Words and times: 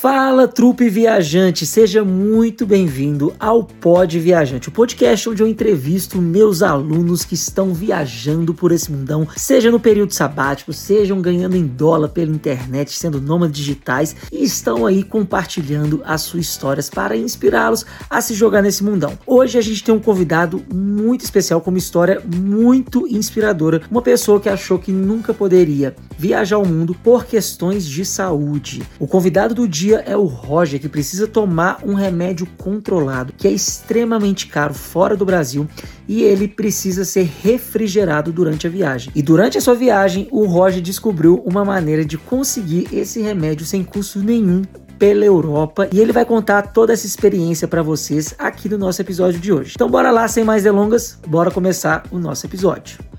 Fala, 0.00 0.48
trupe 0.48 0.88
viajante, 0.88 1.66
seja 1.66 2.02
muito 2.02 2.64
bem-vindo 2.64 3.34
ao 3.38 3.62
Pod 3.62 4.18
Viajante, 4.18 4.70
o 4.70 4.72
podcast 4.72 5.28
onde 5.28 5.42
eu 5.42 5.46
entrevisto 5.46 6.22
meus 6.22 6.62
alunos 6.62 7.22
que 7.22 7.34
estão 7.34 7.74
viajando 7.74 8.54
por 8.54 8.72
esse 8.72 8.90
mundão, 8.90 9.28
seja 9.36 9.70
no 9.70 9.78
período 9.78 10.14
sabático, 10.14 10.72
sejam 10.72 11.20
ganhando 11.20 11.54
em 11.54 11.66
dólar 11.66 12.08
pela 12.08 12.34
internet, 12.34 12.96
sendo 12.96 13.20
nômades 13.20 13.58
digitais 13.58 14.16
e 14.32 14.42
estão 14.42 14.86
aí 14.86 15.02
compartilhando 15.02 16.00
as 16.06 16.22
suas 16.22 16.46
histórias 16.46 16.88
para 16.88 17.14
inspirá-los 17.14 17.84
a 18.08 18.22
se 18.22 18.32
jogar 18.32 18.62
nesse 18.62 18.82
mundão. 18.82 19.18
Hoje 19.26 19.58
a 19.58 19.60
gente 19.60 19.84
tem 19.84 19.94
um 19.94 20.00
convidado 20.00 20.64
muito 20.72 21.26
especial 21.26 21.60
com 21.60 21.68
uma 21.68 21.78
história 21.78 22.22
muito 22.24 23.06
inspiradora, 23.06 23.82
uma 23.90 24.00
pessoa 24.00 24.40
que 24.40 24.48
achou 24.48 24.78
que 24.78 24.92
nunca 24.92 25.34
poderia 25.34 25.94
viajar 26.16 26.56
ao 26.56 26.64
mundo 26.64 26.96
por 27.04 27.26
questões 27.26 27.84
de 27.84 28.02
saúde. 28.02 28.82
O 28.98 29.06
convidado 29.06 29.54
do 29.54 29.68
dia 29.68 29.89
é 29.98 30.16
o 30.16 30.24
Roger, 30.24 30.80
que 30.80 30.88
precisa 30.88 31.26
tomar 31.26 31.80
um 31.84 31.94
remédio 31.94 32.46
controlado, 32.58 33.32
que 33.36 33.46
é 33.46 33.50
extremamente 33.50 34.46
caro 34.46 34.74
fora 34.74 35.16
do 35.16 35.24
Brasil 35.24 35.68
e 36.08 36.22
ele 36.22 36.48
precisa 36.48 37.04
ser 37.04 37.28
refrigerado 37.42 38.32
durante 38.32 38.66
a 38.66 38.70
viagem. 38.70 39.12
E 39.14 39.22
durante 39.22 39.58
a 39.58 39.60
sua 39.60 39.74
viagem, 39.74 40.28
o 40.30 40.44
Roger 40.44 40.80
descobriu 40.80 41.42
uma 41.44 41.64
maneira 41.64 42.04
de 42.04 42.18
conseguir 42.18 42.88
esse 42.92 43.20
remédio 43.20 43.66
sem 43.66 43.84
custo 43.84 44.18
nenhum 44.18 44.62
pela 44.98 45.24
Europa 45.24 45.88
e 45.92 45.98
ele 45.98 46.12
vai 46.12 46.26
contar 46.26 46.72
toda 46.72 46.92
essa 46.92 47.06
experiência 47.06 47.66
para 47.66 47.82
vocês 47.82 48.34
aqui 48.38 48.68
no 48.68 48.76
nosso 48.76 49.00
episódio 49.00 49.40
de 49.40 49.52
hoje. 49.52 49.72
Então 49.74 49.88
bora 49.88 50.10
lá, 50.10 50.28
sem 50.28 50.44
mais 50.44 50.62
delongas, 50.62 51.18
bora 51.26 51.50
começar 51.50 52.04
o 52.10 52.18
nosso 52.18 52.44
episódio. 52.46 53.09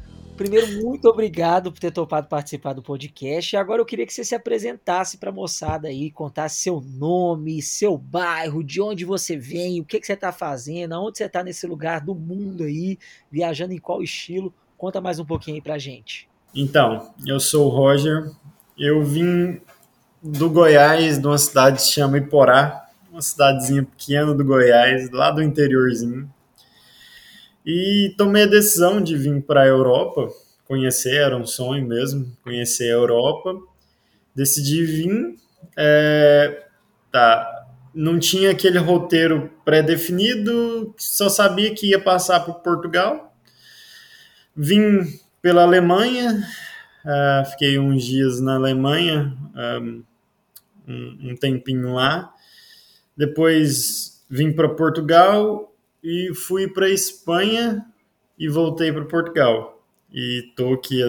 Primeiro, 0.41 0.81
muito 0.81 1.07
obrigado 1.07 1.71
por 1.71 1.79
ter 1.79 1.91
topado 1.91 2.27
participar 2.27 2.73
do 2.73 2.81
podcast. 2.81 3.55
E 3.55 3.57
agora 3.57 3.79
eu 3.79 3.85
queria 3.85 4.07
que 4.07 4.13
você 4.13 4.25
se 4.25 4.33
apresentasse 4.33 5.19
para 5.19 5.29
a 5.29 5.33
moçada 5.33 5.87
aí, 5.87 6.09
contasse 6.09 6.61
seu 6.63 6.81
nome, 6.81 7.61
seu 7.61 7.95
bairro, 7.95 8.63
de 8.63 8.81
onde 8.81 9.05
você 9.05 9.37
vem, 9.37 9.79
o 9.79 9.85
que, 9.85 9.99
que 9.99 10.07
você 10.07 10.13
está 10.13 10.31
fazendo, 10.31 10.93
aonde 10.93 11.19
você 11.19 11.25
está 11.25 11.43
nesse 11.43 11.67
lugar 11.67 12.01
do 12.01 12.15
mundo 12.15 12.63
aí, 12.63 12.97
viajando 13.31 13.71
em 13.71 13.77
qual 13.77 14.01
estilo. 14.01 14.51
Conta 14.75 14.99
mais 14.99 15.19
um 15.19 15.25
pouquinho 15.25 15.57
aí 15.57 15.61
para 15.61 15.77
gente. 15.77 16.27
Então, 16.55 17.13
eu 17.23 17.39
sou 17.39 17.67
o 17.67 17.69
Roger. 17.69 18.31
Eu 18.75 19.03
vim 19.03 19.61
do 20.23 20.49
Goiás, 20.49 21.19
de 21.19 21.27
uma 21.27 21.37
cidade 21.37 21.75
que 21.75 21.83
se 21.83 21.91
chama 21.91 22.17
Iporá, 22.17 22.89
uma 23.11 23.21
cidadezinha 23.21 23.83
pequena 23.83 24.33
do 24.33 24.43
Goiás, 24.43 25.11
lá 25.11 25.29
do 25.29 25.43
interiorzinho. 25.43 26.27
E 27.65 28.13
tomei 28.17 28.43
a 28.43 28.47
decisão 28.47 29.01
de 29.01 29.15
vir 29.15 29.41
para 29.43 29.61
a 29.61 29.67
Europa, 29.67 30.27
conhecer, 30.65 31.15
era 31.15 31.37
um 31.37 31.45
sonho 31.45 31.87
mesmo, 31.87 32.31
conhecer 32.43 32.91
a 32.91 32.95
Europa. 32.95 33.55
Decidi 34.35 34.83
vir, 34.83 35.35
é, 35.77 36.65
tá, 37.11 37.67
não 37.93 38.17
tinha 38.17 38.51
aquele 38.51 38.79
roteiro 38.79 39.51
pré-definido, 39.65 40.93
só 40.97 41.29
sabia 41.29 41.73
que 41.73 41.89
ia 41.89 41.99
passar 41.99 42.39
por 42.41 42.55
Portugal. 42.55 43.35
Vim 44.55 45.03
pela 45.41 45.63
Alemanha, 45.63 46.47
uh, 47.05 47.49
fiquei 47.51 47.77
uns 47.79 48.03
dias 48.03 48.39
na 48.39 48.55
Alemanha, 48.55 49.35
um, 50.87 51.31
um 51.31 51.35
tempinho 51.35 51.93
lá. 51.93 52.33
Depois 53.15 54.23
vim 54.29 54.53
para 54.53 54.69
Portugal, 54.69 55.70
e 56.03 56.33
fui 56.33 56.67
para 56.67 56.89
Espanha 56.89 57.85
e 58.37 58.49
voltei 58.49 58.91
para 58.91 59.05
Portugal. 59.05 59.83
E 60.11 60.51
tô 60.55 60.73
aqui 60.73 61.01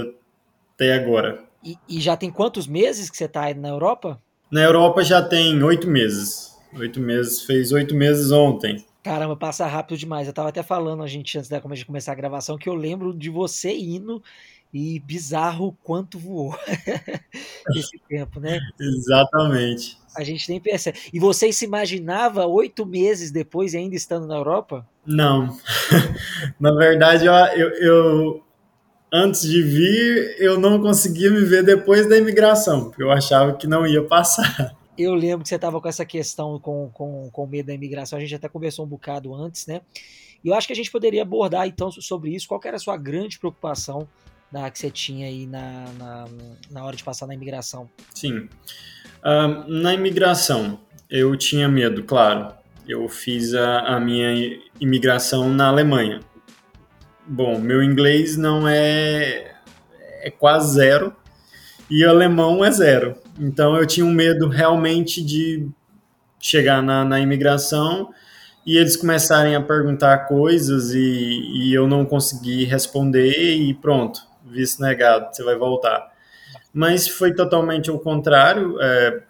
até 0.75 0.95
agora. 0.95 1.45
E, 1.65 1.77
e, 1.89 2.01
já 2.01 2.17
tem 2.17 2.31
quantos 2.31 2.67
meses 2.67 3.09
que 3.09 3.17
você 3.17 3.25
está 3.25 3.53
na 3.55 3.69
Europa? 3.69 4.21
Na 4.51 4.63
Europa 4.63 5.03
já 5.03 5.23
tem 5.23 5.63
oito 5.63 5.89
meses. 5.89 6.57
Oito 6.79 7.01
meses, 7.01 7.43
fez 7.43 7.73
oito 7.73 7.95
meses 7.95 8.31
ontem. 8.31 8.85
Caramba, 9.03 9.37
passa 9.37 9.67
rápido 9.67 9.99
demais. 9.99 10.27
Eu 10.27 10.33
tava 10.33 10.49
até 10.49 10.63
falando 10.63 11.03
a 11.03 11.07
gente 11.07 11.37
antes 11.37 11.51
de 11.51 11.85
começar 11.85 12.13
a 12.13 12.17
gravação 12.17 12.57
que 12.57 12.69
eu 12.69 12.75
lembro 12.75 13.13
de 13.13 13.31
você 13.31 13.73
indo 13.77 14.23
e 14.73 14.99
bizarro 15.01 15.77
quanto 15.83 16.19
voou 16.19 16.57
esse 17.77 17.99
tempo, 18.09 18.41
né? 18.41 18.59
Exatamente. 18.81 19.99
A 20.17 20.25
gente 20.25 20.49
nem 20.49 20.61
percebe. 20.61 20.99
E 21.13 21.19
você 21.19 21.53
se 21.53 21.65
imaginava 21.65 22.47
oito 22.47 22.87
meses 22.87 23.31
depois 23.31 23.75
ainda 23.75 23.95
estando 23.95 24.27
na 24.27 24.35
Europa? 24.35 24.87
Não. 25.07 25.59
na 26.59 26.73
verdade, 26.75 27.27
eu, 27.27 27.33
eu, 27.33 27.71
eu, 27.83 28.45
antes 29.13 29.43
de 29.43 29.63
vir, 29.63 30.37
eu 30.39 30.59
não 30.59 30.81
conseguia 30.81 31.31
me 31.31 31.45
ver 31.45 31.63
depois 31.63 32.09
da 32.09 32.17
imigração, 32.17 32.85
porque 32.85 33.03
eu 33.03 33.11
achava 33.11 33.55
que 33.55 33.67
não 33.67 33.87
ia 33.87 34.03
passar. 34.03 34.75
Eu 34.97 35.15
lembro 35.15 35.43
que 35.43 35.49
você 35.49 35.57
estava 35.57 35.81
com 35.81 35.89
essa 35.89 36.05
questão 36.05 36.59
com, 36.59 36.91
com, 36.93 37.31
com 37.31 37.47
medo 37.47 37.67
da 37.67 37.75
imigração, 37.75 38.19
a 38.19 38.21
gente 38.21 38.35
até 38.35 38.49
conversou 38.49 38.85
um 38.85 38.89
bocado 38.89 39.35
antes, 39.35 39.67
né? 39.67 39.81
E 40.45 40.49
eu 40.49 40.55
acho 40.55 40.67
que 40.67 40.73
a 40.73 40.77
gente 40.77 40.91
poderia 40.91 41.23
abordar 41.23 41.67
então 41.67 41.91
sobre 41.91 42.35
isso. 42.35 42.49
Qual 42.49 42.61
era 42.65 42.77
a 42.77 42.81
sua 42.81 42.97
grande 42.97 43.39
preocupação 43.39 44.09
da, 44.53 44.71
que 44.71 44.79
você 44.79 44.91
tinha 44.91 45.27
aí 45.27 45.47
na, 45.47 45.87
na, 45.99 46.25
na 46.71 46.85
hora 46.85 46.95
de 46.95 47.03
passar 47.03 47.27
na 47.27 47.35
imigração? 47.35 47.89
Sim. 48.15 48.49
Uh, 49.25 49.67
na 49.67 49.95
imigração, 49.95 50.79
eu 51.09 51.35
tinha 51.37 51.69
medo, 51.69 52.05
claro. 52.05 52.53
Eu 52.87 53.09
fiz 53.09 53.55
a, 53.55 53.81
a 53.81 54.01
minha 54.01 54.61
imigração 54.79 55.49
na 55.49 55.69
Alemanha. 55.69 56.21
Bom, 57.27 57.59
meu 57.59 57.83
inglês 57.83 58.37
não 58.37 58.69
é, 58.69 59.55
é 60.21 60.31
quase 60.31 60.75
zero 60.75 61.17
e 61.89 62.05
alemão 62.05 62.65
é 62.65 62.71
zero. 62.71 63.17
Então 63.39 63.77
eu 63.77 63.87
tinha 63.87 64.05
um 64.05 64.13
medo 64.13 64.49
realmente 64.49 65.25
de 65.25 65.67
chegar 66.39 66.83
na, 66.83 67.05
na 67.05 67.21
imigração 67.21 68.11
e 68.67 68.77
eles 68.77 68.97
começarem 68.97 69.55
a 69.55 69.63
perguntar 69.63 70.27
coisas 70.27 70.93
e, 70.93 70.99
e 70.99 71.73
eu 71.73 71.87
não 71.87 72.05
conseguir 72.05 72.65
responder 72.65 73.55
e 73.55 73.73
pronto 73.73 74.32
visto 74.53 74.81
negado, 74.81 75.35
você 75.35 75.43
vai 75.43 75.57
voltar. 75.57 76.13
Mas 76.73 77.09
foi 77.09 77.35
totalmente 77.35 77.91
o 77.91 77.99
contrário. 77.99 78.81
É, 78.81 79.23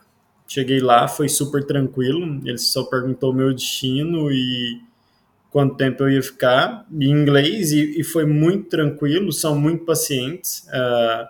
cheguei 0.46 0.80
lá, 0.80 1.08
foi 1.08 1.28
super 1.28 1.64
tranquilo. 1.64 2.40
Ele 2.44 2.58
só 2.58 2.84
perguntou 2.84 3.32
meu 3.32 3.52
destino 3.52 4.30
e 4.30 4.80
quanto 5.50 5.76
tempo 5.76 6.04
eu 6.04 6.10
ia 6.10 6.22
ficar 6.22 6.86
em 6.90 7.10
inglês 7.10 7.72
e, 7.72 8.00
e 8.00 8.04
foi 8.04 8.24
muito 8.26 8.68
tranquilo. 8.68 9.32
São 9.32 9.58
muito 9.58 9.84
pacientes. 9.84 10.66
É, 10.70 11.28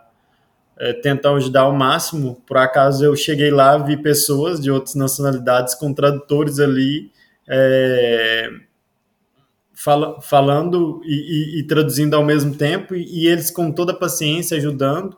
é, 0.79 0.93
tentam 0.93 1.37
ajudar 1.37 1.63
ao 1.63 1.73
máximo. 1.73 2.43
Por 2.47 2.57
acaso 2.57 3.05
eu 3.05 3.15
cheguei 3.15 3.51
lá, 3.51 3.79
vi 3.79 3.97
pessoas 3.97 4.61
de 4.61 4.71
outras 4.71 4.95
nacionalidades 4.95 5.75
com 5.75 5.95
tradutores 5.95 6.59
ali. 6.59 7.11
É, 7.49 8.51
fala, 9.75 10.21
falando 10.21 11.01
e, 11.05 11.15
e, 11.57 11.61
e, 11.61 11.67
traduzindo 11.67 12.15
ao 12.15 12.25
mesmo 12.25 12.55
tempo, 12.55 12.95
e, 12.95 13.05
e, 13.05 13.27
eles 13.27 13.51
com 13.51 13.73
toda 13.73 13.93
a 13.93 13.97
paciência 13.97 14.57
ajudando. 14.57 15.17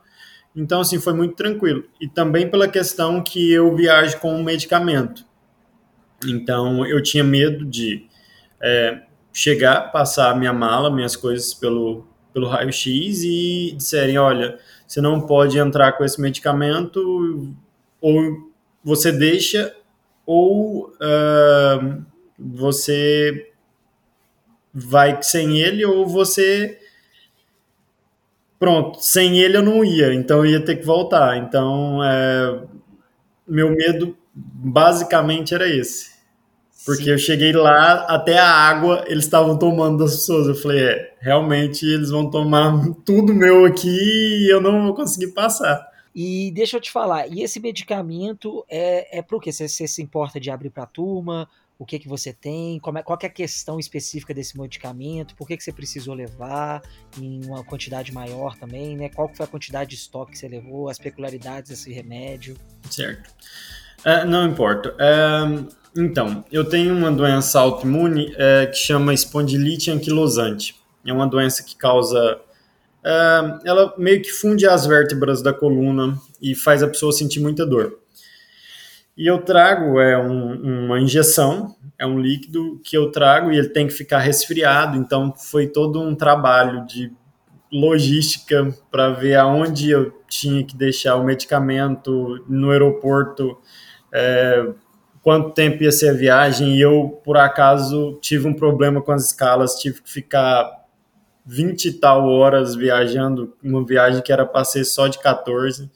Então, 0.55 0.81
assim, 0.81 1.01
foi 1.01 1.13
muito 1.13 1.35
tranquilo. 1.35 1.85
E 2.01 2.09
também 2.09 2.49
pela 2.49 2.69
questão 2.69 3.23
que 3.23 3.53
eu 3.53 3.75
viajo 3.75 4.19
com 4.21 4.43
medicamento. 4.43 5.27
Então, 6.25 6.87
eu 6.87 7.03
tinha 7.03 7.25
medo 7.25 7.65
de 7.65 8.07
é, 8.63 9.03
chegar, 9.33 9.91
passar 9.91 10.39
minha 10.39 10.53
mala, 10.53 10.91
minhas 10.91 11.17
coisas 11.17 11.53
pelo, 11.53 12.07
pelo 12.33 12.49
raio-x 12.49 13.23
e 13.25 13.75
disserem: 13.77 14.17
olha, 14.17 14.59
você 14.87 15.01
não 15.01 15.21
pode 15.21 15.59
entrar 15.59 15.93
com 15.93 16.05
esse 16.05 16.21
medicamento, 16.21 17.55
ou 18.01 18.53
você 18.83 19.11
deixa, 19.11 19.75
ou 20.25 20.91
uh, 20.91 22.05
você 22.39 23.51
vai 24.75 25.23
sem 25.23 25.59
ele 25.59 25.85
ou 25.85 26.07
você 26.07 26.79
pronto, 28.59 28.99
sem 29.01 29.39
ele 29.39 29.59
eu 29.59 29.62
não 29.62 29.85
ia, 29.85 30.15
então 30.15 30.39
eu 30.39 30.53
ia 30.53 30.65
ter 30.65 30.77
que 30.77 30.87
voltar. 30.87 31.37
Então, 31.37 32.03
é, 32.03 32.62
meu 33.47 33.71
medo 33.71 34.17
basicamente 34.35 35.55
era 35.55 35.69
esse. 35.69 36.15
Porque 36.85 37.05
Sim. 37.05 37.11
eu 37.11 37.19
cheguei 37.19 37.53
lá, 37.53 38.06
até 38.09 38.38
a 38.38 38.50
água 38.50 39.05
eles 39.06 39.25
estavam 39.25 39.59
tomando 39.59 39.99
das 39.99 40.17
pessoas. 40.17 40.49
Eu 40.49 40.55
falei, 40.55 40.82
é, 40.82 41.15
realmente 41.21 41.87
eles 41.87 42.11
vão 42.11 42.31
tomar 42.31 42.73
tudo 43.05 43.35
meu 43.35 43.65
aqui 43.65 43.88
e 43.88 44.53
eu 44.53 44.61
não 44.61 44.85
vou 44.85 44.94
conseguir 44.94 45.29
passar. 45.29 45.87
E 46.15 46.53
deixa 46.53 46.76
eu 46.76 46.81
te 46.81 46.93
falar, 46.93 47.26
e 47.26 47.43
esse 47.43 47.59
medicamento 47.59 48.65
é, 48.69 49.19
é 49.19 49.21
pro 49.21 49.41
quê? 49.41 49.50
Você, 49.50 49.69
você 49.69 49.88
se 49.88 50.00
importa 50.00 50.38
de 50.38 50.49
abrir 50.49 50.71
para 50.71 50.85
a 50.85 50.87
turma? 50.87 51.49
O 51.79 51.85
que 51.85 51.99
que 51.99 52.09
você 52.09 52.32
tem, 52.32 52.79
como 52.79 52.99
é, 52.99 53.03
qual 53.03 53.19
é 53.23 53.26
a 53.26 53.31
questão 53.31 53.81
específica 53.81 54.32
desse 54.32 54.59
medicamento, 54.59 55.35
por 55.35 55.47
que, 55.47 55.56
que 55.56 55.65
você 55.65 55.73
precisou 55.73 56.15
levar 56.15 56.82
em 57.21 57.44
uma 57.44 57.65
quantidade 57.65 58.12
maior 58.12 58.56
também, 58.56 58.97
né? 58.97 59.09
Qual 59.09 59.29
foi 59.35 59.44
a 59.44 59.49
quantidade 59.49 59.91
de 59.91 59.97
estoque 59.97 60.32
que 60.32 60.38
você 60.38 60.49
levou, 60.49 60.88
as 60.88 60.99
peculiaridades 60.99 61.71
desse 61.71 61.93
remédio. 61.93 62.56
Certo. 62.91 63.29
Uh, 64.00 64.26
não 64.26 64.47
importa. 64.47 64.94
Uh, 64.94 65.69
então, 65.97 66.44
eu 66.53 66.65
tenho 66.65 66.94
uma 66.94 67.11
doença 67.11 67.59
autoimune 67.59 68.26
uh, 68.32 68.71
que 68.71 68.76
chama 68.76 69.12
espondilite 69.12 69.91
anquilosante. 69.91 70.76
É 71.05 71.12
uma 71.12 71.26
doença 71.26 71.62
que 71.62 71.76
causa 71.76 72.41
ela 73.67 73.94
meio 73.99 74.23
que 74.23 74.31
funde 74.31 74.67
as 74.67 74.87
vértebras 74.87 75.43
da 75.43 75.53
coluna 75.53 76.19
e 76.41 76.55
faz 76.55 76.82
a 76.82 76.88
pessoa 76.88 77.12
sentir 77.12 77.38
muita 77.38 77.67
dor. 77.67 77.99
E 79.16 79.28
eu 79.28 79.43
trago 79.43 80.00
é 80.00 80.19
um, 80.19 80.87
uma 80.87 81.00
injeção, 81.00 81.76
é 81.99 82.05
um 82.05 82.19
líquido 82.19 82.81
que 82.82 82.96
eu 82.96 83.12
trago 83.12 83.52
e 83.52 83.58
ele 83.58 83.69
tem 83.69 83.87
que 83.87 83.93
ficar 83.93 84.19
resfriado. 84.19 84.96
Então 84.96 85.32
foi 85.37 85.69
todo 85.69 86.00
um 86.00 86.14
trabalho 86.14 86.84
de 86.84 87.12
logística 87.72 88.75
para 88.90 89.11
ver 89.11 89.37
aonde 89.37 89.90
eu 89.90 90.12
tinha 90.28 90.64
que 90.64 90.76
deixar 90.76 91.16
o 91.16 91.25
medicamento 91.25 92.44
no 92.49 92.70
aeroporto, 92.70 93.56
é, 94.12 94.69
quanto 95.22 95.52
tempo 95.52 95.82
ia 95.82 95.93
ser 95.93 96.11
a 96.11 96.14
viagem. 96.14 96.76
E 96.76 96.81
eu, 96.81 97.20
por 97.25 97.37
acaso, 97.37 98.19
tive 98.20 98.49
um 98.49 98.55
problema 98.55 99.00
com 99.00 99.12
as 99.12 99.26
escalas, 99.26 99.76
tive 99.76 100.02
que 100.02 100.11
ficar 100.11 100.84
20 101.46 101.84
e 101.87 101.93
tal 101.93 102.28
horas 102.28 102.75
viajando, 102.75 103.55
uma 103.62 103.84
viagem 103.84 104.22
que 104.22 104.32
era 104.32 104.46
para 104.46 104.64
ser 104.64 104.84
só 104.84 105.06
de 105.06 105.19
14. 105.19 105.90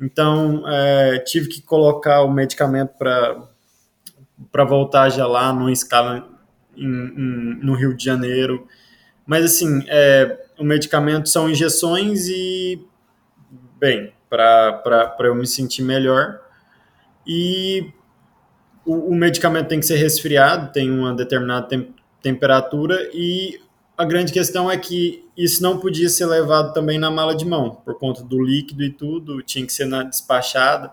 Então, 0.00 0.62
é, 0.66 1.18
tive 1.20 1.48
que 1.48 1.62
colocar 1.62 2.22
o 2.22 2.30
medicamento 2.30 2.92
para 2.98 4.64
voltar 4.64 5.08
já 5.08 5.26
lá 5.26 5.52
numa 5.52 5.72
escala 5.72 6.28
em, 6.76 6.86
em, 6.86 7.58
no 7.62 7.74
Rio 7.74 7.96
de 7.96 8.04
Janeiro. 8.04 8.66
Mas, 9.26 9.44
assim, 9.44 9.84
é, 9.88 10.46
o 10.58 10.64
medicamento 10.64 11.28
são 11.28 11.48
injeções 11.48 12.28
e, 12.28 12.80
bem, 13.78 14.12
para 14.28 15.14
eu 15.20 15.34
me 15.34 15.46
sentir 15.46 15.82
melhor. 15.82 16.40
E 17.26 17.90
o, 18.84 19.12
o, 19.12 19.14
medicamento 19.14 19.68
tem 19.68 19.80
que 19.80 19.86
ser 19.86 19.96
resfriado, 19.96 20.72
tem 20.72 20.90
uma 20.90 21.12
determinada 21.12 21.66
tem, 21.66 21.94
temperatura 22.22 23.10
e 23.12 23.60
a 23.96 24.04
grande 24.04 24.32
questão 24.32 24.70
é 24.70 24.76
que 24.76 25.24
isso 25.36 25.62
não 25.62 25.78
podia 25.78 26.08
ser 26.08 26.26
levado 26.26 26.72
também 26.72 26.98
na 26.98 27.10
mala 27.10 27.34
de 27.34 27.44
mão, 27.44 27.70
por 27.84 27.98
conta 27.98 28.22
do 28.22 28.42
líquido 28.42 28.82
e 28.82 28.90
tudo, 28.90 29.42
tinha 29.42 29.64
que 29.64 29.72
ser 29.72 29.86
na 29.86 30.02
despachada. 30.02 30.92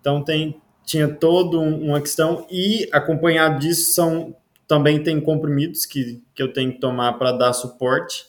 Então 0.00 0.22
tem, 0.22 0.60
tinha 0.84 1.08
toda 1.08 1.58
uma 1.58 2.00
questão 2.00 2.46
e 2.50 2.88
acompanhado 2.92 3.58
disso 3.58 3.92
são 3.92 4.34
também 4.68 5.02
tem 5.02 5.18
comprimidos 5.18 5.86
que, 5.86 6.22
que 6.34 6.42
eu 6.42 6.52
tenho 6.52 6.72
que 6.72 6.78
tomar 6.78 7.14
para 7.14 7.32
dar 7.32 7.54
suporte, 7.54 8.26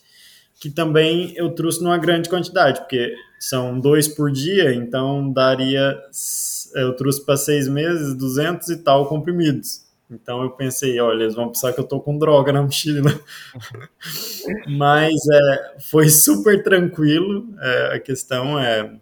que 0.60 0.70
também 0.70 1.34
eu 1.36 1.54
trouxe 1.54 1.84
numa 1.84 1.98
grande 1.98 2.30
quantidade, 2.30 2.80
porque 2.80 3.14
são 3.40 3.78
dois 3.78 4.08
por 4.08 4.32
dia, 4.32 4.74
então 4.74 5.32
daria 5.32 5.98
eu 6.76 6.96
trouxe 6.96 7.26
para 7.26 7.36
seis 7.36 7.68
meses 7.68 8.16
200 8.16 8.70
e 8.70 8.78
tal 8.78 9.08
comprimidos. 9.08 9.89
Então 10.10 10.42
eu 10.42 10.50
pensei, 10.52 11.00
olha, 11.00 11.24
eles 11.24 11.36
vão 11.36 11.50
pensar 11.50 11.72
que 11.72 11.80
eu 11.80 11.88
tô 11.88 12.00
com 12.00 12.18
droga 12.18 12.52
na 12.52 12.64
mochila. 12.64 13.12
Mas 14.68 15.16
é, 15.32 15.76
foi 15.80 16.10
super 16.10 16.64
tranquilo. 16.64 17.48
É, 17.60 17.96
a 17.96 18.00
questão 18.00 18.60
é 18.60 19.00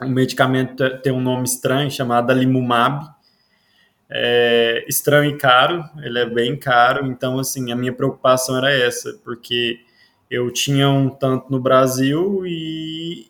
o 0.00 0.08
medicamento 0.08 0.84
tem 1.00 1.12
um 1.12 1.20
nome 1.20 1.44
estranho 1.44 1.90
chamado 1.90 2.30
Alimumab. 2.30 3.08
É 4.10 4.84
estranho 4.88 5.32
e 5.32 5.36
caro, 5.36 5.84
ele 6.02 6.18
é 6.18 6.26
bem 6.26 6.56
caro. 6.56 7.06
Então, 7.06 7.38
assim, 7.38 7.70
a 7.72 7.76
minha 7.76 7.92
preocupação 7.92 8.56
era 8.56 8.72
essa, 8.72 9.12
porque 9.22 9.80
eu 10.30 10.50
tinha 10.50 10.88
um 10.88 11.10
tanto 11.10 11.50
no 11.50 11.60
Brasil 11.60 12.46
e 12.46 13.26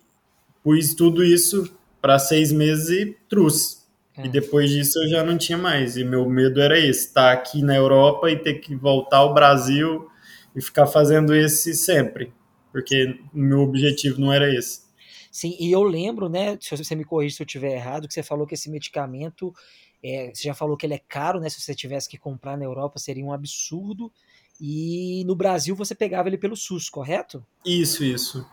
pus 0.62 0.94
tudo 0.94 1.24
isso 1.24 1.72
para 2.00 2.18
seis 2.18 2.52
meses 2.52 2.90
e 2.90 3.16
trouxe. 3.28 3.77
E 4.18 4.26
é. 4.26 4.28
depois 4.28 4.70
disso 4.70 4.98
eu 5.02 5.08
já 5.08 5.24
não 5.24 5.38
tinha 5.38 5.56
mais. 5.56 5.96
E 5.96 6.04
meu 6.04 6.28
medo 6.28 6.60
era 6.60 6.78
esse: 6.78 7.06
estar 7.06 7.32
aqui 7.32 7.62
na 7.62 7.74
Europa 7.74 8.30
e 8.30 8.36
ter 8.36 8.54
que 8.54 8.74
voltar 8.74 9.18
ao 9.18 9.34
Brasil 9.34 10.08
e 10.54 10.60
ficar 10.60 10.86
fazendo 10.86 11.34
esse 11.34 11.74
sempre. 11.74 12.32
Porque 12.72 13.18
o 13.32 13.38
meu 13.38 13.60
objetivo 13.60 14.20
não 14.20 14.32
era 14.32 14.52
esse. 14.52 14.88
Sim, 15.30 15.56
e 15.60 15.70
eu 15.70 15.82
lembro, 15.82 16.28
né? 16.28 16.58
Se 16.60 16.76
você 16.76 16.94
me 16.94 17.04
corrige 17.04 17.36
se 17.36 17.42
eu 17.42 17.46
estiver 17.46 17.74
errado, 17.74 18.08
que 18.08 18.14
você 18.14 18.22
falou 18.22 18.46
que 18.46 18.54
esse 18.54 18.70
medicamento. 18.70 19.54
É, 20.02 20.30
você 20.32 20.44
já 20.44 20.54
falou 20.54 20.76
que 20.76 20.86
ele 20.86 20.94
é 20.94 21.00
caro, 21.08 21.40
né? 21.40 21.48
Se 21.48 21.60
você 21.60 21.74
tivesse 21.74 22.08
que 22.08 22.16
comprar 22.16 22.56
na 22.56 22.64
Europa 22.64 22.98
seria 22.98 23.24
um 23.24 23.32
absurdo. 23.32 24.12
E 24.60 25.24
no 25.24 25.36
Brasil 25.36 25.74
você 25.76 25.94
pegava 25.94 26.28
ele 26.28 26.38
pelo 26.38 26.56
SUS, 26.56 26.88
correto? 26.88 27.44
Isso, 27.64 28.02
isso. 28.02 28.44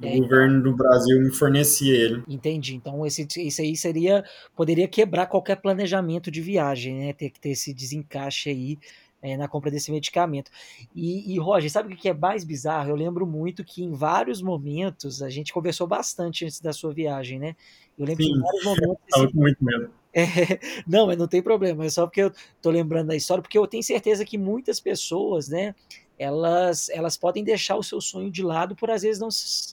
O 0.00 0.06
é, 0.06 0.16
governo 0.18 0.62
do 0.62 0.76
Brasil 0.76 1.20
me 1.20 1.30
fornecia 1.30 1.94
ele. 1.94 2.22
Entendi. 2.28 2.76
Então, 2.76 3.04
esse, 3.04 3.26
isso 3.38 3.60
aí 3.60 3.76
seria. 3.76 4.24
Poderia 4.54 4.86
quebrar 4.86 5.26
qualquer 5.26 5.56
planejamento 5.56 6.30
de 6.30 6.40
viagem, 6.40 6.96
né? 6.98 7.12
Ter 7.12 7.30
que 7.30 7.40
ter 7.40 7.50
esse 7.50 7.74
desencaixe 7.74 8.50
aí 8.50 8.78
é, 9.20 9.36
na 9.36 9.48
compra 9.48 9.70
desse 9.70 9.90
medicamento. 9.90 10.50
E, 10.94 11.34
e, 11.34 11.38
Roger, 11.38 11.70
sabe 11.70 11.92
o 11.92 11.96
que 11.96 12.08
é 12.08 12.14
mais 12.14 12.44
bizarro? 12.44 12.90
Eu 12.90 12.96
lembro 12.96 13.26
muito 13.26 13.64
que 13.64 13.82
em 13.82 13.92
vários 13.92 14.40
momentos 14.40 15.22
a 15.22 15.28
gente 15.28 15.52
conversou 15.52 15.86
bastante 15.86 16.44
antes 16.44 16.60
da 16.60 16.72
sua 16.72 16.92
viagem, 16.92 17.38
né? 17.38 17.56
Eu 17.98 18.06
lembro 18.06 18.22
Sim, 18.22 18.32
que 18.32 18.38
em 18.38 18.40
vários 18.40 18.64
momentos. 18.64 18.98
Estava 19.06 19.32
com 19.32 19.38
muito 19.38 19.64
medo. 19.64 19.90
É, 20.12 20.22
não, 20.86 21.06
mas 21.06 21.18
não 21.18 21.28
tem 21.28 21.42
problema, 21.42 21.84
é 21.84 21.90
só 21.90 22.06
porque 22.06 22.22
eu 22.22 22.32
tô 22.62 22.70
lembrando 22.70 23.08
da 23.08 23.16
história, 23.16 23.42
porque 23.42 23.58
eu 23.58 23.66
tenho 23.66 23.82
certeza 23.82 24.24
que 24.24 24.38
muitas 24.38 24.80
pessoas, 24.80 25.48
né, 25.48 25.74
elas, 26.18 26.88
elas 26.88 27.16
podem 27.16 27.44
deixar 27.44 27.76
o 27.76 27.82
seu 27.82 28.00
sonho 28.00 28.30
de 28.30 28.42
lado 28.42 28.74
por 28.74 28.90
às 28.90 29.02
vezes 29.02 29.20
não, 29.20 29.28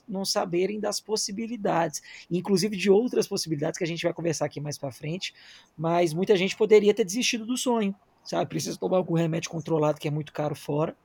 não 0.08 0.24
saberem 0.24 0.78
das 0.78 1.00
possibilidades, 1.00 2.02
inclusive 2.30 2.76
de 2.76 2.90
outras 2.90 3.26
possibilidades 3.26 3.76
que 3.76 3.84
a 3.84 3.86
gente 3.86 4.02
vai 4.02 4.12
conversar 4.12 4.46
aqui 4.46 4.60
mais 4.60 4.78
para 4.78 4.92
frente, 4.92 5.34
mas 5.76 6.14
muita 6.14 6.36
gente 6.36 6.56
poderia 6.56 6.94
ter 6.94 7.04
desistido 7.04 7.44
do 7.44 7.56
sonho, 7.56 7.94
sabe? 8.24 8.48
Precisa 8.48 8.78
tomar 8.78 8.98
algum 8.98 9.14
remédio 9.14 9.50
controlado 9.50 9.98
que 9.98 10.08
é 10.08 10.10
muito 10.10 10.32
caro 10.32 10.54
fora 10.54 10.96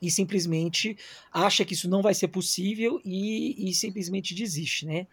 e 0.00 0.10
simplesmente 0.10 0.96
acha 1.32 1.64
que 1.64 1.74
isso 1.74 1.88
não 1.88 2.02
vai 2.02 2.14
ser 2.14 2.28
possível 2.28 3.00
e, 3.04 3.68
e 3.68 3.72
simplesmente 3.72 4.34
desiste, 4.34 4.84
né? 4.84 5.06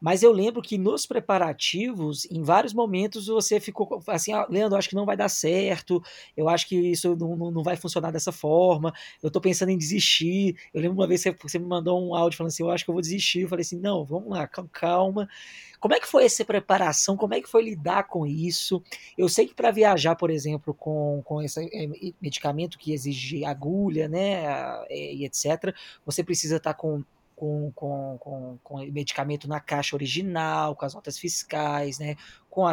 Mas 0.00 0.22
eu 0.22 0.30
lembro 0.32 0.60
que 0.60 0.76
nos 0.76 1.06
preparativos, 1.06 2.26
em 2.30 2.42
vários 2.42 2.74
momentos, 2.74 3.26
você 3.26 3.58
ficou 3.58 4.02
assim, 4.08 4.32
ah, 4.32 4.46
Leandro, 4.48 4.76
acho 4.76 4.88
que 4.88 4.94
não 4.94 5.06
vai 5.06 5.16
dar 5.16 5.28
certo, 5.28 6.02
eu 6.36 6.48
acho 6.48 6.68
que 6.68 6.76
isso 6.76 7.16
não, 7.16 7.36
não, 7.36 7.50
não 7.50 7.62
vai 7.62 7.76
funcionar 7.76 8.10
dessa 8.10 8.30
forma, 8.30 8.92
eu 9.22 9.30
tô 9.30 9.40
pensando 9.40 9.70
em 9.70 9.78
desistir. 9.78 10.56
Eu 10.72 10.82
lembro 10.82 10.98
uma 10.98 11.06
vez 11.06 11.22
que 11.22 11.36
você 11.42 11.58
me 11.58 11.66
mandou 11.66 12.00
um 12.06 12.14
áudio 12.14 12.36
falando 12.36 12.50
assim, 12.50 12.62
eu 12.62 12.70
acho 12.70 12.84
que 12.84 12.90
eu 12.90 12.94
vou 12.94 13.02
desistir. 13.02 13.40
Eu 13.42 13.48
falei 13.48 13.62
assim, 13.62 13.78
não, 13.78 14.04
vamos 14.04 14.30
lá, 14.30 14.46
calma. 14.46 15.28
Como 15.80 15.94
é 15.94 16.00
que 16.00 16.06
foi 16.06 16.24
essa 16.24 16.44
preparação? 16.44 17.16
Como 17.16 17.34
é 17.34 17.40
que 17.40 17.48
foi 17.48 17.62
lidar 17.62 18.04
com 18.04 18.26
isso? 18.26 18.82
Eu 19.16 19.28
sei 19.28 19.46
que 19.46 19.54
para 19.54 19.70
viajar, 19.70 20.16
por 20.16 20.30
exemplo, 20.30 20.74
com, 20.74 21.22
com 21.24 21.42
esse 21.42 21.60
é, 21.72 22.12
medicamento 22.20 22.78
que 22.78 22.92
exige 22.92 23.44
agulha, 23.44 24.08
né, 24.08 24.44
e 24.90 25.24
etc., 25.24 25.74
você 26.04 26.24
precisa 26.24 26.56
estar 26.56 26.74
tá 26.74 26.78
com 26.78 27.02
com, 27.36 27.70
com, 27.74 28.16
com, 28.18 28.58
com 28.64 28.78
medicamento 28.90 29.46
na 29.46 29.60
caixa 29.60 29.94
original, 29.94 30.74
com 30.74 30.86
as 30.86 30.94
notas 30.94 31.18
fiscais, 31.18 31.98
né, 31.98 32.16
com 32.48 32.66
a, 32.66 32.72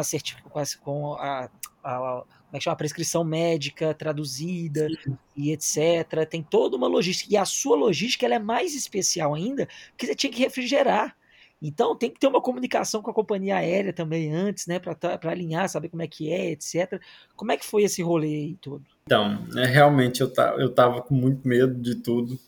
com 0.50 0.58
a, 0.58 0.64
com 0.82 1.12
a, 1.14 1.50
a, 1.84 2.24
como 2.50 2.62
é 2.66 2.70
a 2.70 2.76
prescrição 2.76 3.22
médica 3.22 3.92
traduzida 3.92 4.88
Sim. 5.04 5.18
e 5.36 5.52
etc. 5.52 6.26
Tem 6.28 6.42
toda 6.42 6.76
uma 6.76 6.86
logística. 6.86 7.32
E 7.32 7.36
a 7.36 7.44
sua 7.44 7.76
logística 7.76 8.24
ela 8.24 8.36
é 8.36 8.38
mais 8.38 8.74
especial 8.74 9.34
ainda, 9.34 9.68
porque 9.90 10.06
você 10.06 10.14
tinha 10.14 10.32
que 10.32 10.42
refrigerar. 10.42 11.14
Então 11.60 11.96
tem 11.96 12.10
que 12.10 12.20
ter 12.20 12.26
uma 12.26 12.40
comunicação 12.40 13.02
com 13.02 13.10
a 13.10 13.14
companhia 13.14 13.56
aérea 13.56 13.92
também 13.92 14.32
antes, 14.32 14.66
né, 14.66 14.78
para 14.78 15.18
alinhar, 15.30 15.68
saber 15.68 15.88
como 15.88 16.02
é 16.02 16.06
que 16.06 16.32
é, 16.32 16.50
etc. 16.50 17.00
Como 17.36 17.52
é 17.52 17.56
que 17.56 17.66
foi 17.66 17.82
esse 17.82 18.02
rolê 18.02 18.28
aí 18.28 18.56
todo? 18.60 18.84
Então, 19.04 19.46
é, 19.56 19.66
realmente 19.66 20.20
eu, 20.20 20.32
eu 20.58 20.72
tava 20.72 21.02
com 21.02 21.14
muito 21.14 21.46
medo 21.46 21.74
de 21.74 21.96
tudo. 21.96 22.38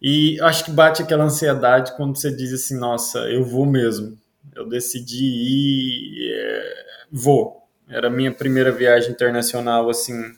E 0.00 0.40
acho 0.42 0.64
que 0.64 0.70
bate 0.70 1.02
aquela 1.02 1.24
ansiedade 1.24 1.96
quando 1.96 2.16
você 2.16 2.34
diz 2.34 2.52
assim, 2.52 2.78
nossa, 2.78 3.20
eu 3.30 3.44
vou 3.44 3.64
mesmo. 3.64 4.18
Eu 4.54 4.68
decidi 4.68 5.24
ir, 5.24 6.32
é, 6.32 6.84
vou. 7.10 7.62
Era 7.88 8.08
a 8.08 8.10
minha 8.10 8.32
primeira 8.32 8.72
viagem 8.72 9.10
internacional 9.10 9.88
assim 9.88 10.34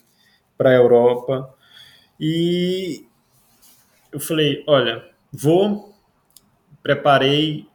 para 0.57 0.69
a 0.69 0.75
Europa. 0.75 1.53
E 2.19 3.05
eu 4.11 4.19
falei, 4.19 4.63
olha, 4.67 5.03
vou, 5.31 5.93
preparei, 6.81 7.65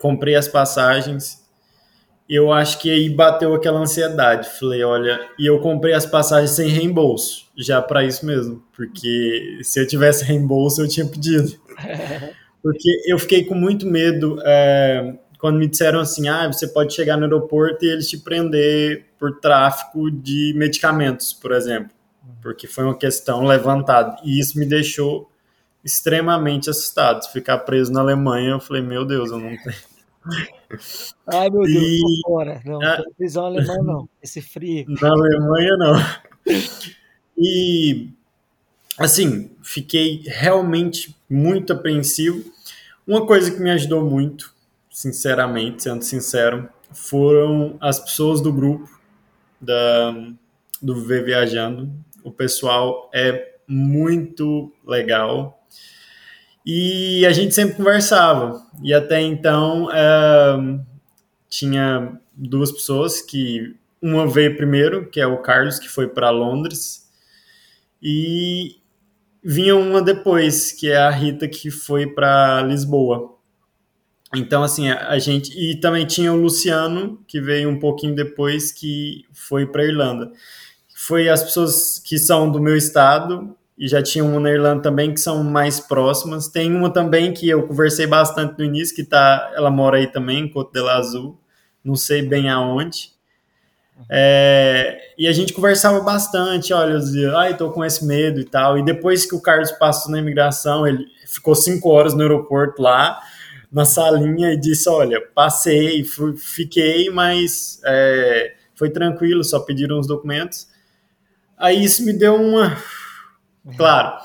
comprei 0.00 0.34
as 0.34 0.48
passagens 0.48 1.41
eu 2.34 2.52
acho 2.52 2.78
que 2.78 2.90
aí 2.90 3.10
bateu 3.10 3.54
aquela 3.54 3.80
ansiedade. 3.80 4.48
Falei, 4.58 4.82
olha, 4.82 5.20
e 5.38 5.46
eu 5.46 5.60
comprei 5.60 5.92
as 5.94 6.06
passagens 6.06 6.52
sem 6.52 6.68
reembolso, 6.68 7.46
já 7.56 7.82
para 7.82 8.04
isso 8.04 8.24
mesmo, 8.24 8.62
porque 8.74 9.58
se 9.62 9.80
eu 9.80 9.86
tivesse 9.86 10.24
reembolso 10.24 10.82
eu 10.82 10.88
tinha 10.88 11.06
pedido. 11.06 11.52
Porque 12.62 12.88
eu 13.06 13.18
fiquei 13.18 13.44
com 13.44 13.56
muito 13.56 13.84
medo 13.88 14.38
é, 14.44 15.14
quando 15.36 15.58
me 15.58 15.66
disseram 15.66 15.98
assim: 15.98 16.28
ah, 16.28 16.46
você 16.46 16.68
pode 16.68 16.94
chegar 16.94 17.16
no 17.16 17.24
aeroporto 17.24 17.84
e 17.84 17.88
eles 17.88 18.08
te 18.08 18.16
prender 18.16 19.06
por 19.18 19.40
tráfico 19.40 20.08
de 20.08 20.54
medicamentos, 20.56 21.32
por 21.32 21.50
exemplo, 21.50 21.90
porque 22.40 22.68
foi 22.68 22.84
uma 22.84 22.96
questão 22.96 23.44
levantada. 23.44 24.16
E 24.22 24.38
isso 24.38 24.56
me 24.56 24.64
deixou 24.64 25.28
extremamente 25.84 26.70
assustado. 26.70 27.28
Ficar 27.32 27.58
preso 27.58 27.92
na 27.92 27.98
Alemanha, 27.98 28.50
eu 28.50 28.60
falei: 28.60 28.80
meu 28.80 29.04
Deus, 29.04 29.32
eu 29.32 29.38
não 29.38 29.56
tenho. 29.56 29.91
Ai, 31.26 31.50
meu 31.50 31.62
Deus, 31.62 31.76
e... 31.76 32.20
fora. 32.24 32.60
Não, 32.64 32.82
a... 32.82 33.02
prisão 33.16 33.46
alemã 33.46 33.76
não. 33.82 34.08
Esse 34.22 34.40
frio. 34.40 34.84
Na 34.88 35.10
Alemanha, 35.10 35.76
não. 35.76 35.94
E, 37.36 38.08
assim, 38.98 39.50
fiquei 39.62 40.22
realmente 40.26 41.16
muito 41.28 41.72
apreensivo. 41.72 42.44
Uma 43.06 43.26
coisa 43.26 43.50
que 43.50 43.60
me 43.60 43.70
ajudou 43.70 44.08
muito, 44.08 44.54
sinceramente, 44.90 45.82
sendo 45.82 46.02
sincero, 46.02 46.68
foram 46.92 47.76
as 47.80 47.98
pessoas 47.98 48.40
do 48.40 48.52
grupo 48.52 48.88
da, 49.60 50.12
do 50.80 50.94
Viver 50.94 51.24
Viajando. 51.24 51.90
O 52.22 52.30
pessoal 52.30 53.10
é 53.12 53.56
muito 53.66 54.72
legal. 54.86 55.61
E 56.64 57.26
a 57.26 57.32
gente 57.32 57.54
sempre 57.54 57.76
conversava. 57.76 58.62
E 58.82 58.94
até 58.94 59.20
então 59.20 59.86
uh, 59.86 60.86
tinha 61.48 62.18
duas 62.34 62.70
pessoas 62.70 63.20
que 63.20 63.76
uma 64.00 64.26
veio 64.26 64.56
primeiro, 64.56 65.08
que 65.08 65.20
é 65.20 65.26
o 65.26 65.38
Carlos, 65.38 65.78
que 65.78 65.88
foi 65.88 66.08
para 66.08 66.30
Londres, 66.30 67.08
e 68.02 68.76
vinha 69.42 69.76
uma 69.76 70.02
depois, 70.02 70.72
que 70.72 70.90
é 70.90 70.96
a 70.96 71.10
Rita, 71.10 71.46
que 71.46 71.70
foi 71.70 72.06
para 72.06 72.62
Lisboa. 72.62 73.36
Então, 74.34 74.62
assim, 74.62 74.88
a, 74.88 75.10
a, 75.10 75.18
gente. 75.18 75.52
E 75.56 75.78
também 75.78 76.06
tinha 76.06 76.32
o 76.32 76.36
Luciano, 76.36 77.22
que 77.28 77.40
veio 77.40 77.68
um 77.68 77.78
pouquinho 77.78 78.14
depois, 78.14 78.72
que 78.72 79.24
foi 79.32 79.66
para 79.66 79.84
Irlanda. 79.84 80.32
Foi 80.94 81.28
as 81.28 81.42
pessoas 81.42 81.98
que 81.98 82.18
são 82.18 82.50
do 82.50 82.60
meu 82.60 82.76
estado, 82.76 83.56
e 83.76 83.88
já 83.88 84.02
tinha 84.02 84.24
uma 84.24 84.38
na 84.38 84.50
Irlanda 84.50 84.82
também, 84.82 85.12
que 85.12 85.20
são 85.20 85.42
mais 85.42 85.80
próximas. 85.80 86.48
Tem 86.48 86.74
uma 86.74 86.90
também 86.90 87.32
que 87.32 87.48
eu 87.48 87.66
conversei 87.66 88.06
bastante 88.06 88.58
no 88.58 88.64
início, 88.64 88.94
que 88.94 89.04
tá, 89.04 89.52
ela 89.54 89.70
mora 89.70 89.96
aí 89.96 90.06
também, 90.06 90.44
em 90.44 90.48
Côte 90.48 90.72
de 90.72 90.88
Azul, 90.88 91.38
não 91.84 91.96
sei 91.96 92.22
bem 92.22 92.48
aonde. 92.48 93.10
É, 94.08 94.98
e 95.16 95.26
a 95.26 95.32
gente 95.32 95.52
conversava 95.52 96.00
bastante, 96.00 96.72
olha, 96.72 96.92
eu 96.92 96.98
dizia, 96.98 97.36
ai, 97.36 97.56
tô 97.56 97.70
com 97.70 97.84
esse 97.84 98.04
medo 98.04 98.40
e 98.40 98.44
tal. 98.44 98.78
E 98.78 98.84
depois 98.84 99.24
que 99.24 99.34
o 99.34 99.40
Carlos 99.40 99.70
passou 99.72 100.12
na 100.12 100.18
imigração, 100.18 100.86
ele 100.86 101.06
ficou 101.26 101.54
cinco 101.54 101.88
horas 101.88 102.14
no 102.14 102.22
aeroporto 102.22 102.82
lá, 102.82 103.20
na 103.70 103.84
salinha, 103.84 104.52
e 104.52 104.56
disse, 104.56 104.88
olha, 104.88 105.20
passei, 105.34 106.04
fui, 106.04 106.36
fiquei, 106.36 107.08
mas 107.10 107.80
é, 107.84 108.54
foi 108.74 108.90
tranquilo, 108.90 109.42
só 109.42 109.60
pediram 109.60 109.98
os 109.98 110.06
documentos. 110.06 110.68
Aí 111.56 111.82
isso 111.82 112.04
me 112.04 112.12
deu 112.12 112.34
uma... 112.34 112.76
Claro, 113.76 114.18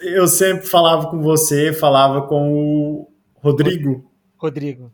eu 0.00 0.26
sempre 0.28 0.66
falava 0.66 1.08
com 1.08 1.20
você, 1.20 1.72
falava 1.72 2.22
com 2.22 2.52
o 2.52 3.08
Rodrigo. 3.36 4.10
Rodrigo. 4.36 4.92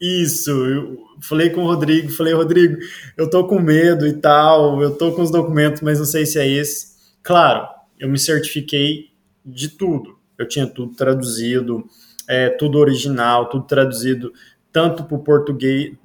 Isso, 0.00 0.50
eu 0.50 0.98
falei 1.20 1.50
com 1.50 1.62
o 1.62 1.66
Rodrigo, 1.66 2.10
falei, 2.10 2.34
Rodrigo, 2.34 2.76
eu 3.16 3.30
tô 3.30 3.46
com 3.46 3.58
medo 3.58 4.06
e 4.06 4.12
tal, 4.12 4.82
eu 4.82 4.94
tô 4.96 5.12
com 5.12 5.22
os 5.22 5.30
documentos, 5.30 5.80
mas 5.80 5.98
não 5.98 6.06
sei 6.06 6.26
se 6.26 6.38
é 6.38 6.46
esse. 6.46 6.94
Claro, 7.22 7.66
eu 7.98 8.08
me 8.08 8.18
certifiquei 8.18 9.10
de 9.44 9.68
tudo. 9.68 10.18
Eu 10.36 10.46
tinha 10.46 10.66
tudo 10.66 10.94
traduzido, 10.94 11.84
é, 12.28 12.50
tudo 12.50 12.78
original, 12.78 13.48
tudo 13.48 13.64
traduzido 13.64 14.32
tanto 14.72 15.04
para 15.04 15.16
o 15.16 15.22
português, 15.22 15.96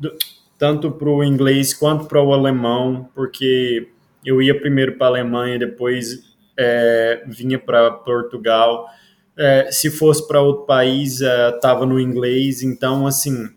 tanto 0.55 0.91
para 0.91 1.09
o 1.09 1.23
inglês 1.23 1.73
quanto 1.73 2.05
para 2.05 2.21
o 2.21 2.31
alemão, 2.31 3.09
porque 3.15 3.89
eu 4.23 4.39
ia 4.41 4.59
primeiro 4.59 4.95
para 4.95 5.07
a 5.07 5.09
Alemanha, 5.09 5.57
depois 5.57 6.28
é, 6.59 7.23
vinha 7.25 7.57
para 7.57 7.89
Portugal. 7.89 8.89
É, 9.37 9.71
se 9.71 9.89
fosse 9.89 10.27
para 10.27 10.41
outro 10.41 10.65
país, 10.65 11.21
estava 11.21 11.85
é, 11.85 11.87
no 11.87 11.97
inglês. 11.97 12.61
Então, 12.61 13.07
assim, 13.07 13.49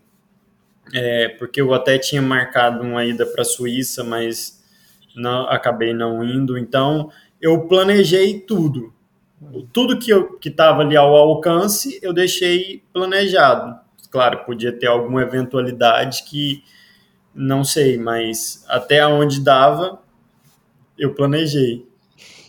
é, 0.93 1.27
porque 1.27 1.61
eu 1.61 1.73
até 1.73 1.97
tinha 1.97 2.21
marcado 2.21 2.81
uma 2.81 3.03
ida 3.03 3.25
para 3.25 3.41
a 3.41 3.45
Suíça, 3.45 4.03
mas 4.03 4.63
não, 5.13 5.49
acabei 5.49 5.93
não 5.93 6.23
indo. 6.23 6.57
Então, 6.57 7.11
eu 7.41 7.67
planejei 7.67 8.39
tudo. 8.39 8.93
Tudo 9.73 9.99
que 9.99 10.47
estava 10.47 10.81
ali 10.81 10.95
ao 10.95 11.13
alcance, 11.13 11.99
eu 12.01 12.13
deixei 12.13 12.81
planejado. 12.93 13.77
Claro, 14.09 14.45
podia 14.45 14.71
ter 14.71 14.87
alguma 14.87 15.21
eventualidade 15.21 16.23
que 16.23 16.63
não 17.35 17.63
sei, 17.65 17.97
mas 17.97 18.63
até 18.69 19.05
onde 19.05 19.41
dava, 19.41 19.99
eu 20.97 21.13
planejei. 21.13 21.85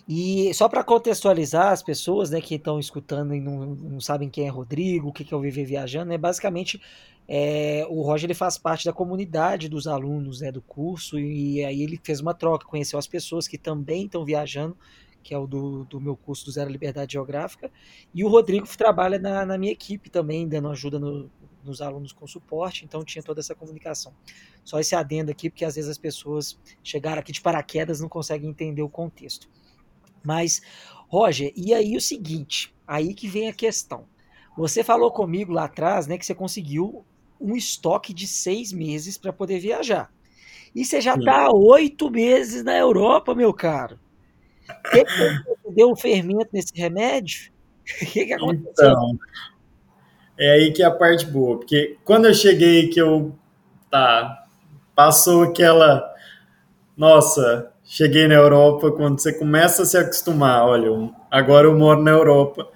E 0.07 0.53
só 0.53 0.69
para 0.69 0.85
contextualizar 0.85 1.73
as 1.73 1.83
pessoas 1.83 2.31
né, 2.31 2.41
que 2.41 2.57
estão 2.57 2.79
escutando 2.79 3.35
e 3.35 3.41
não, 3.41 3.75
não 3.75 4.01
sabem 4.01 4.29
quem 4.29 4.47
é 4.47 4.51
Rodrigo, 4.51 5.09
o 5.09 5.13
que, 5.13 5.25
que 5.25 5.33
é 5.33 5.37
o 5.37 5.41
Viver 5.41 5.65
Viajando, 5.65 6.13
é 6.13 6.19
basicamente 6.19 6.81
é, 7.27 7.87
o 7.89 8.03
Roger 8.03 8.27
ele 8.27 8.35
faz 8.35 8.59
parte 8.59 8.85
da 8.85 8.93
comunidade 8.93 9.67
dos 9.67 9.87
alunos 9.87 10.41
né, 10.43 10.53
do 10.53 10.61
curso 10.61 11.19
e 11.19 11.65
aí 11.65 11.83
ele 11.83 11.99
fez 12.03 12.21
uma 12.21 12.35
troca, 12.35 12.67
conheceu 12.67 12.99
as 12.99 13.07
pessoas 13.07 13.49
que 13.49 13.57
também 13.57 14.05
estão 14.05 14.25
viajando, 14.27 14.77
que 15.23 15.33
é 15.33 15.39
o 15.39 15.47
do, 15.47 15.85
do 15.85 15.99
meu 15.99 16.15
curso 16.15 16.45
do 16.45 16.51
Zero 16.51 16.71
Liberdade 16.71 17.15
Geográfica, 17.15 17.73
e 18.13 18.23
o 18.23 18.29
Rodrigo 18.29 18.67
trabalha 18.77 19.19
na, 19.19 19.47
na 19.47 19.57
minha 19.57 19.73
equipe 19.73 20.11
também, 20.11 20.47
dando 20.47 20.69
ajuda 20.69 20.99
no, 20.99 21.31
nos 21.65 21.81
alunos 21.81 22.13
com 22.13 22.27
suporte, 22.27 22.85
então 22.85 23.03
tinha 23.03 23.23
toda 23.23 23.41
essa 23.41 23.55
comunicação. 23.55 24.13
Só 24.63 24.79
esse 24.79 24.95
adendo 24.95 25.31
aqui, 25.31 25.49
porque 25.49 25.65
às 25.65 25.77
vezes 25.77 25.91
as 25.91 25.97
pessoas 25.97 26.61
chegaram 26.83 27.21
aqui 27.21 27.33
de 27.33 27.41
paraquedas 27.41 28.01
não 28.01 28.09
conseguem 28.09 28.51
entender 28.51 28.83
o 28.83 28.89
contexto. 28.89 29.49
Mas, 30.25 30.63
Roger, 31.09 31.53
e 31.55 31.75
aí 31.75 31.97
o 31.97 32.01
seguinte, 32.01 32.75
aí 32.87 33.15
que 33.15 33.29
vem 33.29 33.49
a 33.49 33.53
questão. 33.53 34.07
Você 34.57 34.83
falou 34.85 35.11
comigo 35.11 35.53
lá 35.53 35.65
atrás, 35.65 36.07
né, 36.07 36.17
que 36.17 36.25
você 36.25 36.35
conseguiu 36.35 37.05
um 37.41 37.57
estoque 37.57 38.15
de 38.15 38.27
seis 38.27 38.73
meses 38.73 39.19
para 39.19 39.33
poder 39.33 39.59
viajar. 39.59 40.11
E 40.75 40.85
você 40.85 41.01
já 41.01 41.15
está 41.15 41.51
oito 41.53 42.11
meses 42.11 42.65
na 42.65 42.77
Europa, 42.77 43.35
meu 43.35 43.53
caro. 43.53 43.99
que 44.91 45.73
deu 45.73 45.91
um 45.91 45.97
fermento 45.97 46.49
nesse 46.53 46.73
remédio? 46.75 47.53
O 48.03 48.07
que, 48.11 48.27
que 48.27 48.33
aconteceu? 48.33 48.73
Então, 48.73 49.19
é 50.39 50.51
aí 50.53 50.73
que 50.73 50.83
é 50.83 50.87
a 50.87 50.91
parte 50.91 51.27
boa, 51.27 51.59
porque 51.59 51.97
quando 52.05 52.27
eu 52.27 52.35
cheguei 52.35 52.89
que 52.89 53.01
eu 53.01 53.37
tá 53.91 54.47
passou 54.95 55.45
aquela 55.45 56.13
nossa, 56.97 57.73
cheguei 57.85 58.27
na 58.27 58.35
Europa, 58.35 58.91
quando 58.93 59.21
você 59.21 59.33
começa 59.33 59.83
a 59.83 59.87
se 59.87 59.97
acostumar, 59.97 60.65
olha, 60.67 61.11
agora 61.31 61.67
eu 61.67 61.79
moro 61.79 62.03
na 62.03 62.11
Europa. 62.11 62.69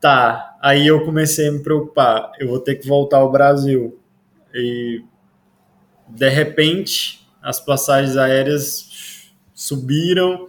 Tá, 0.00 0.56
aí 0.62 0.86
eu 0.86 1.04
comecei 1.04 1.48
a 1.48 1.52
me 1.52 1.60
preocupar, 1.60 2.32
eu 2.38 2.48
vou 2.48 2.60
ter 2.60 2.76
que 2.76 2.86
voltar 2.86 3.18
ao 3.18 3.30
Brasil. 3.30 3.98
E 4.54 5.04
de 6.08 6.28
repente 6.28 7.26
as 7.42 7.60
passagens 7.60 8.16
aéreas 8.16 9.30
subiram 9.54 10.48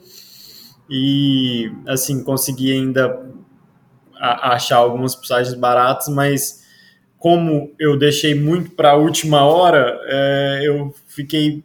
e 0.90 1.72
assim 1.88 2.24
consegui 2.24 2.72
ainda 2.72 3.28
achar 4.20 4.78
algumas 4.78 5.16
passagens 5.16 5.54
baratas, 5.54 6.10
mas 6.10 6.66
como 7.18 7.74
eu 7.80 7.98
deixei 7.98 8.34
muito 8.34 8.72
para 8.72 8.92
a 8.92 8.96
última 8.96 9.44
hora, 9.44 10.00
é, 10.06 10.62
eu 10.64 10.94
fiquei, 11.08 11.64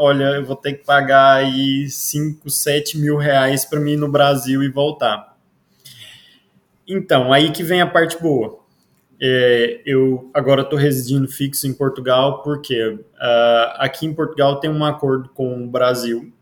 olha, 0.00 0.36
eu 0.36 0.44
vou 0.44 0.56
ter 0.56 0.74
que 0.74 0.84
pagar 0.84 1.36
aí 1.36 1.88
5, 1.88 2.48
7 2.48 2.96
mil 2.96 3.18
reais 3.18 3.66
para 3.66 3.78
mim 3.78 3.92
ir 3.92 3.96
no 3.98 4.10
Brasil 4.10 4.62
e 4.62 4.68
voltar. 4.68 5.36
Então, 6.88 7.32
aí 7.32 7.52
que 7.52 7.62
vem 7.62 7.82
a 7.82 7.86
parte 7.86 8.20
boa. 8.20 8.58
É, 9.20 9.82
eu 9.84 10.30
agora 10.32 10.62
estou 10.62 10.78
residindo 10.78 11.28
fixo 11.28 11.66
em 11.66 11.74
Portugal 11.74 12.42
porque 12.42 12.82
uh, 12.88 13.76
aqui 13.76 14.06
em 14.06 14.14
Portugal 14.14 14.58
tem 14.58 14.70
um 14.70 14.82
acordo 14.82 15.28
com 15.28 15.62
o 15.62 15.68
Brasil. 15.68 16.32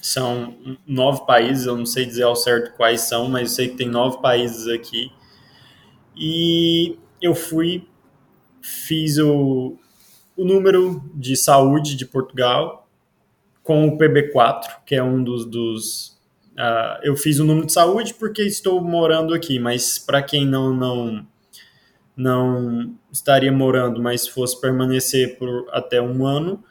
São 0.00 0.56
nove 0.86 1.26
países, 1.26 1.66
eu 1.66 1.76
não 1.76 1.86
sei 1.86 2.06
dizer 2.06 2.22
ao 2.22 2.36
certo 2.36 2.76
quais 2.76 3.00
são, 3.02 3.28
mas 3.28 3.42
eu 3.42 3.48
sei 3.48 3.68
que 3.68 3.76
tem 3.76 3.88
nove 3.88 4.22
países 4.22 4.68
aqui. 4.68 5.10
E 6.16 6.96
eu 7.20 7.34
fui, 7.34 7.88
fiz 8.60 9.18
o, 9.18 9.76
o 10.42 10.44
número 10.44 11.02
de 11.14 11.36
saúde 11.36 11.96
de 11.96 12.04
Portugal 12.04 12.88
com 13.62 13.86
o 13.86 13.96
PB4, 13.96 14.82
que 14.84 14.94
é 14.94 15.02
um 15.02 15.22
dos, 15.22 15.44
dos 15.44 16.12
Uh, 16.52 17.00
eu 17.02 17.16
fiz 17.16 17.38
o 17.38 17.44
número 17.44 17.66
de 17.66 17.72
saúde 17.72 18.12
porque 18.12 18.42
estou 18.42 18.78
morando 18.82 19.32
aqui, 19.32 19.58
mas 19.58 19.98
para 19.98 20.22
quem 20.22 20.46
não, 20.46 20.70
não 20.74 21.26
não 22.14 22.94
estaria 23.10 23.50
morando, 23.50 24.02
mas 24.02 24.28
fosse 24.28 24.60
permanecer 24.60 25.38
por 25.38 25.66
até 25.72 26.00
um 26.00 26.26
ano, 26.26 26.62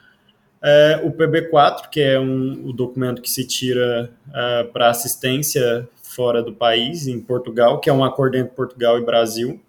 é, 0.61 1.01
o 1.03 1.11
PB4, 1.11 1.89
que 1.89 1.99
é 1.99 2.19
um, 2.19 2.67
o 2.67 2.71
documento 2.71 3.21
que 3.21 3.29
se 3.29 3.45
tira 3.45 4.11
uh, 4.27 4.71
para 4.71 4.89
assistência 4.89 5.89
fora 6.03 6.43
do 6.43 6.53
país, 6.53 7.07
em 7.07 7.19
Portugal, 7.19 7.79
que 7.79 7.89
é 7.89 7.93
um 7.93 8.03
acordo 8.03 8.37
entre 8.37 8.53
Portugal 8.53 8.99
e 8.99 9.03
Brasil, 9.03 9.59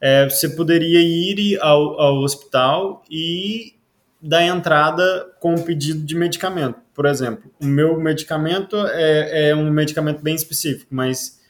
é, 0.00 0.28
você 0.28 0.48
poderia 0.48 1.00
ir 1.00 1.58
ao, 1.60 2.00
ao 2.00 2.16
hospital 2.22 3.04
e 3.10 3.74
dar 4.20 4.44
entrada 4.44 5.26
com 5.40 5.54
um 5.54 5.62
pedido 5.62 6.00
de 6.00 6.14
medicamento. 6.14 6.78
Por 6.94 7.06
exemplo, 7.06 7.50
o 7.60 7.66
meu 7.66 7.98
medicamento 7.98 8.76
é, 8.76 9.50
é 9.50 9.56
um 9.56 9.70
medicamento 9.70 10.22
bem 10.22 10.34
específico, 10.34 10.94
mas 10.94 11.40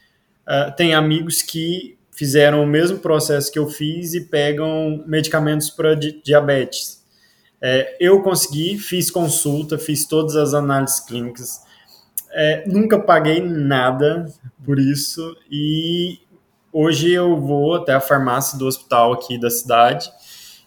uh, 0.47 0.73
tem 0.75 0.93
amigos 0.93 1.41
que 1.41 1.97
fizeram 2.11 2.63
o 2.63 2.67
mesmo 2.67 2.99
processo 2.99 3.51
que 3.51 3.59
eu 3.59 3.67
fiz 3.67 4.13
e 4.13 4.21
pegam 4.21 5.03
medicamentos 5.07 5.69
para 5.69 5.95
di 5.95 6.21
diabetes. 6.23 7.01
É, 7.61 7.95
eu 7.99 8.21
consegui, 8.21 8.77
fiz 8.77 9.11
consulta, 9.11 9.77
fiz 9.77 10.05
todas 10.05 10.35
as 10.35 10.53
análises 10.53 10.99
clínicas, 10.99 11.61
é, 12.31 12.63
nunca 12.65 12.97
paguei 12.97 13.41
nada 13.41 14.25
por 14.63 14.79
isso 14.79 15.35
e 15.49 16.19
hoje 16.71 17.11
eu 17.11 17.39
vou 17.39 17.75
até 17.75 17.93
a 17.93 18.01
farmácia 18.01 18.57
do 18.57 18.65
hospital 18.65 19.13
aqui 19.13 19.39
da 19.39 19.49
cidade 19.49 20.11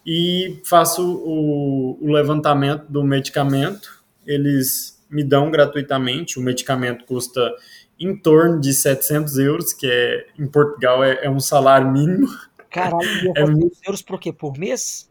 e 0.06 0.60
faço 0.64 1.02
o, 1.02 1.98
o 2.00 2.12
levantamento 2.12 2.84
do 2.88 3.02
medicamento. 3.02 4.02
Eles 4.26 5.02
me 5.10 5.22
dão 5.22 5.50
gratuitamente. 5.50 6.38
O 6.38 6.42
medicamento 6.42 7.04
custa 7.04 7.54
em 7.98 8.16
torno 8.16 8.60
de 8.60 8.74
700 8.74 9.38
euros, 9.38 9.72
que 9.72 9.86
é, 9.86 10.26
em 10.38 10.46
Portugal 10.46 11.02
é, 11.02 11.24
é 11.24 11.30
um 11.30 11.40
salário 11.40 11.90
mínimo. 11.90 12.28
Caralho, 12.68 13.06
é 13.36 13.46
700 13.46 13.82
euros 13.84 14.02
por 14.02 14.20
quê? 14.20 14.32
Por 14.32 14.58
mês? 14.58 15.10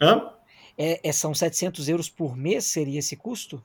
Hã? 0.00 0.30
É, 0.76 1.08
é, 1.08 1.12
são 1.12 1.34
700 1.34 1.88
euros 1.88 2.08
por 2.08 2.36
mês, 2.36 2.66
seria 2.66 2.98
esse 2.98 3.16
custo? 3.16 3.62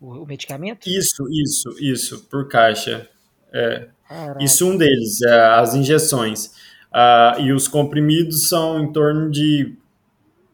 O, 0.00 0.22
o 0.22 0.26
medicamento? 0.26 0.88
Isso, 0.88 1.24
isso, 1.30 1.76
isso, 1.78 2.24
por 2.30 2.48
caixa. 2.48 3.08
É. 3.52 3.88
Isso 4.40 4.68
um 4.68 4.76
deles, 4.76 5.22
é, 5.22 5.40
as 5.54 5.74
injeções. 5.74 6.46
Uh, 6.92 7.40
e 7.40 7.52
os 7.52 7.68
comprimidos 7.68 8.48
são 8.48 8.80
em 8.80 8.92
torno 8.92 9.30
de 9.30 9.76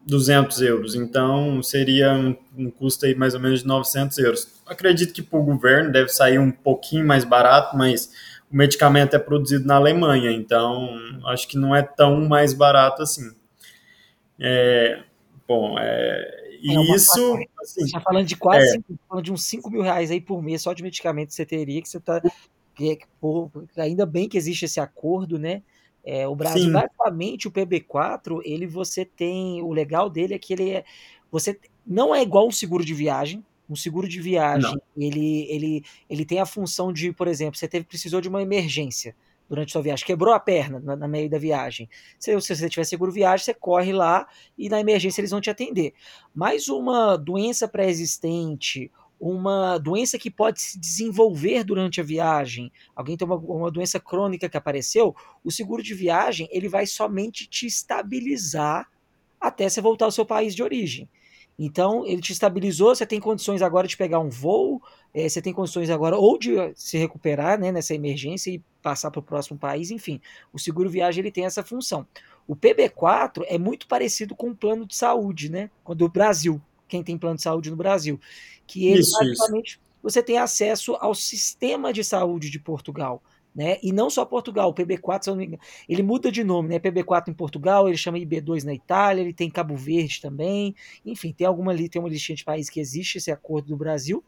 200 0.05 0.61
euros, 0.61 0.95
então 0.95 1.61
seria 1.63 2.13
um, 2.13 2.35
um, 2.55 2.69
custo 2.69 3.05
aí 3.05 3.15
mais 3.15 3.33
ou 3.33 3.39
menos 3.39 3.61
de 3.61 3.67
900 3.67 4.17
euros. 4.19 4.61
Acredito 4.65 5.13
que 5.13 5.21
para 5.21 5.39
o 5.39 5.43
governo 5.43 5.91
deve 5.91 6.09
sair 6.09 6.37
um 6.37 6.51
pouquinho 6.51 7.05
mais 7.05 7.25
barato, 7.25 7.75
mas 7.75 8.11
o 8.51 8.55
medicamento 8.55 9.15
é 9.15 9.19
produzido 9.19 9.65
na 9.65 9.75
Alemanha, 9.75 10.31
então 10.31 10.89
acho 11.25 11.47
que 11.47 11.57
não 11.57 11.75
é 11.75 11.81
tão 11.81 12.27
mais 12.27 12.53
barato 12.53 13.01
assim. 13.01 13.31
É, 14.39 15.01
bom, 15.47 15.77
é, 15.79 16.47
e 16.61 16.71
é 16.71 16.95
isso. 16.95 17.11
Assim, 17.11 17.45
você 17.57 17.83
está 17.83 17.99
falando 17.99 18.25
de 18.25 18.35
quase 18.35 18.67
é, 18.67 18.71
cinco, 18.71 18.99
falando 19.09 19.25
de 19.25 19.31
uns 19.31 19.43
5 19.43 19.69
mil 19.69 19.81
reais 19.81 20.11
aí 20.11 20.21
por 20.21 20.41
mês 20.41 20.61
só 20.61 20.73
de 20.73 20.83
medicamento 20.83 21.29
que 21.29 21.35
você 21.35 21.45
teria, 21.45 21.81
que 21.81 21.89
você 21.89 21.97
está. 21.97 22.21
Ainda 23.77 24.05
bem 24.05 24.29
que 24.29 24.37
existe 24.37 24.65
esse 24.65 24.79
acordo, 24.79 25.37
né? 25.37 25.61
É, 26.03 26.27
o 26.27 26.35
Brasil, 26.35 26.65
Sim. 26.65 26.71
basicamente, 26.71 27.47
o 27.47 27.51
PB4, 27.51 28.41
ele 28.45 28.65
você 28.65 29.03
tem. 29.03 29.61
O 29.61 29.73
legal 29.73 30.09
dele 30.09 30.35
é 30.35 30.39
que 30.39 30.53
ele 30.53 30.69
é. 30.69 30.85
Você 31.31 31.59
não 31.85 32.15
é 32.15 32.21
igual 32.21 32.47
um 32.47 32.51
seguro 32.51 32.85
de 32.85 32.93
viagem. 32.93 33.43
Um 33.69 33.75
seguro 33.75 34.07
de 34.07 34.21
viagem, 34.21 34.79
ele, 34.95 35.45
ele, 35.49 35.83
ele 36.09 36.23
tem 36.23 36.39
a 36.39 36.45
função 36.45 36.93
de, 36.93 37.11
por 37.11 37.27
exemplo, 37.27 37.59
você 37.59 37.67
teve, 37.67 37.83
precisou 37.83 38.21
de 38.21 38.29
uma 38.29 38.41
emergência 38.41 39.13
durante 39.49 39.71
sua 39.71 39.81
viagem, 39.81 40.05
quebrou 40.05 40.33
a 40.33 40.39
perna 40.39 40.79
na, 40.79 40.95
na 40.95 41.07
meio 41.07 41.29
da 41.29 41.37
viagem. 41.37 41.89
Se, 42.19 42.39
se, 42.41 42.55
você 42.55 42.69
tiver 42.69 42.83
seguro 42.83 43.11
viagem, 43.11 43.45
você 43.45 43.53
corre 43.53 43.93
lá 43.93 44.27
e 44.57 44.69
na 44.69 44.79
emergência 44.79 45.21
eles 45.21 45.31
vão 45.31 45.41
te 45.41 45.49
atender. 45.49 45.93
Mas 46.33 46.67
uma 46.67 47.17
doença 47.17 47.67
pré-existente 47.67 48.91
uma 49.19 49.77
doença 49.77 50.17
que 50.17 50.29
pode 50.29 50.61
se 50.61 50.79
desenvolver 50.79 51.63
durante 51.63 51.99
a 51.99 52.03
viagem, 52.03 52.71
alguém 52.95 53.17
tem 53.17 53.27
uma, 53.27 53.35
uma, 53.35 53.71
doença 53.71 53.99
crônica 53.99 54.47
que 54.47 54.57
apareceu, 54.57 55.15
o 55.43 55.51
seguro 55.51 55.81
de 55.81 55.93
viagem 55.93 56.47
ele 56.51 56.69
vai 56.69 56.85
somente 56.85 57.47
te 57.47 57.65
estabilizar 57.65 58.87
até 59.39 59.67
você 59.67 59.81
voltar 59.81 60.05
ao 60.05 60.11
seu 60.11 60.25
país 60.25 60.55
de 60.55 60.63
origem. 60.63 61.09
Então, 61.59 62.05
ele 62.05 62.21
te 62.21 62.31
estabilizou, 62.31 62.95
você 62.95 63.05
tem 63.05 63.19
condições 63.19 63.63
agora 63.63 63.87
de 63.87 63.97
pegar 63.97 64.19
um 64.19 64.29
voo, 64.29 64.79
é, 65.11 65.27
você 65.27 65.41
tem 65.41 65.51
condições 65.51 65.89
agora 65.89 66.15
ou 66.15 66.37
de 66.37 66.55
se 66.75 66.97
recuperar 66.99 67.59
né, 67.59 67.71
nessa 67.71 67.95
emergência 67.95 68.51
e 68.51 68.61
passar 68.83 69.09
para 69.09 69.19
o 69.19 69.23
próximo 69.23 69.57
país, 69.57 69.89
enfim. 69.89 70.21
O 70.53 70.59
seguro 70.59 70.87
viagem 70.87 71.21
ele 71.21 71.31
tem 71.31 71.45
essa 71.45 71.63
função. 71.63 72.05
O 72.47 72.55
PB4 72.55 73.43
é 73.47 73.57
muito 73.57 73.87
parecido 73.87 74.35
com 74.35 74.51
o 74.51 74.55
plano 74.55 74.85
de 74.85 74.95
saúde, 74.95 75.51
né? 75.51 75.71
Quando 75.83 76.03
o 76.03 76.09
Brasil, 76.09 76.61
quem 76.87 77.03
tem 77.03 77.17
plano 77.17 77.35
de 77.35 77.43
saúde 77.43 77.69
no 77.69 77.75
Brasil 77.75 78.19
que 78.67 78.87
ele 78.87 78.99
isso, 78.99 79.17
basicamente 79.17 79.71
isso. 79.71 79.79
você 80.03 80.21
tem 80.21 80.37
acesso 80.37 80.95
ao 80.99 81.15
sistema 81.15 81.93
de 81.93 82.03
saúde 82.03 82.49
de 82.49 82.59
Portugal. 82.59 83.23
Né? 83.55 83.79
E 83.81 83.91
não 83.91 84.07
só 84.07 84.23
Portugal, 84.23 84.69
o 84.69 84.73
PB4, 84.73 85.59
ele 85.89 86.03
muda 86.03 86.31
de 86.31 86.43
nome, 86.43 86.69
né? 86.69 86.77
PB4 86.77 87.29
em 87.29 87.33
Portugal, 87.33 87.87
ele 87.87 87.97
chama 87.97 88.19
IB2 88.19 88.63
na 88.63 88.71
Itália, 88.71 89.23
ele 89.23 89.33
tem 89.33 89.49
Cabo 89.49 89.75
Verde 89.75 90.21
também, 90.21 90.75
enfim, 91.03 91.33
tem 91.33 91.47
alguma 91.47 91.71
ali, 91.71 91.89
tem 91.89 91.99
uma 91.99 92.07
listinha 92.07 92.35
de 92.35 92.45
países 92.45 92.69
que 92.69 92.79
existe 92.79 93.17
esse 93.17 93.31
acordo 93.31 93.69
do 93.69 93.75
Brasil, 93.75 94.23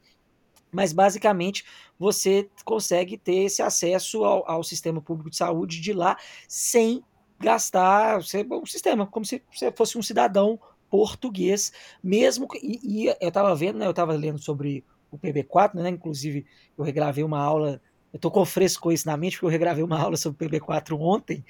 mas 0.71 0.91
basicamente 0.91 1.63
você 1.99 2.49
consegue 2.65 3.19
ter 3.19 3.43
esse 3.43 3.61
acesso 3.61 4.23
ao, 4.23 4.49
ao 4.49 4.63
sistema 4.63 4.99
público 4.99 5.29
de 5.29 5.37
saúde 5.37 5.79
de 5.79 5.93
lá 5.93 6.17
sem 6.47 7.03
gastar 7.39 8.17
um 8.19 8.65
sistema, 8.65 9.05
como 9.05 9.27
se 9.27 9.43
você 9.53 9.71
fosse 9.71 9.95
um 9.95 10.01
cidadão 10.01 10.59
português, 10.89 11.71
mesmo 12.03 12.47
e, 12.61 12.79
e 12.83 13.07
eu 13.07 13.27
estava 13.27 13.55
vendo, 13.55 13.79
né, 13.79 13.85
eu 13.85 13.91
estava 13.91 14.13
lendo 14.13 14.39
sobre 14.39 14.83
o 15.11 15.17
PB4, 15.17 15.75
né, 15.75 15.89
inclusive 15.89 16.45
eu 16.77 16.83
regravei 16.83 17.23
uma 17.23 17.39
aula, 17.39 17.81
eu 18.11 18.17
estou 18.17 18.31
com 18.31 18.45
fresco 18.45 18.91
isso 18.91 19.07
na 19.07 19.17
mente, 19.17 19.33
porque 19.33 19.45
eu 19.45 19.49
regravei 19.49 19.83
uma 19.83 19.99
aula 19.99 20.17
sobre 20.17 20.45
o 20.45 20.49
PB4 20.49 20.97
ontem, 20.99 21.43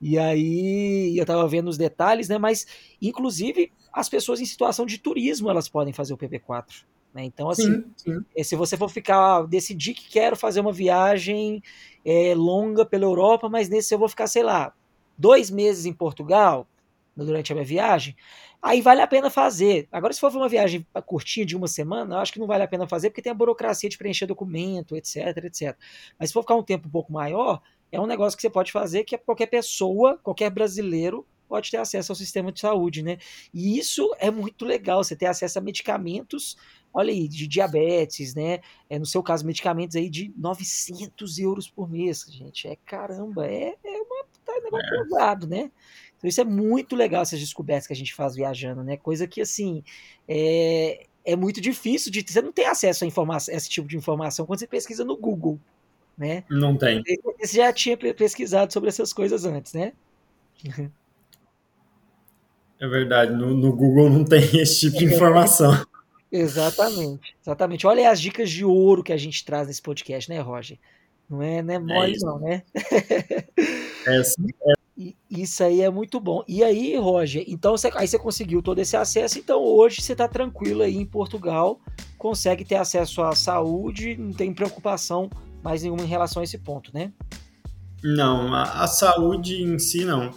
e 0.00 0.18
aí 0.18 1.16
eu 1.16 1.22
estava 1.22 1.46
vendo 1.48 1.68
os 1.68 1.78
detalhes, 1.78 2.28
né, 2.28 2.38
mas 2.38 2.66
inclusive 3.00 3.72
as 3.92 4.08
pessoas 4.08 4.40
em 4.40 4.46
situação 4.46 4.86
de 4.86 4.98
turismo, 4.98 5.50
elas 5.50 5.68
podem 5.68 5.92
fazer 5.92 6.14
o 6.14 6.18
PB4, 6.18 6.84
né, 7.14 7.24
então 7.24 7.48
assim, 7.50 7.72
sim, 7.72 7.84
sim. 7.96 8.24
Eh, 8.36 8.44
se 8.44 8.56
você 8.56 8.76
for 8.76 8.88
ficar, 8.88 9.46
decidir 9.46 9.94
que 9.94 10.08
quero 10.08 10.36
fazer 10.36 10.60
uma 10.60 10.72
viagem 10.72 11.62
é, 12.04 12.34
longa 12.34 12.84
pela 12.84 13.04
Europa, 13.04 13.48
mas 13.48 13.68
nesse 13.68 13.94
eu 13.94 13.98
vou 13.98 14.08
ficar, 14.08 14.26
sei 14.26 14.42
lá, 14.42 14.72
dois 15.16 15.50
meses 15.50 15.86
em 15.86 15.92
Portugal, 15.92 16.68
durante 17.24 17.50
a 17.50 17.54
minha 17.54 17.64
viagem, 17.64 18.14
aí 18.62 18.80
vale 18.80 19.00
a 19.00 19.06
pena 19.06 19.30
fazer. 19.30 19.88
Agora, 19.90 20.12
se 20.12 20.20
for 20.20 20.34
uma 20.34 20.48
viagem 20.48 20.86
curtinha 21.04 21.46
de 21.46 21.56
uma 21.56 21.68
semana, 21.68 22.16
eu 22.16 22.18
acho 22.18 22.32
que 22.32 22.38
não 22.38 22.46
vale 22.46 22.64
a 22.64 22.68
pena 22.68 22.86
fazer, 22.86 23.10
porque 23.10 23.22
tem 23.22 23.32
a 23.32 23.34
burocracia 23.34 23.88
de 23.88 23.98
preencher 23.98 24.26
documento, 24.26 24.96
etc, 24.96 25.16
etc. 25.44 25.76
Mas 26.18 26.30
se 26.30 26.32
for 26.32 26.42
ficar 26.42 26.56
um 26.56 26.62
tempo 26.62 26.88
um 26.88 26.90
pouco 26.90 27.12
maior, 27.12 27.60
é 27.90 28.00
um 28.00 28.06
negócio 28.06 28.36
que 28.36 28.42
você 28.42 28.50
pode 28.50 28.72
fazer 28.72 29.04
que 29.04 29.16
qualquer 29.18 29.46
pessoa, 29.46 30.18
qualquer 30.22 30.50
brasileiro, 30.50 31.26
pode 31.48 31.70
ter 31.70 31.76
acesso 31.76 32.12
ao 32.12 32.16
sistema 32.16 32.52
de 32.52 32.60
saúde, 32.60 33.02
né? 33.02 33.18
E 33.52 33.78
isso 33.78 34.14
é 34.18 34.30
muito 34.30 34.64
legal, 34.64 35.02
você 35.02 35.16
ter 35.16 35.26
acesso 35.26 35.58
a 35.58 35.62
medicamentos, 35.62 36.56
olha 36.92 37.12
aí, 37.12 37.28
de 37.28 37.46
diabetes, 37.46 38.34
né? 38.34 38.60
É, 38.90 38.98
no 38.98 39.06
seu 39.06 39.22
caso, 39.22 39.46
medicamentos 39.46 39.96
aí 39.96 40.10
de 40.10 40.32
900 40.36 41.38
euros 41.38 41.68
por 41.68 41.88
mês, 41.88 42.24
gente. 42.28 42.66
É 42.68 42.76
caramba, 42.84 43.46
é, 43.46 43.74
é 43.84 44.02
uma, 44.02 44.24
tá 44.44 44.52
um 44.52 44.62
negócio 44.64 44.86
é. 44.86 45.02
pesado, 45.02 45.46
né? 45.46 45.70
Então 46.16 46.28
isso 46.28 46.40
é 46.40 46.44
muito 46.44 46.96
legal, 46.96 47.22
essas 47.22 47.40
descobertas 47.40 47.86
que 47.86 47.92
a 47.92 47.96
gente 47.96 48.14
faz 48.14 48.34
viajando, 48.34 48.82
né? 48.82 48.96
Coisa 48.96 49.26
que, 49.26 49.40
assim, 49.40 49.82
é, 50.28 51.06
é 51.24 51.36
muito 51.36 51.60
difícil 51.60 52.10
de... 52.10 52.24
Você 52.26 52.40
não 52.40 52.52
tem 52.52 52.66
acesso 52.66 53.04
a, 53.04 53.06
informação, 53.06 53.52
a 53.52 53.56
esse 53.56 53.68
tipo 53.68 53.86
de 53.88 53.96
informação 53.96 54.46
quando 54.46 54.58
você 54.58 54.66
pesquisa 54.66 55.04
no 55.04 55.16
Google, 55.16 55.60
né? 56.16 56.44
Não 56.48 56.76
tem. 56.76 57.02
Você 57.38 57.56
já 57.56 57.72
tinha 57.72 57.96
pesquisado 57.96 58.72
sobre 58.72 58.88
essas 58.88 59.12
coisas 59.12 59.44
antes, 59.44 59.72
né? 59.72 59.92
É 62.78 62.86
verdade, 62.86 63.32
no, 63.32 63.54
no 63.54 63.74
Google 63.74 64.10
não 64.10 64.22
tem 64.22 64.42
esse 64.60 64.80
tipo 64.80 64.98
de 64.98 65.06
informação. 65.06 65.72
Exatamente, 66.30 67.34
exatamente. 67.40 67.86
Olha 67.86 68.10
as 68.10 68.20
dicas 68.20 68.50
de 68.50 68.64
ouro 68.64 69.02
que 69.02 69.12
a 69.12 69.16
gente 69.16 69.44
traz 69.44 69.66
nesse 69.66 69.80
podcast, 69.80 70.28
né, 70.28 70.40
Roger? 70.40 70.78
Não 71.28 71.42
é, 71.42 71.62
não 71.62 71.72
é, 71.72 71.76
é 71.76 71.78
mole, 71.78 72.14
é 72.14 72.24
não, 72.24 72.38
né? 72.38 72.62
É, 74.06 74.22
isso 75.30 75.62
aí 75.62 75.82
é 75.82 75.90
muito 75.90 76.18
bom. 76.18 76.42
E 76.48 76.64
aí, 76.64 76.96
Roger, 76.96 77.44
então 77.46 77.76
você, 77.76 77.90
aí 77.94 78.08
você 78.08 78.18
conseguiu 78.18 78.62
todo 78.62 78.78
esse 78.78 78.96
acesso, 78.96 79.38
então 79.38 79.62
hoje 79.62 80.00
você 80.00 80.12
está 80.12 80.26
tranquilo 80.26 80.82
aí 80.82 80.96
em 80.96 81.04
Portugal, 81.04 81.78
consegue 82.16 82.64
ter 82.64 82.76
acesso 82.76 83.22
à 83.22 83.34
saúde, 83.34 84.16
não 84.16 84.32
tem 84.32 84.54
preocupação 84.54 85.28
mais 85.62 85.82
nenhuma 85.82 86.02
em 86.02 86.06
relação 86.06 86.40
a 86.40 86.44
esse 86.44 86.58
ponto, 86.58 86.90
né? 86.94 87.12
Não, 88.02 88.54
a, 88.54 88.84
a 88.84 88.86
saúde 88.86 89.62
em 89.62 89.78
si 89.78 90.04
não. 90.04 90.30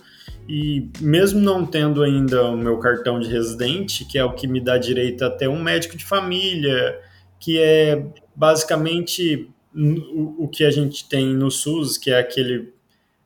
E 0.48 0.90
mesmo 1.00 1.40
não 1.40 1.66
tendo 1.66 2.04
ainda 2.04 2.44
o 2.46 2.58
meu 2.58 2.80
cartão 2.80 3.20
de 3.20 3.30
residente, 3.30 4.04
que 4.04 4.18
é 4.18 4.26
o 4.26 4.34
que 4.34 4.48
me 4.48 4.60
dá 4.60 4.78
direito 4.78 5.24
a 5.24 5.30
ter 5.30 5.48
um 5.48 5.62
médico 5.62 5.96
de 5.96 6.04
família, 6.04 7.00
que 7.40 7.60
é 7.60 8.04
basicamente 8.36 9.50
o, 9.74 10.46
o 10.46 10.48
que 10.48 10.66
a 10.66 10.72
gente 10.72 11.08
tem 11.08 11.28
no 11.36 11.52
SUS, 11.52 11.98
que 11.98 12.10
é 12.10 12.20
aquele 12.20 12.74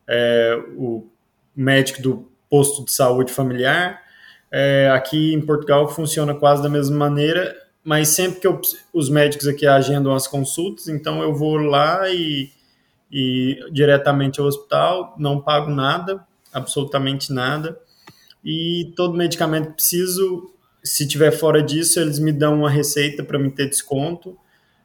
é, 0.06 0.62
o 0.76 1.08
médico 1.56 2.02
do 2.02 2.28
posto 2.48 2.84
de 2.84 2.92
saúde 2.92 3.32
familiar. 3.32 4.00
É, 4.50 4.88
aqui 4.92 5.34
em 5.34 5.40
Portugal 5.40 5.88
funciona 5.88 6.34
quase 6.34 6.62
da 6.62 6.68
mesma 6.68 6.96
maneira, 6.96 7.56
mas 7.82 8.08
sempre 8.08 8.40
que 8.40 8.46
eu, 8.46 8.60
os 8.92 9.10
médicos 9.10 9.48
aqui 9.48 9.66
agendam 9.66 10.14
as 10.14 10.26
consultas, 10.26 10.88
então 10.88 11.22
eu 11.22 11.34
vou 11.34 11.56
lá 11.56 12.08
e, 12.08 12.50
e 13.10 13.58
diretamente 13.72 14.40
ao 14.40 14.46
hospital, 14.46 15.14
não 15.18 15.40
pago 15.40 15.70
nada, 15.70 16.24
absolutamente 16.52 17.32
nada, 17.32 17.78
e 18.44 18.92
todo 18.94 19.16
medicamento 19.16 19.70
que 19.70 19.74
preciso, 19.74 20.52
se 20.82 21.06
tiver 21.08 21.32
fora 21.32 21.62
disso, 21.62 21.98
eles 21.98 22.18
me 22.18 22.30
dão 22.32 22.54
uma 22.54 22.70
receita 22.70 23.24
para 23.24 23.38
me 23.38 23.50
ter 23.50 23.68
desconto, 23.68 24.38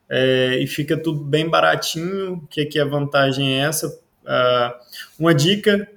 é, 0.09 0.57
e 0.59 0.65
fica 0.65 0.97
tudo 0.97 1.23
bem 1.23 1.47
baratinho, 1.47 2.45
que 2.49 2.61
aqui 2.61 2.79
a 2.79 2.85
vantagem 2.85 3.53
é 3.53 3.59
essa. 3.59 3.87
Uh, 3.87 4.73
uma 5.19 5.33
dica 5.33 5.87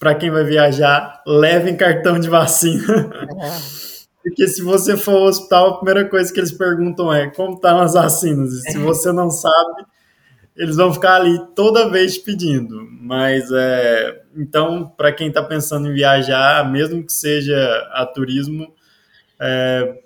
para 0.00 0.14
quem 0.14 0.30
vai 0.30 0.42
viajar, 0.44 1.22
levem 1.26 1.76
cartão 1.76 2.18
de 2.18 2.28
vacina. 2.28 3.10
É. 3.38 3.80
Porque 4.22 4.48
se 4.48 4.62
você 4.62 4.96
for 4.96 5.14
ao 5.14 5.24
hospital, 5.24 5.68
a 5.68 5.76
primeira 5.76 6.08
coisa 6.08 6.32
que 6.32 6.40
eles 6.40 6.52
perguntam 6.52 7.12
é 7.12 7.28
como 7.30 7.54
estão 7.54 7.80
as 7.80 7.94
vacinas. 7.94 8.52
E 8.52 8.72
se 8.72 8.76
é. 8.78 8.80
você 8.80 9.12
não 9.12 9.30
sabe, 9.30 9.84
eles 10.56 10.76
vão 10.76 10.92
ficar 10.92 11.16
ali 11.16 11.38
toda 11.54 11.90
vez 11.90 12.16
pedindo. 12.16 12.86
Mas 13.00 13.50
é, 13.52 14.22
então, 14.36 14.86
para 14.96 15.12
quem 15.12 15.28
está 15.28 15.42
pensando 15.42 15.88
em 15.88 15.94
viajar, 15.94 16.70
mesmo 16.70 17.04
que 17.04 17.12
seja 17.12 17.56
a 17.92 18.06
turismo, 18.06 18.72
é, 19.38 20.00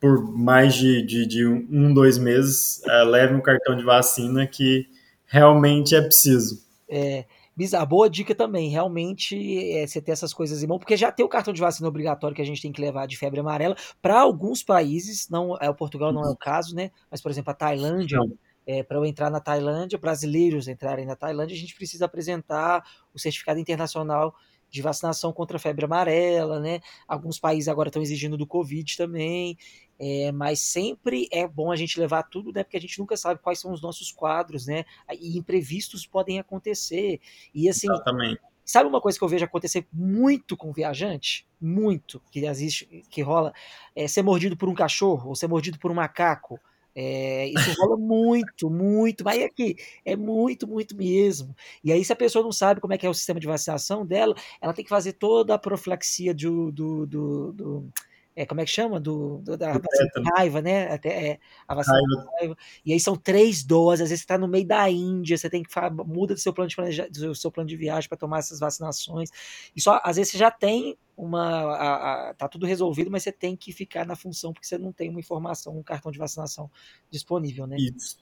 por 0.00 0.22
mais 0.36 0.74
de, 0.74 1.02
de, 1.02 1.26
de, 1.26 1.46
um, 1.46 1.92
dois 1.92 2.16
meses, 2.16 2.80
é, 2.86 3.02
leve 3.04 3.34
um 3.34 3.40
cartão 3.40 3.76
de 3.76 3.84
vacina 3.84 4.46
que 4.46 4.86
realmente 5.26 5.94
é 5.94 6.00
preciso. 6.00 6.62
É, 6.88 7.24
bizarro. 7.56 7.86
Boa 7.86 8.08
dica 8.08 8.34
também. 8.34 8.70
Realmente, 8.70 9.36
é, 9.72 9.86
você 9.86 10.00
ter 10.00 10.12
essas 10.12 10.32
coisas 10.32 10.62
em 10.62 10.66
mão, 10.66 10.78
porque 10.78 10.96
já 10.96 11.12
tem 11.12 11.24
o 11.24 11.28
cartão 11.28 11.52
de 11.52 11.60
vacina 11.60 11.88
obrigatório 11.88 12.34
que 12.34 12.42
a 12.42 12.46
gente 12.46 12.62
tem 12.62 12.72
que 12.72 12.80
levar 12.80 13.06
de 13.06 13.16
febre 13.16 13.40
amarela 13.40 13.76
para 14.00 14.20
alguns 14.20 14.62
países. 14.62 15.28
Não, 15.28 15.56
é 15.60 15.68
o 15.68 15.74
Portugal 15.74 16.12
não 16.12 16.22
é 16.22 16.30
o 16.30 16.36
caso, 16.36 16.74
né? 16.74 16.90
Mas, 17.10 17.20
por 17.20 17.30
exemplo, 17.30 17.50
a 17.50 17.54
Tailândia. 17.54 18.18
É, 18.64 18.80
para 18.80 18.96
eu 18.96 19.04
entrar 19.04 19.28
na 19.28 19.40
Tailândia, 19.40 19.98
brasileiros 19.98 20.68
entrarem 20.68 21.04
na 21.04 21.16
Tailândia, 21.16 21.52
a 21.52 21.58
gente 21.58 21.74
precisa 21.74 22.04
apresentar 22.04 22.84
o 23.12 23.18
certificado 23.18 23.58
internacional 23.58 24.32
de 24.72 24.80
vacinação 24.80 25.32
contra 25.32 25.58
a 25.58 25.60
febre 25.60 25.84
amarela, 25.84 26.58
né? 26.58 26.80
Alguns 27.06 27.38
países 27.38 27.68
agora 27.68 27.90
estão 27.90 28.00
exigindo 28.00 28.38
do 28.38 28.46
Covid 28.46 28.96
também, 28.96 29.56
é, 29.98 30.32
mas 30.32 30.60
sempre 30.60 31.28
é 31.30 31.46
bom 31.46 31.70
a 31.70 31.76
gente 31.76 32.00
levar 32.00 32.22
tudo, 32.24 32.50
né? 32.52 32.64
Porque 32.64 32.78
a 32.78 32.80
gente 32.80 32.98
nunca 32.98 33.16
sabe 33.16 33.40
quais 33.40 33.60
são 33.60 33.70
os 33.72 33.82
nossos 33.82 34.10
quadros, 34.10 34.66
né? 34.66 34.84
E 35.20 35.36
imprevistos 35.36 36.06
podem 36.06 36.38
acontecer. 36.38 37.20
E 37.54 37.68
assim. 37.68 37.86
Exatamente. 37.86 38.40
Sabe 38.64 38.88
uma 38.88 39.00
coisa 39.00 39.18
que 39.18 39.24
eu 39.24 39.28
vejo 39.28 39.44
acontecer 39.44 39.86
muito 39.92 40.56
com 40.56 40.72
viajante? 40.72 41.46
Muito, 41.60 42.22
que 42.30 42.46
existe, 42.46 43.04
que 43.10 43.20
rola, 43.20 43.52
é 43.94 44.06
ser 44.06 44.22
mordido 44.22 44.56
por 44.56 44.68
um 44.68 44.74
cachorro 44.74 45.30
ou 45.30 45.34
ser 45.34 45.48
mordido 45.48 45.78
por 45.78 45.90
um 45.90 45.94
macaco. 45.94 46.58
É, 46.94 47.46
isso 47.48 47.74
rola 47.80 47.96
muito, 47.96 48.68
muito, 48.70 49.24
mas 49.24 49.42
aqui 49.42 49.76
é 50.04 50.14
muito, 50.16 50.66
muito 50.66 50.96
mesmo. 50.96 51.54
E 51.82 51.90
aí, 51.92 52.04
se 52.04 52.12
a 52.12 52.16
pessoa 52.16 52.44
não 52.44 52.52
sabe 52.52 52.80
como 52.80 52.92
é 52.92 52.98
que 52.98 53.06
é 53.06 53.10
o 53.10 53.14
sistema 53.14 53.40
de 53.40 53.46
vacinação 53.46 54.04
dela, 54.04 54.34
ela 54.60 54.74
tem 54.74 54.84
que 54.84 54.90
fazer 54.90 55.14
toda 55.14 55.54
a 55.54 55.58
profilaxia 55.58 56.34
do, 56.34 56.70
do, 56.70 57.06
do, 57.06 57.52
do 57.52 57.92
é, 58.34 58.46
como 58.46 58.60
é 58.60 58.64
que 58.64 58.70
chama? 58.70 58.98
Do, 58.98 59.38
do 59.38 59.56
da 59.56 59.72
vacina 59.72 60.10
de 60.16 60.30
raiva, 60.34 60.62
né? 60.62 60.90
Até, 60.92 61.26
é, 61.26 61.38
a 61.68 61.74
vacina 61.74 61.98
raiva. 61.98 62.30
raiva. 62.38 62.56
E 62.84 62.92
aí 62.92 63.00
são 63.00 63.14
três 63.14 63.62
doses, 63.62 64.02
às 64.02 64.08
vezes 64.08 64.20
você 64.20 64.24
está 64.24 64.38
no 64.38 64.48
meio 64.48 64.66
da 64.66 64.88
Índia, 64.90 65.36
você 65.36 65.50
tem 65.50 65.62
que 65.62 65.70
muda 66.06 66.34
do 66.34 66.40
seu 66.40 66.52
plano 66.52 66.68
de, 66.68 66.76
planeja, 66.76 67.08
do 67.10 67.34
seu 67.34 67.50
plano 67.50 67.68
de 67.68 67.76
viagem 67.76 68.08
para 68.08 68.16
tomar 68.16 68.38
essas 68.38 68.58
vacinações. 68.58 69.30
E 69.76 69.80
só, 69.80 70.00
às 70.02 70.16
vezes 70.16 70.32
você 70.32 70.38
já 70.38 70.50
tem 70.50 70.96
uma. 71.16 71.76
A, 71.76 72.30
a, 72.30 72.34
tá 72.34 72.48
tudo 72.48 72.64
resolvido, 72.64 73.10
mas 73.10 73.22
você 73.22 73.32
tem 73.32 73.54
que 73.54 73.70
ficar 73.70 74.06
na 74.06 74.16
função, 74.16 74.52
porque 74.52 74.66
você 74.66 74.78
não 74.78 74.92
tem 74.92 75.10
uma 75.10 75.20
informação, 75.20 75.76
um 75.76 75.82
cartão 75.82 76.10
de 76.10 76.18
vacinação 76.18 76.70
disponível, 77.10 77.66
né? 77.66 77.76
Isso. 77.78 78.16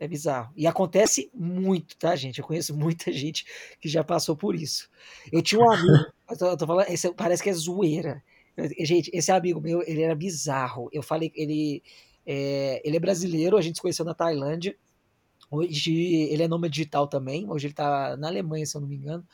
É 0.00 0.08
bizarro. 0.08 0.52
E 0.56 0.66
acontece 0.66 1.30
muito, 1.32 1.96
tá, 1.96 2.16
gente? 2.16 2.40
Eu 2.40 2.44
conheço 2.44 2.76
muita 2.76 3.12
gente 3.12 3.46
que 3.80 3.88
já 3.88 4.02
passou 4.02 4.36
por 4.36 4.56
isso. 4.56 4.90
Eu 5.30 5.40
tinha 5.40 5.60
um 5.60 5.70
amigo, 5.70 6.06
eu 6.28 6.36
tô, 6.36 6.46
eu 6.46 6.56
tô 6.56 6.66
falando, 6.66 6.88
esse, 6.88 7.12
parece 7.14 7.42
que 7.42 7.50
é 7.50 7.52
zoeira. 7.52 8.22
Gente, 8.80 9.10
esse 9.12 9.32
amigo 9.32 9.60
meu, 9.60 9.82
ele 9.82 10.02
era 10.02 10.14
bizarro. 10.14 10.88
Eu 10.92 11.02
falei, 11.02 11.32
ele 11.34 11.82
é, 12.26 12.80
ele 12.84 12.96
é 12.96 13.00
brasileiro, 13.00 13.56
a 13.56 13.60
gente 13.60 13.76
se 13.76 13.82
conheceu 13.82 14.04
na 14.04 14.14
Tailândia. 14.14 14.76
Hoje 15.50 15.92
ele 15.94 16.42
é 16.42 16.48
nome 16.48 16.68
digital 16.68 17.06
também. 17.06 17.50
Hoje 17.50 17.66
ele 17.66 17.74
tá 17.74 18.16
na 18.16 18.28
Alemanha, 18.28 18.64
se 18.64 18.76
eu 18.76 18.80
não 18.80 18.88
me 18.88 18.96
engano. 18.96 19.26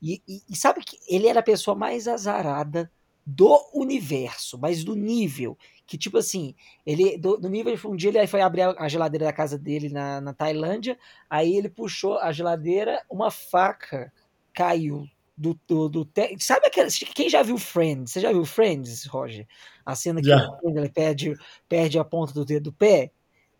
E, 0.00 0.22
e, 0.26 0.42
e 0.48 0.56
sabe 0.56 0.80
que 0.84 0.98
ele 1.08 1.26
era 1.26 1.40
a 1.40 1.44
pessoa 1.44 1.76
mais 1.76 2.06
azarada 2.06 2.90
do 3.26 3.60
universo, 3.74 4.58
mas 4.58 4.82
do 4.82 4.96
nível 4.96 5.56
que 5.90 5.98
tipo 5.98 6.18
assim, 6.18 6.54
ele 6.86 7.18
do, 7.18 7.36
do 7.36 7.48
nível 7.48 7.76
um 7.86 7.96
dia 7.96 8.10
ele 8.10 8.26
foi 8.28 8.40
abrir 8.40 8.62
a, 8.62 8.88
geladeira 8.88 9.24
da 9.24 9.32
casa 9.32 9.58
dele 9.58 9.88
na, 9.88 10.20
na 10.20 10.32
Tailândia, 10.32 10.96
aí 11.28 11.56
ele 11.56 11.68
puxou 11.68 12.16
a 12.18 12.30
geladeira, 12.30 13.04
uma 13.10 13.28
faca 13.28 14.12
caiu 14.54 15.08
do, 15.40 15.58
do, 15.66 15.88
do 15.88 16.04
te... 16.04 16.36
sabe 16.38 16.66
aquela, 16.66 16.88
quem 17.14 17.30
já 17.30 17.42
viu 17.42 17.56
Friends? 17.56 18.12
Você 18.12 18.20
já 18.20 18.30
viu 18.30 18.44
Friends, 18.44 19.06
Roger? 19.06 19.46
A 19.86 19.94
cena 19.94 20.20
que 20.20 20.28
ele 20.28 20.88
perde, 20.90 21.34
perde 21.66 21.98
a 21.98 22.04
ponta 22.04 22.34
do 22.34 22.44
dedo 22.44 22.64
do 22.64 22.72
pé 22.72 23.10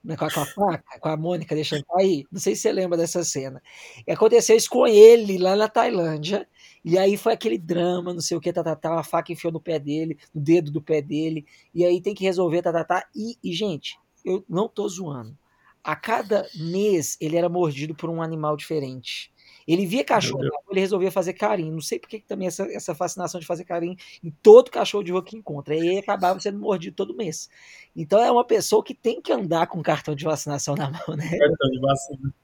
né, 0.05 0.17
com, 0.17 0.27
a, 0.27 0.31
com 0.31 0.41
a 0.41 0.47
faca, 0.47 1.01
com 1.01 1.09
a 1.09 1.17
Mônica 1.17 1.55
deixando 1.55 1.85
cair. 1.87 2.27
Não 2.31 2.39
sei 2.39 2.55
se 2.55 2.63
você 2.63 2.73
lembra 2.73 2.99
dessa 2.99 3.25
cena. 3.25 3.63
E 4.07 4.13
aconteceu 4.13 4.57
isso 4.57 4.69
com 4.69 4.87
ele 4.87 5.39
lá 5.39 5.57
na 5.57 5.69
Tailândia. 5.69 6.47
E 6.85 6.99
aí 6.99 7.17
foi 7.17 7.33
aquele 7.33 7.59
drama, 7.59 8.13
não 8.13 8.21
sei 8.21 8.37
o 8.37 8.41
que, 8.41 8.53
tá, 8.53 8.63
tá, 8.63 8.77
tá, 8.77 8.99
a 8.99 9.03
faca 9.03 9.33
enfiou 9.33 9.53
no 9.53 9.61
pé 9.61 9.79
dele, 9.79 10.19
no 10.35 10.41
dedo 10.41 10.71
do 10.71 10.83
pé 10.83 11.01
dele. 11.01 11.47
E 11.75 11.85
aí 11.85 12.01
tem 12.01 12.15
que 12.15 12.25
resolver, 12.25 12.63
tá, 12.63 12.73
tá, 12.73 12.85
tá. 12.85 13.07
E, 13.15 13.37
e 13.43 13.53
gente, 13.53 13.99
eu 14.25 14.45
não 14.49 14.69
tô 14.69 14.87
zoando. 14.89 15.37
A 15.83 15.97
cada 15.97 16.47
mês 16.55 17.17
ele 17.21 17.37
era 17.37 17.49
mordido 17.49 17.95
por 17.95 18.11
um 18.11 18.23
animal 18.23 18.57
diferente. 18.57 19.33
Ele 19.67 19.87
via 19.87 20.05
cachorro, 20.05 20.43
ele 20.71 20.81
resolvia 20.81 21.11
fazer 21.11 21.33
carinho. 21.33 21.73
Não 21.73 21.81
sei 21.81 21.99
por 21.99 22.09
que 22.09 22.21
também 22.21 22.49
essa, 22.49 22.65
essa 22.73 22.95
fascinação 22.95 23.41
de 23.41 23.47
fazer 23.47 23.65
carinho 23.65 23.97
em 24.23 24.31
todo 24.43 24.71
cachorro 24.71 25.05
de 25.05 25.13
rua 25.13 25.25
que 25.25 25.37
encontra. 25.37 25.75
E 25.75 25.81
aí 25.81 25.99
acabava 25.99 26.39
sendo 26.41 26.59
mordido 26.59 26.97
todo 26.97 27.17
mês. 27.17 27.49
Então 27.95 28.23
é 28.23 28.31
uma 28.31 28.45
pessoa 28.45 28.83
que 28.83 28.95
tem 28.95 29.21
que 29.21 29.33
andar 29.33 29.67
com 29.67 29.83
cartão 29.83 30.15
de 30.15 30.25
vacinação 30.25 30.75
na 30.75 30.91
mão, 30.91 31.17
né? 31.17 31.39
Cartão 31.39 31.71
de 31.71 31.81
vacina. 31.81 32.35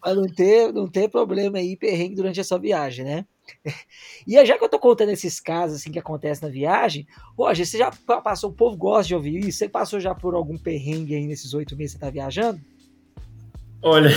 Para 0.00 0.14
não 0.14 0.26
ter, 0.26 0.72
não 0.72 0.88
ter 0.88 1.08
problema 1.08 1.58
aí, 1.58 1.76
perrengue 1.76 2.16
durante 2.16 2.40
a 2.40 2.44
sua 2.44 2.58
viagem, 2.58 3.04
né? 3.04 3.26
E 4.26 4.44
já 4.44 4.58
que 4.58 4.64
eu 4.64 4.68
tô 4.68 4.78
contando 4.78 5.10
esses 5.10 5.40
casos 5.40 5.78
assim 5.78 5.90
que 5.90 5.98
acontecem 5.98 6.46
na 6.46 6.52
viagem, 6.52 7.06
hoje 7.36 7.64
você 7.64 7.78
já 7.78 7.90
passou, 8.22 8.50
o 8.50 8.52
povo 8.52 8.76
gosta 8.76 9.08
de 9.08 9.14
ouvir 9.14 9.38
isso, 9.38 9.58
você 9.58 9.68
passou 9.68 10.00
já 10.00 10.14
por 10.14 10.34
algum 10.34 10.58
perrengue 10.58 11.14
aí 11.14 11.26
nesses 11.26 11.54
oito 11.54 11.76
meses 11.76 11.94
que 11.94 12.00
você 12.00 12.04
tá 12.04 12.10
viajando? 12.10 12.60
Olha, 13.82 14.10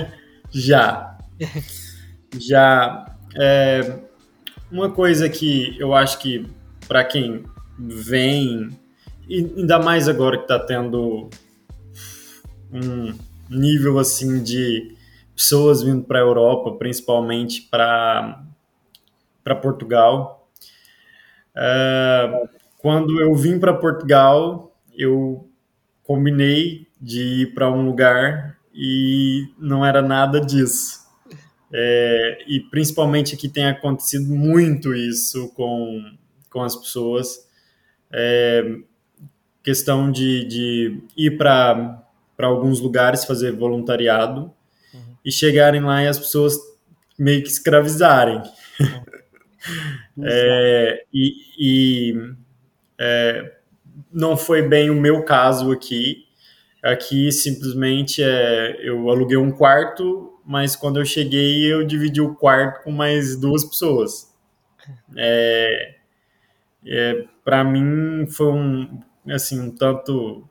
já. 0.50 1.17
Já 2.38 3.16
é, 3.36 4.00
uma 4.70 4.90
coisa 4.90 5.28
que 5.28 5.76
eu 5.78 5.94
acho 5.94 6.18
que 6.18 6.46
para 6.86 7.04
quem 7.04 7.44
vem, 7.78 8.78
ainda 9.28 9.78
mais 9.78 10.08
agora 10.08 10.36
que 10.36 10.44
está 10.44 10.58
tendo 10.58 11.28
um 12.72 13.14
nível 13.48 13.98
assim 13.98 14.42
de 14.42 14.96
pessoas 15.34 15.82
vindo 15.82 16.02
para 16.04 16.18
a 16.18 16.22
Europa, 16.22 16.72
principalmente 16.72 17.62
para 17.62 18.44
para 19.42 19.54
Portugal. 19.54 20.50
É, 21.56 22.48
quando 22.76 23.20
eu 23.20 23.34
vim 23.34 23.58
para 23.58 23.72
Portugal, 23.72 24.76
eu 24.94 25.48
combinei 26.02 26.86
de 27.00 27.42
ir 27.42 27.54
para 27.54 27.70
um 27.70 27.86
lugar 27.86 28.58
e 28.74 29.48
não 29.58 29.84
era 29.86 30.02
nada 30.02 30.40
disso. 30.40 31.07
É, 31.72 32.44
e 32.46 32.60
principalmente 32.60 33.34
aqui 33.34 33.48
tem 33.48 33.66
acontecido 33.66 34.34
muito 34.34 34.94
isso 34.94 35.48
com, 35.54 36.02
com 36.50 36.62
as 36.62 36.74
pessoas. 36.74 37.46
É, 38.10 38.78
questão 39.62 40.10
de, 40.10 40.44
de 40.44 41.02
ir 41.16 41.36
para 41.36 42.02
alguns 42.38 42.80
lugares 42.80 43.24
fazer 43.24 43.52
voluntariado 43.52 44.50
uhum. 44.94 45.16
e 45.24 45.30
chegarem 45.30 45.82
lá 45.82 46.02
e 46.02 46.06
as 46.06 46.18
pessoas 46.18 46.56
meio 47.18 47.42
que 47.42 47.48
escravizarem. 47.48 48.42
Uhum. 50.16 50.24
é, 50.24 51.04
e, 51.12 51.32
e 51.58 52.32
é, 52.98 53.52
não 54.10 54.36
foi 54.36 54.62
bem 54.62 54.88
o 54.88 54.94
meu 54.94 55.22
caso 55.24 55.70
aqui. 55.70 56.24
Aqui 56.82 57.30
simplesmente 57.32 58.22
é, 58.22 58.78
eu 58.82 59.10
aluguei 59.10 59.36
um 59.36 59.50
quarto 59.50 60.37
mas 60.48 60.74
quando 60.74 60.98
eu 60.98 61.04
cheguei 61.04 61.70
eu 61.70 61.84
dividi 61.84 62.22
o 62.22 62.34
quarto 62.34 62.82
com 62.82 62.90
mais 62.90 63.36
duas 63.36 63.62
pessoas. 63.62 64.32
É, 65.14 65.96
é, 66.86 67.24
para 67.44 67.62
mim 67.62 68.26
foi 68.26 68.46
um 68.46 68.98
assim 69.28 69.60
um 69.60 69.70
tanto 69.70 70.42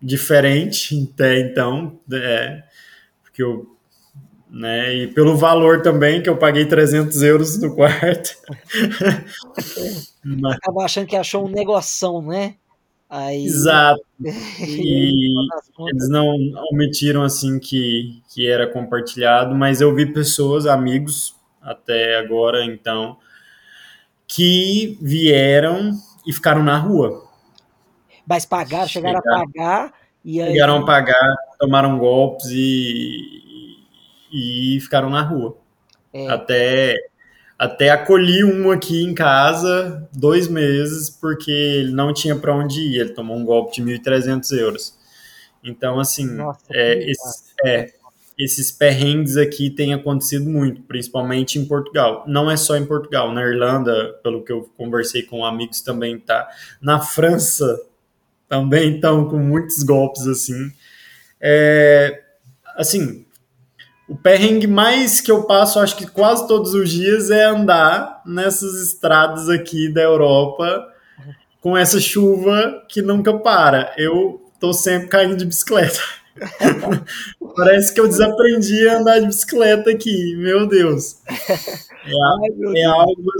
diferente 0.00 0.96
até 1.12 1.40
então, 1.40 1.98
é, 2.12 2.62
porque 3.24 3.42
eu 3.42 3.76
né, 4.48 4.94
e 4.94 5.08
pelo 5.08 5.36
valor 5.36 5.82
também 5.82 6.22
que 6.22 6.30
eu 6.30 6.38
paguei 6.38 6.64
300 6.64 7.20
euros 7.22 7.58
no 7.58 7.74
quarto. 7.74 8.30
Acaba 10.54 10.84
achando 10.84 11.08
que 11.08 11.16
achou 11.16 11.44
um 11.44 11.50
negoção, 11.50 12.22
né? 12.22 12.54
Aí, 13.08 13.44
Exato. 13.46 14.04
E 14.60 15.34
eles 15.90 16.08
não 16.08 16.26
omitiram 16.72 17.22
assim 17.22 17.58
que, 17.58 18.22
que 18.32 18.48
era 18.48 18.66
compartilhado, 18.66 19.54
mas 19.54 19.80
eu 19.80 19.94
vi 19.94 20.06
pessoas, 20.06 20.66
amigos 20.66 21.34
até 21.60 22.16
agora, 22.18 22.64
então, 22.64 23.16
que 24.26 24.98
vieram 25.00 25.92
e 26.26 26.32
ficaram 26.32 26.62
na 26.62 26.78
rua. 26.78 27.24
Mas 28.26 28.44
pagaram, 28.44 28.88
chegaram, 28.88 29.20
chegaram 29.20 29.42
a 29.42 29.46
pagar 29.46 29.92
e 30.24 30.40
aí... 30.40 30.52
Chegaram 30.52 30.78
a 30.78 30.84
pagar, 30.84 31.36
tomaram 31.58 31.98
golpes 31.98 32.46
e, 32.50 33.76
e 34.32 34.80
ficaram 34.80 35.08
na 35.08 35.22
rua. 35.22 35.56
É. 36.12 36.28
Até 36.28 36.96
até 37.58 37.90
acolhi 37.90 38.44
um 38.44 38.70
aqui 38.70 39.02
em 39.02 39.14
casa 39.14 40.06
dois 40.12 40.46
meses 40.46 41.08
porque 41.08 41.50
ele 41.50 41.92
não 41.92 42.12
tinha 42.12 42.36
para 42.36 42.54
onde 42.54 42.80
ir. 42.80 43.00
Ele 43.00 43.10
tomou 43.10 43.36
um 43.36 43.44
golpe 43.44 43.76
de 43.76 43.82
1.300 43.82 44.52
euros. 44.58 44.98
Então, 45.64 45.98
assim, 45.98 46.26
Nossa, 46.26 46.60
é, 46.70 47.10
esse, 47.10 47.44
é, 47.64 47.92
esses 48.38 48.70
perrengues 48.70 49.36
aqui 49.36 49.70
têm 49.70 49.94
acontecido 49.94 50.48
muito, 50.48 50.82
principalmente 50.82 51.58
em 51.58 51.64
Portugal. 51.64 52.24
Não 52.26 52.50
é 52.50 52.56
só 52.56 52.76
em 52.76 52.84
Portugal, 52.84 53.32
na 53.32 53.42
Irlanda, 53.42 54.12
pelo 54.22 54.44
que 54.44 54.52
eu 54.52 54.70
conversei 54.76 55.22
com 55.22 55.44
amigos 55.44 55.80
também 55.80 56.18
tá. 56.18 56.48
Na 56.80 57.00
França 57.00 57.80
também 58.48 58.96
estão 58.96 59.28
com 59.28 59.38
muitos 59.38 59.82
golpes 59.82 60.26
assim. 60.26 60.70
É, 61.40 62.22
assim, 62.76 63.25
o 64.08 64.16
perrengue 64.16 64.66
mais 64.66 65.20
que 65.20 65.30
eu 65.30 65.44
passo, 65.44 65.80
acho 65.80 65.96
que 65.96 66.06
quase 66.06 66.46
todos 66.46 66.74
os 66.74 66.90
dias, 66.90 67.30
é 67.30 67.44
andar 67.44 68.22
nessas 68.24 68.80
estradas 68.80 69.48
aqui 69.48 69.92
da 69.92 70.02
Europa 70.02 70.86
com 71.60 71.76
essa 71.76 72.00
chuva 72.00 72.84
que 72.88 73.02
nunca 73.02 73.36
para. 73.38 73.92
Eu 73.98 74.40
tô 74.60 74.72
sempre 74.72 75.08
caindo 75.08 75.36
de 75.36 75.44
bicicleta. 75.44 75.98
Parece 77.56 77.92
que 77.92 78.00
eu 78.00 78.06
desaprendi 78.06 78.88
a 78.88 78.98
andar 78.98 79.18
de 79.18 79.26
bicicleta 79.26 79.90
aqui, 79.90 80.36
meu 80.36 80.66
Deus. 80.68 81.16
É, 82.04 82.12
Ai, 82.12 82.50
meu 82.56 82.70
é 82.70 82.74
Deus. 82.74 82.86
algo, 82.92 83.32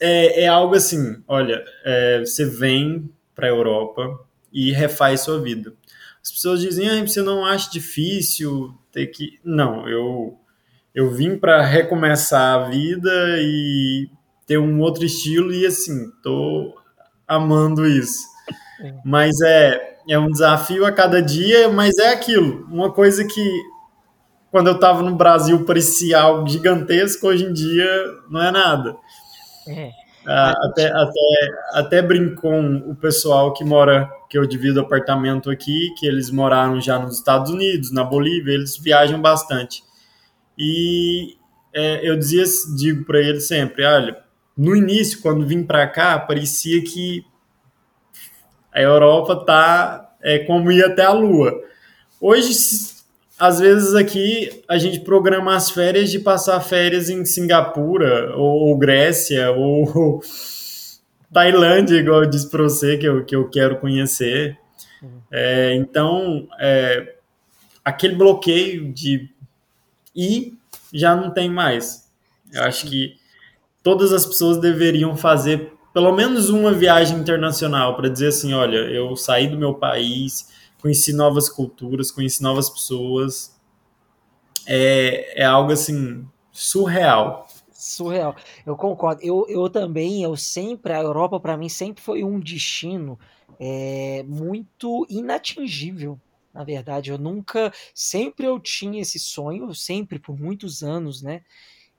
é, 0.00 0.42
é, 0.42 0.48
algo 0.48 0.74
assim, 0.74 1.22
olha, 1.26 1.64
é, 1.84 2.20
você 2.20 2.44
vem 2.44 3.08
para 3.34 3.46
a 3.46 3.50
Europa 3.50 4.20
e 4.52 4.72
refaz 4.72 5.22
sua 5.22 5.40
vida. 5.40 5.72
As 6.26 6.32
pessoas 6.32 6.60
dizem, 6.60 6.90
ah, 6.90 7.06
você 7.06 7.22
não 7.22 7.46
acha 7.46 7.70
difícil 7.70 8.74
ter 8.90 9.06
que. 9.06 9.38
Não, 9.44 9.88
eu, 9.88 10.36
eu 10.92 11.08
vim 11.08 11.38
para 11.38 11.62
recomeçar 11.62 12.56
a 12.56 12.68
vida 12.68 13.08
e 13.38 14.10
ter 14.44 14.58
um 14.58 14.80
outro 14.80 15.04
estilo 15.04 15.54
e 15.54 15.64
assim, 15.64 16.10
tô 16.24 16.76
amando 17.28 17.86
isso. 17.86 18.24
É. 18.82 18.92
Mas 19.04 19.40
é, 19.40 19.98
é 20.10 20.18
um 20.18 20.28
desafio 20.28 20.84
a 20.84 20.90
cada 20.90 21.22
dia, 21.22 21.68
mas 21.68 21.96
é 21.96 22.10
aquilo. 22.10 22.66
Uma 22.72 22.92
coisa 22.92 23.24
que 23.24 23.62
quando 24.50 24.66
eu 24.66 24.74
estava 24.74 25.04
no 25.04 25.14
Brasil 25.14 25.64
parecia 25.64 26.20
algo 26.20 26.48
gigantesco, 26.48 27.28
hoje 27.28 27.44
em 27.44 27.52
dia 27.52 27.86
não 28.28 28.42
é 28.42 28.50
nada. 28.50 28.96
É. 29.68 29.90
Ah, 30.26 30.52
até, 30.64 30.88
até, 30.88 31.48
até 31.74 32.02
brincou 32.02 32.52
o 32.60 32.96
pessoal 32.96 33.54
que 33.54 33.64
mora, 33.64 34.10
que 34.28 34.36
eu 34.36 34.46
divido 34.46 34.80
apartamento 34.80 35.50
aqui, 35.50 35.94
que 35.98 36.06
eles 36.06 36.30
moraram 36.30 36.80
já 36.80 36.98
nos 36.98 37.18
Estados 37.18 37.50
Unidos, 37.50 37.92
na 37.92 38.04
Bolívia, 38.04 38.52
eles 38.52 38.76
viajam 38.76 39.20
bastante. 39.20 39.82
E 40.58 41.36
é, 41.72 42.08
eu 42.08 42.16
dizia, 42.16 42.44
digo 42.76 43.04
para 43.04 43.20
eles 43.20 43.46
sempre, 43.46 43.84
olha, 43.84 44.16
no 44.56 44.74
início, 44.74 45.20
quando 45.20 45.46
vim 45.46 45.62
para 45.62 45.86
cá, 45.86 46.18
parecia 46.18 46.82
que 46.82 47.24
a 48.72 48.80
Europa 48.80 49.44
tá 49.44 50.16
é, 50.22 50.38
como 50.40 50.72
ir 50.72 50.84
até 50.84 51.04
a 51.04 51.12
Lua. 51.12 51.52
Hoje, 52.20 52.52
às 53.38 53.60
vezes 53.60 53.94
aqui 53.94 54.62
a 54.66 54.78
gente 54.78 55.00
programa 55.00 55.54
as 55.54 55.70
férias 55.70 56.10
de 56.10 56.18
passar 56.18 56.58
férias 56.60 57.10
em 57.10 57.24
Singapura 57.24 58.34
ou, 58.34 58.68
ou 58.68 58.78
Grécia 58.78 59.50
ou 59.50 60.22
Tailândia, 61.32 61.96
igual 61.96 62.22
eu 62.22 62.30
disse 62.30 62.48
para 62.50 62.62
você 62.62 62.96
que 62.96 63.06
eu, 63.06 63.24
que 63.24 63.34
eu 63.34 63.48
quero 63.48 63.78
conhecer. 63.78 64.58
É, 65.30 65.74
então, 65.74 66.48
é, 66.58 67.16
aquele 67.84 68.14
bloqueio 68.14 68.92
de 68.92 69.28
ir 70.14 70.58
já 70.92 71.14
não 71.14 71.30
tem 71.30 71.50
mais. 71.50 72.10
Eu 72.52 72.62
acho 72.62 72.86
que 72.86 73.16
todas 73.82 74.12
as 74.12 74.24
pessoas 74.24 74.58
deveriam 74.58 75.16
fazer 75.16 75.72
pelo 75.92 76.12
menos 76.12 76.50
uma 76.50 76.72
viagem 76.72 77.18
internacional 77.18 77.96
para 77.96 78.08
dizer 78.08 78.28
assim, 78.28 78.52
olha, 78.52 78.76
eu 78.76 79.16
saí 79.16 79.48
do 79.48 79.56
meu 79.56 79.74
país, 79.74 80.48
conheci 80.80 81.12
novas 81.12 81.48
culturas, 81.48 82.10
conheci 82.10 82.42
novas 82.42 82.68
pessoas. 82.68 83.54
É, 84.66 85.42
é 85.42 85.44
algo 85.44 85.72
assim 85.72 86.26
surreal. 86.52 87.45
Surreal. 87.78 88.34
Eu 88.64 88.76
concordo. 88.76 89.20
Eu, 89.22 89.46
eu 89.48 89.68
também, 89.68 90.22
eu 90.22 90.36
sempre, 90.36 90.92
a 90.92 91.00
Europa 91.00 91.38
para 91.38 91.56
mim 91.56 91.68
sempre 91.68 92.02
foi 92.02 92.24
um 92.24 92.40
destino 92.40 93.18
é, 93.60 94.22
muito 94.26 95.06
inatingível. 95.08 96.18
Na 96.52 96.64
verdade, 96.64 97.10
eu 97.10 97.18
nunca, 97.18 97.72
sempre 97.94 98.46
eu 98.46 98.58
tinha 98.58 99.02
esse 99.02 99.18
sonho, 99.18 99.74
sempre 99.74 100.18
por 100.18 100.38
muitos 100.38 100.82
anos, 100.82 101.20
né? 101.20 101.42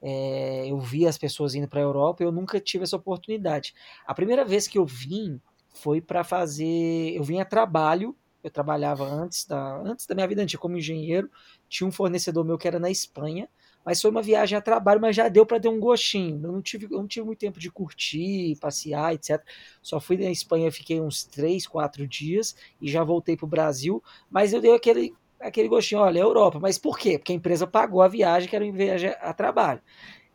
É, 0.02 0.68
eu 0.68 0.80
vi 0.80 1.08
as 1.08 1.18
pessoas 1.18 1.56
indo 1.56 1.68
para 1.68 1.80
a 1.80 1.84
Europa, 1.84 2.24
eu 2.24 2.32
nunca 2.32 2.60
tive 2.60 2.84
essa 2.84 2.96
oportunidade. 2.96 3.74
A 4.06 4.14
primeira 4.14 4.44
vez 4.44 4.68
que 4.68 4.78
eu 4.78 4.86
vim 4.86 5.40
foi 5.74 6.02
para 6.02 6.24
fazer, 6.24 7.14
eu 7.16 7.24
vim 7.24 7.40
a 7.40 7.46
trabalho 7.46 8.16
eu 8.48 8.52
trabalhava 8.52 9.04
antes 9.04 9.46
da, 9.46 9.78
antes 9.82 10.06
da 10.06 10.16
minha 10.16 10.28
vida 10.28 10.42
antiga 10.42 10.62
como 10.62 10.78
engenheiro, 10.78 11.30
tinha 11.68 11.88
um 11.88 11.92
fornecedor 11.92 12.46
meu 12.46 12.58
que 12.58 12.68
era 12.68 12.80
na 12.80 12.90
Espanha, 12.90 13.50
mas 13.88 14.02
foi 14.02 14.12
uma 14.12 14.22
viagem 14.22 14.58
a 14.58 14.62
trabalho, 14.62 15.00
mas 15.00 15.16
já 15.16 15.30
deu 15.30 15.46
para 15.46 15.62
ter 15.62 15.70
um 15.70 15.80
gostinho. 15.80 16.42
Eu 16.44 16.52
não 16.52 16.62
tive, 16.62 16.88
eu 16.92 16.98
não 16.98 17.08
tive 17.08 17.26
muito 17.26 17.40
tempo 17.40 17.58
de 17.58 17.72
curtir, 17.72 18.58
passear, 18.60 19.14
etc. 19.14 19.42
Só 19.82 19.98
fui 19.98 20.18
na 20.18 20.30
Espanha, 20.30 20.70
fiquei 20.70 21.00
uns 21.00 21.24
três, 21.24 21.66
quatro 21.66 22.06
dias 22.06 22.54
e 22.82 22.92
já 22.92 23.02
voltei 23.02 23.38
para 23.38 23.46
o 23.46 23.48
Brasil, 23.48 24.04
mas 24.30 24.52
eu 24.52 24.60
dei 24.60 24.76
aquele, 24.76 25.16
aquele 25.40 25.70
gostinho, 25.70 26.02
olha, 26.02 26.20
Europa. 26.20 26.60
Mas 26.60 26.78
por 26.78 27.00
quê? 27.00 27.18
Porque 27.18 27.32
a 27.32 27.36
empresa 27.36 27.66
pagou 27.66 28.02
a 28.02 28.10
viagem, 28.10 28.50
que 28.50 28.58
era 28.58 28.66
uma 28.66 28.74
viagem 28.74 29.16
a 29.22 29.34
trabalho. 29.34 29.82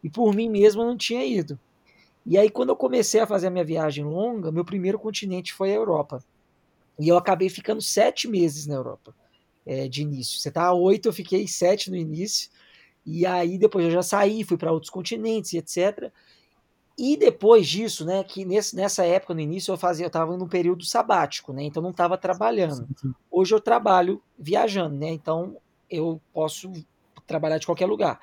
E 0.02 0.08
por 0.08 0.34
mim 0.34 0.48
mesmo 0.48 0.80
eu 0.80 0.86
não 0.86 0.96
tinha 0.96 1.22
ido. 1.22 1.60
E 2.24 2.38
aí, 2.38 2.48
quando 2.48 2.70
eu 2.70 2.76
comecei 2.76 3.20
a 3.20 3.26
fazer 3.26 3.48
a 3.48 3.50
minha 3.50 3.64
viagem 3.66 4.02
longa, 4.02 4.50
meu 4.50 4.64
primeiro 4.64 4.98
continente 4.98 5.52
foi 5.52 5.72
a 5.72 5.74
Europa. 5.74 6.24
E 6.98 7.06
eu 7.06 7.18
acabei 7.18 7.50
ficando 7.50 7.82
sete 7.82 8.26
meses 8.26 8.66
na 8.66 8.76
Europa 8.76 9.14
é, 9.66 9.88
de 9.88 10.00
início. 10.00 10.40
Você 10.40 10.50
tá 10.50 10.64
a 10.64 10.72
oito, 10.72 11.10
eu 11.10 11.12
fiquei 11.12 11.46
sete 11.46 11.90
no 11.90 11.96
início. 11.98 12.48
E 13.04 13.26
aí 13.26 13.58
depois 13.58 13.84
eu 13.84 13.90
já 13.90 14.02
saí, 14.02 14.44
fui 14.44 14.56
para 14.56 14.72
outros 14.72 14.90
continentes 14.90 15.52
e 15.52 15.58
etc. 15.58 16.10
E 16.96 17.16
depois 17.16 17.66
disso, 17.66 18.04
né, 18.04 18.22
que 18.22 18.44
nesse, 18.44 18.76
nessa 18.76 19.04
época, 19.04 19.34
no 19.34 19.40
início, 19.40 19.72
eu 19.72 19.78
fazia, 19.78 20.04
eu 20.04 20.08
estava 20.08 20.36
num 20.36 20.46
período 20.46 20.84
sabático, 20.84 21.52
né, 21.52 21.64
então 21.64 21.82
não 21.82 21.90
estava 21.90 22.18
trabalhando. 22.18 22.86
Hoje 23.30 23.54
eu 23.54 23.60
trabalho 23.60 24.22
viajando, 24.38 24.96
né, 24.96 25.08
então 25.08 25.56
eu 25.90 26.20
posso 26.32 26.70
trabalhar 27.26 27.58
de 27.58 27.66
qualquer 27.66 27.86
lugar. 27.86 28.20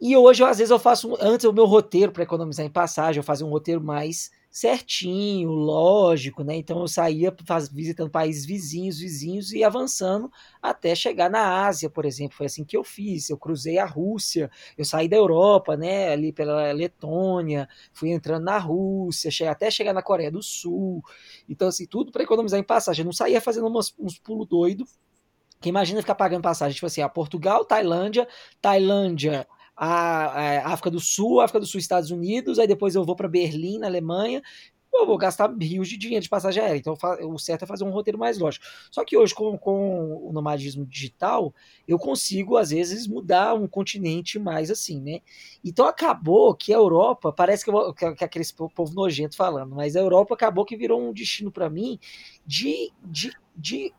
E 0.00 0.16
hoje, 0.16 0.44
às 0.44 0.58
vezes, 0.58 0.70
eu 0.70 0.78
faço, 0.78 1.16
antes 1.20 1.44
o 1.44 1.52
meu 1.52 1.64
roteiro 1.64 2.12
para 2.12 2.22
economizar 2.22 2.64
em 2.64 2.70
passagem, 2.70 3.18
eu 3.18 3.24
fazia 3.24 3.44
um 3.44 3.50
roteiro 3.50 3.82
mais 3.82 4.30
certinho, 4.50 5.50
lógico, 5.50 6.42
né? 6.42 6.56
Então 6.56 6.80
eu 6.80 6.88
saía 6.88 7.34
faz, 7.44 7.68
visitando 7.68 8.10
países 8.10 8.44
vizinhos, 8.46 8.98
vizinhos 8.98 9.52
e 9.52 9.62
avançando 9.62 10.30
até 10.60 10.94
chegar 10.94 11.30
na 11.30 11.66
Ásia, 11.66 11.90
por 11.90 12.04
exemplo. 12.04 12.36
Foi 12.36 12.46
assim 12.46 12.64
que 12.64 12.76
eu 12.76 12.82
fiz. 12.82 13.30
Eu 13.30 13.36
cruzei 13.36 13.78
a 13.78 13.84
Rússia, 13.84 14.50
eu 14.76 14.84
saí 14.84 15.08
da 15.08 15.16
Europa, 15.16 15.76
né? 15.76 16.10
Ali 16.12 16.32
pela 16.32 16.72
Letônia, 16.72 17.68
fui 17.92 18.10
entrando 18.10 18.44
na 18.44 18.58
Rússia, 18.58 19.30
cheguei, 19.30 19.50
até 19.52 19.70
chegar 19.70 19.92
na 19.92 20.02
Coreia 20.02 20.30
do 20.30 20.42
Sul. 20.42 21.02
Então, 21.48 21.68
assim, 21.68 21.86
tudo 21.86 22.10
para 22.10 22.22
economizar 22.22 22.58
em 22.58 22.64
passagem. 22.64 23.02
Eu 23.02 23.06
não 23.06 23.12
saía 23.12 23.40
fazendo 23.40 23.66
umas, 23.66 23.94
uns 23.98 24.18
pulos 24.18 24.48
doidos. 24.48 24.98
Que 25.60 25.68
imagina 25.68 26.00
ficar 26.00 26.14
pagando 26.14 26.42
passagem, 26.42 26.74
tipo 26.74 26.86
assim, 26.86 27.02
a 27.02 27.08
Portugal, 27.08 27.64
Tailândia, 27.64 28.28
Tailândia, 28.60 29.44
a, 29.78 30.66
a, 30.66 30.72
África 30.72 30.90
do 30.90 30.98
Sul, 30.98 31.40
África 31.40 31.60
do 31.60 31.66
Sul, 31.66 31.78
Estados 31.78 32.10
Unidos, 32.10 32.58
aí 32.58 32.66
depois 32.66 32.94
eu 32.94 33.04
vou 33.04 33.14
para 33.14 33.28
Berlim, 33.28 33.78
na 33.78 33.86
Alemanha, 33.86 34.42
eu 34.92 35.06
vou 35.06 35.16
gastar 35.16 35.54
rios 35.56 35.88
de 35.88 35.96
dinheiro 35.96 36.22
de 36.22 36.28
passagem 36.28 36.62
aérea. 36.62 36.78
Então, 36.78 36.96
o 37.30 37.38
certo 37.38 37.62
é 37.62 37.66
fazer 37.66 37.84
um 37.84 37.90
roteiro 37.90 38.18
mais 38.18 38.38
lógico. 38.38 38.64
Só 38.90 39.04
que 39.04 39.16
hoje, 39.16 39.34
com, 39.34 39.56
com 39.56 40.28
o 40.28 40.32
nomadismo 40.32 40.84
digital, 40.84 41.54
eu 41.86 41.98
consigo, 41.98 42.56
às 42.56 42.70
vezes, 42.70 43.06
mudar 43.06 43.54
um 43.54 43.68
continente 43.68 44.38
mais 44.38 44.70
assim, 44.70 45.00
né? 45.00 45.20
Então, 45.64 45.86
acabou 45.86 46.54
que 46.54 46.72
a 46.72 46.76
Europa, 46.76 47.32
parece 47.32 47.64
que, 47.64 47.70
eu, 47.70 47.94
que, 47.94 48.12
que 48.14 48.24
aquele 48.24 48.44
povo 48.74 48.92
nojento 48.94 49.36
falando, 49.36 49.76
mas 49.76 49.94
a 49.94 50.00
Europa 50.00 50.34
acabou 50.34 50.64
que 50.64 50.76
virou 50.76 51.00
um 51.00 51.12
destino 51.12 51.52
para 51.52 51.70
mim 51.70 51.98
de, 52.44 52.90
de, 53.04 53.32
de 53.54 53.92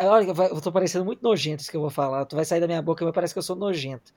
Olha, 0.00 0.32
eu 0.50 0.60
tô 0.60 0.70
parecendo 0.70 1.04
muito 1.04 1.22
nojento 1.22 1.62
isso 1.62 1.70
que 1.70 1.76
eu 1.76 1.80
vou 1.80 1.90
falar. 1.90 2.24
Tu 2.24 2.36
vai 2.36 2.44
sair 2.44 2.60
da 2.60 2.66
minha 2.66 2.82
boca 2.82 3.02
e 3.02 3.06
vai 3.06 3.12
parecer 3.12 3.34
que 3.34 3.38
eu 3.38 3.42
sou 3.42 3.56
nojento. 3.56 4.12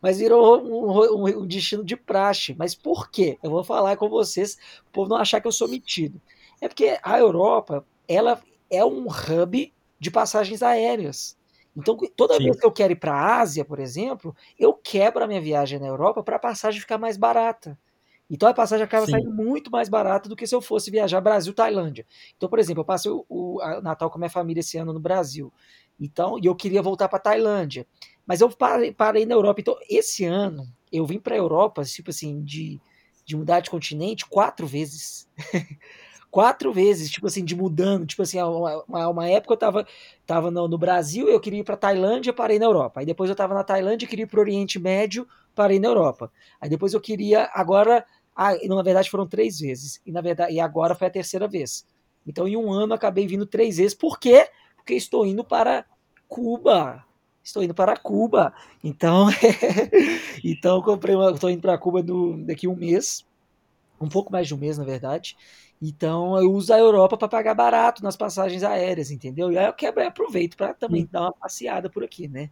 Mas 0.00 0.18
virou 0.18 0.62
um, 0.62 1.24
um, 1.24 1.42
um, 1.42 1.46
destino 1.46 1.84
de 1.84 1.96
praxe. 1.96 2.54
Mas 2.58 2.74
por 2.74 3.10
quê? 3.10 3.38
Eu 3.42 3.50
vou 3.50 3.62
falar 3.62 3.96
com 3.96 4.08
vocês, 4.08 4.56
o 4.88 4.90
povo 4.92 5.10
não 5.10 5.16
achar 5.16 5.40
que 5.40 5.46
eu 5.46 5.52
sou 5.52 5.68
metido. 5.68 6.20
É 6.60 6.68
porque 6.68 6.98
a 7.02 7.18
Europa, 7.18 7.84
ela 8.08 8.40
é 8.70 8.84
um 8.84 9.06
hub 9.06 9.72
de 9.98 10.10
passagens 10.10 10.62
aéreas. 10.62 11.36
Então, 11.76 11.96
toda 12.16 12.36
Sim. 12.36 12.44
vez 12.44 12.60
que 12.60 12.66
eu 12.66 12.72
quero 12.72 12.92
ir 12.92 12.96
para 12.96 13.14
a 13.14 13.40
Ásia, 13.40 13.64
por 13.64 13.80
exemplo, 13.80 14.34
eu 14.58 14.72
quebro 14.72 15.24
a 15.24 15.26
minha 15.26 15.40
viagem 15.40 15.78
na 15.78 15.86
Europa 15.86 16.22
para 16.22 16.36
a 16.36 16.40
passagem 16.40 16.80
ficar 16.80 16.98
mais 16.98 17.16
barata. 17.16 17.76
Então 18.30 18.48
a 18.48 18.54
passagem 18.54 18.84
acaba 18.84 19.04
Sim. 19.06 19.12
saindo 19.12 19.30
muito 19.30 19.70
mais 19.70 19.88
barata 19.88 20.28
do 20.28 20.36
que 20.36 20.46
se 20.46 20.54
eu 20.54 20.60
fosse 20.60 20.90
viajar 20.90 21.20
Brasil-Tailândia. 21.20 22.06
Então, 22.36 22.48
por 22.48 22.58
exemplo, 22.58 22.80
eu 22.80 22.84
passei 22.84 23.10
o, 23.10 23.24
o 23.28 23.60
Natal 23.82 24.10
com 24.10 24.16
a 24.16 24.20
minha 24.20 24.30
família 24.30 24.60
esse 24.60 24.78
ano 24.78 24.92
no 24.92 25.00
Brasil. 25.00 25.52
Então, 26.00 26.38
e 26.42 26.46
eu 26.46 26.54
queria 26.54 26.82
voltar 26.82 27.08
para 27.08 27.18
Tailândia. 27.18 27.86
Mas 28.26 28.40
eu 28.40 28.48
parei, 28.50 28.92
parei 28.92 29.26
na 29.26 29.34
Europa. 29.34 29.60
Então, 29.60 29.76
esse 29.88 30.24
ano, 30.24 30.66
eu 30.90 31.04
vim 31.06 31.18
para 31.18 31.34
a 31.34 31.38
Europa, 31.38 31.84
tipo 31.84 32.10
assim, 32.10 32.42
de, 32.42 32.80
de 33.24 33.36
mudar 33.36 33.60
de 33.60 33.70
continente 33.70 34.26
quatro 34.26 34.66
vezes. 34.66 35.28
quatro 36.30 36.72
vezes, 36.72 37.10
tipo 37.10 37.28
assim, 37.28 37.44
de 37.44 37.54
mudando, 37.54 38.06
tipo 38.06 38.22
assim, 38.22 38.40
uma, 38.42 39.08
uma 39.08 39.28
época 39.28 39.54
eu 39.54 39.56
tava, 39.56 39.86
tava 40.26 40.50
no, 40.50 40.66
no 40.66 40.76
Brasil, 40.76 41.28
eu 41.28 41.38
queria 41.38 41.60
ir 41.60 41.64
pra 41.64 41.76
Tailândia, 41.76 42.32
parei 42.32 42.58
na 42.58 42.64
Europa. 42.64 42.98
Aí 42.98 43.06
depois 43.06 43.30
eu 43.30 43.36
tava 43.36 43.54
na 43.54 43.62
Tailândia, 43.62 44.08
queria 44.08 44.24
ir 44.24 44.28
pro 44.28 44.40
Oriente 44.40 44.78
Médio, 44.78 45.28
parei 45.54 45.78
na 45.78 45.88
Europa. 45.88 46.30
Aí 46.60 46.68
depois 46.68 46.94
eu 46.94 47.00
queria, 47.00 47.50
agora, 47.54 48.04
ah, 48.34 48.54
na 48.66 48.82
verdade 48.82 49.10
foram 49.10 49.26
três 49.26 49.58
vezes, 49.60 50.00
e 50.04 50.12
na 50.12 50.20
verdade, 50.20 50.52
e 50.52 50.60
agora 50.60 50.94
foi 50.94 51.06
a 51.06 51.10
terceira 51.10 51.48
vez. 51.48 51.86
Então 52.26 52.48
em 52.48 52.56
um 52.56 52.72
ano 52.72 52.94
acabei 52.94 53.26
vindo 53.26 53.46
três 53.46 53.76
vezes, 53.76 53.94
por 53.94 54.18
quê? 54.18 54.48
Porque 54.76 54.94
estou 54.94 55.26
indo 55.26 55.44
para 55.44 55.84
Cuba. 56.28 57.04
Estou 57.42 57.62
indo 57.62 57.74
para 57.74 57.96
Cuba. 57.96 58.54
Então, 58.82 59.28
então 60.42 60.80
comprei 60.80 61.14
uma, 61.14 61.30
estou 61.30 61.50
indo 61.50 61.60
para 61.60 61.76
Cuba 61.76 62.02
do, 62.02 62.38
daqui 62.44 62.66
um 62.66 62.74
mês, 62.74 63.24
um 64.00 64.08
pouco 64.08 64.32
mais 64.32 64.48
de 64.48 64.54
um 64.54 64.58
mês, 64.58 64.78
na 64.78 64.84
verdade. 64.84 65.36
Então 65.80 66.38
eu 66.38 66.50
uso 66.52 66.72
a 66.72 66.78
Europa 66.78 67.16
para 67.16 67.28
pagar 67.28 67.54
barato 67.54 68.02
nas 68.02 68.16
passagens 68.16 68.62
aéreas, 68.62 69.10
entendeu? 69.10 69.52
E 69.52 69.58
aí 69.58 69.66
eu 69.66 69.72
quebro 69.72 70.02
e 70.02 70.06
aproveito 70.06 70.56
para 70.56 70.72
também 70.72 71.06
dar 71.10 71.22
uma 71.22 71.32
passeada 71.32 71.90
por 71.90 72.02
aqui, 72.02 72.26
né? 72.26 72.50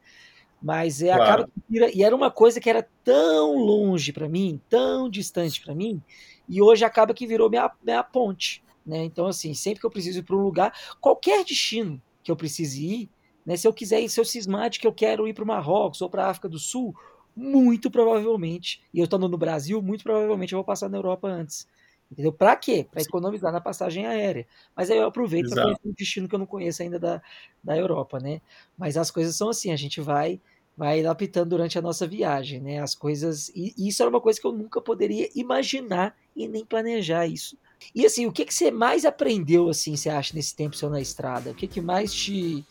Mas 0.63 1.03
é, 1.03 1.15
claro. 1.15 1.43
acaba 1.43 1.51
e 1.93 2.05
era 2.05 2.15
uma 2.15 2.31
coisa 2.31 2.61
que 2.61 2.71
era 2.71 2.87
tão 3.03 3.57
longe 3.57 4.13
para 4.13 4.29
mim, 4.29 4.61
tão 4.69 5.09
distante 5.11 5.61
para 5.61 5.75
mim, 5.75 6.01
e 6.49 6.63
hoje 6.63 6.85
acaba 6.85 7.13
que 7.13 7.27
virou 7.27 7.51
minha, 7.51 7.71
minha 7.83 8.05
ponte, 8.05 8.63
né? 8.87 9.05
Então 9.05 9.27
assim, 9.27 9.55
sempre 9.55 9.81
que 9.81 9.87
eu 9.87 9.91
preciso 9.91 10.21
ir 10.21 10.23
para 10.23 10.37
um 10.37 10.43
lugar, 10.43 10.73
qualquer 11.01 11.45
destino 11.45 12.01
que 12.23 12.31
eu 12.31 12.37
precise 12.37 12.85
ir, 12.85 13.11
né? 13.45 13.57
Se 13.57 13.67
eu 13.67 13.73
quiser 13.73 14.01
ir, 14.01 14.09
se 14.09 14.21
eu 14.21 14.25
cismar 14.25 14.71
de 14.71 14.79
que 14.79 14.87
eu 14.87 14.93
quero 14.93 15.27
ir 15.27 15.35
para 15.35 15.43
o 15.43 15.47
Marrocos 15.47 16.01
ou 16.01 16.09
para 16.09 16.27
a 16.27 16.31
África 16.31 16.49
do 16.49 16.59
Sul, 16.59 16.95
muito 17.35 17.91
provavelmente, 17.91 18.83
e 18.95 19.01
eu 19.01 19.05
estando 19.05 19.29
no 19.29 19.39
Brasil, 19.39 19.83
muito 19.83 20.05
provavelmente 20.05 20.53
eu 20.53 20.59
vou 20.59 20.65
passar 20.65 20.89
na 20.89 20.99
Europa 20.99 21.27
antes. 21.27 21.67
Entendeu? 22.13 22.31
Para 22.31 22.55
quê? 22.57 22.87
Para 22.91 23.01
economizar 23.01 23.51
na 23.51 23.61
passagem 23.61 24.07
aérea. 24.07 24.47
Mas 24.77 24.91
aí 24.91 24.99
eu 24.99 25.07
aproveito 25.07 25.49
para 25.49 25.63
conhecer 25.63 25.89
um 25.89 25.95
destino 25.97 26.29
que 26.29 26.35
eu 26.35 26.39
não 26.39 26.45
conheço 26.45 26.83
ainda 26.83 26.99
da, 26.99 27.23
da 27.65 27.75
Europa, 27.75 28.21
né? 28.21 28.43
Mas 28.77 28.99
as 28.99 29.11
coisas 29.11 29.35
são 29.35 29.49
assim, 29.49 29.73
a 29.73 29.77
gente 29.77 29.99
vai 29.99 30.39
vai 30.77 31.01
adaptando 31.01 31.51
durante 31.51 31.79
a 31.79 31.83
nossa 31.83 32.07
viagem, 32.07 32.61
né? 32.61 32.81
As 32.81 32.95
coisas 32.95 33.51
e 33.55 33.75
isso 33.77 34.03
era 34.03 34.11
uma 34.11 34.21
coisa 34.21 34.41
que 34.41 34.47
eu 34.47 34.53
nunca 34.53 34.81
poderia 34.81 35.29
imaginar 35.35 36.17
e 36.35 36.49
nem 36.49 36.65
planejar 36.65 37.27
isso. 37.27 37.57
E 37.95 38.07
assim, 38.07 38.27
o 38.27 38.33
que 38.33 38.45
que 38.45 38.55
você 38.55 38.71
mais 38.71 39.05
aprendeu 39.05 39.69
assim, 39.69 39.97
você 39.97 40.09
acha 40.09 40.35
nesse 40.35 40.55
tempo 40.55 40.77
seu 40.77 40.89
na 40.89 41.01
estrada? 41.01 41.51
O 41.51 41.55
que 41.55 41.67
que 41.67 41.81
mais 41.81 42.13
te 42.13 42.65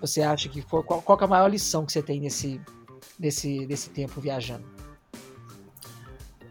você 0.00 0.22
acha 0.22 0.48
que 0.48 0.62
foi 0.62 0.82
qual, 0.82 1.02
qual 1.02 1.18
é 1.20 1.24
a 1.24 1.28
maior 1.28 1.48
lição 1.48 1.84
que 1.84 1.92
você 1.92 2.02
tem 2.02 2.20
nesse 2.20 2.60
nesse 3.18 3.66
nesse 3.66 3.90
tempo 3.90 4.20
viajando? 4.20 4.64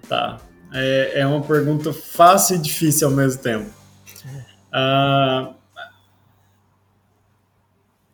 Tá. 0.08 0.40
É, 0.72 1.20
é 1.20 1.28
uma 1.28 1.42
pergunta 1.42 1.94
fácil 1.94 2.56
e 2.56 2.60
difícil 2.60 3.08
ao 3.08 3.14
mesmo 3.14 3.42
tempo. 3.42 3.70
Uh, 4.74 5.54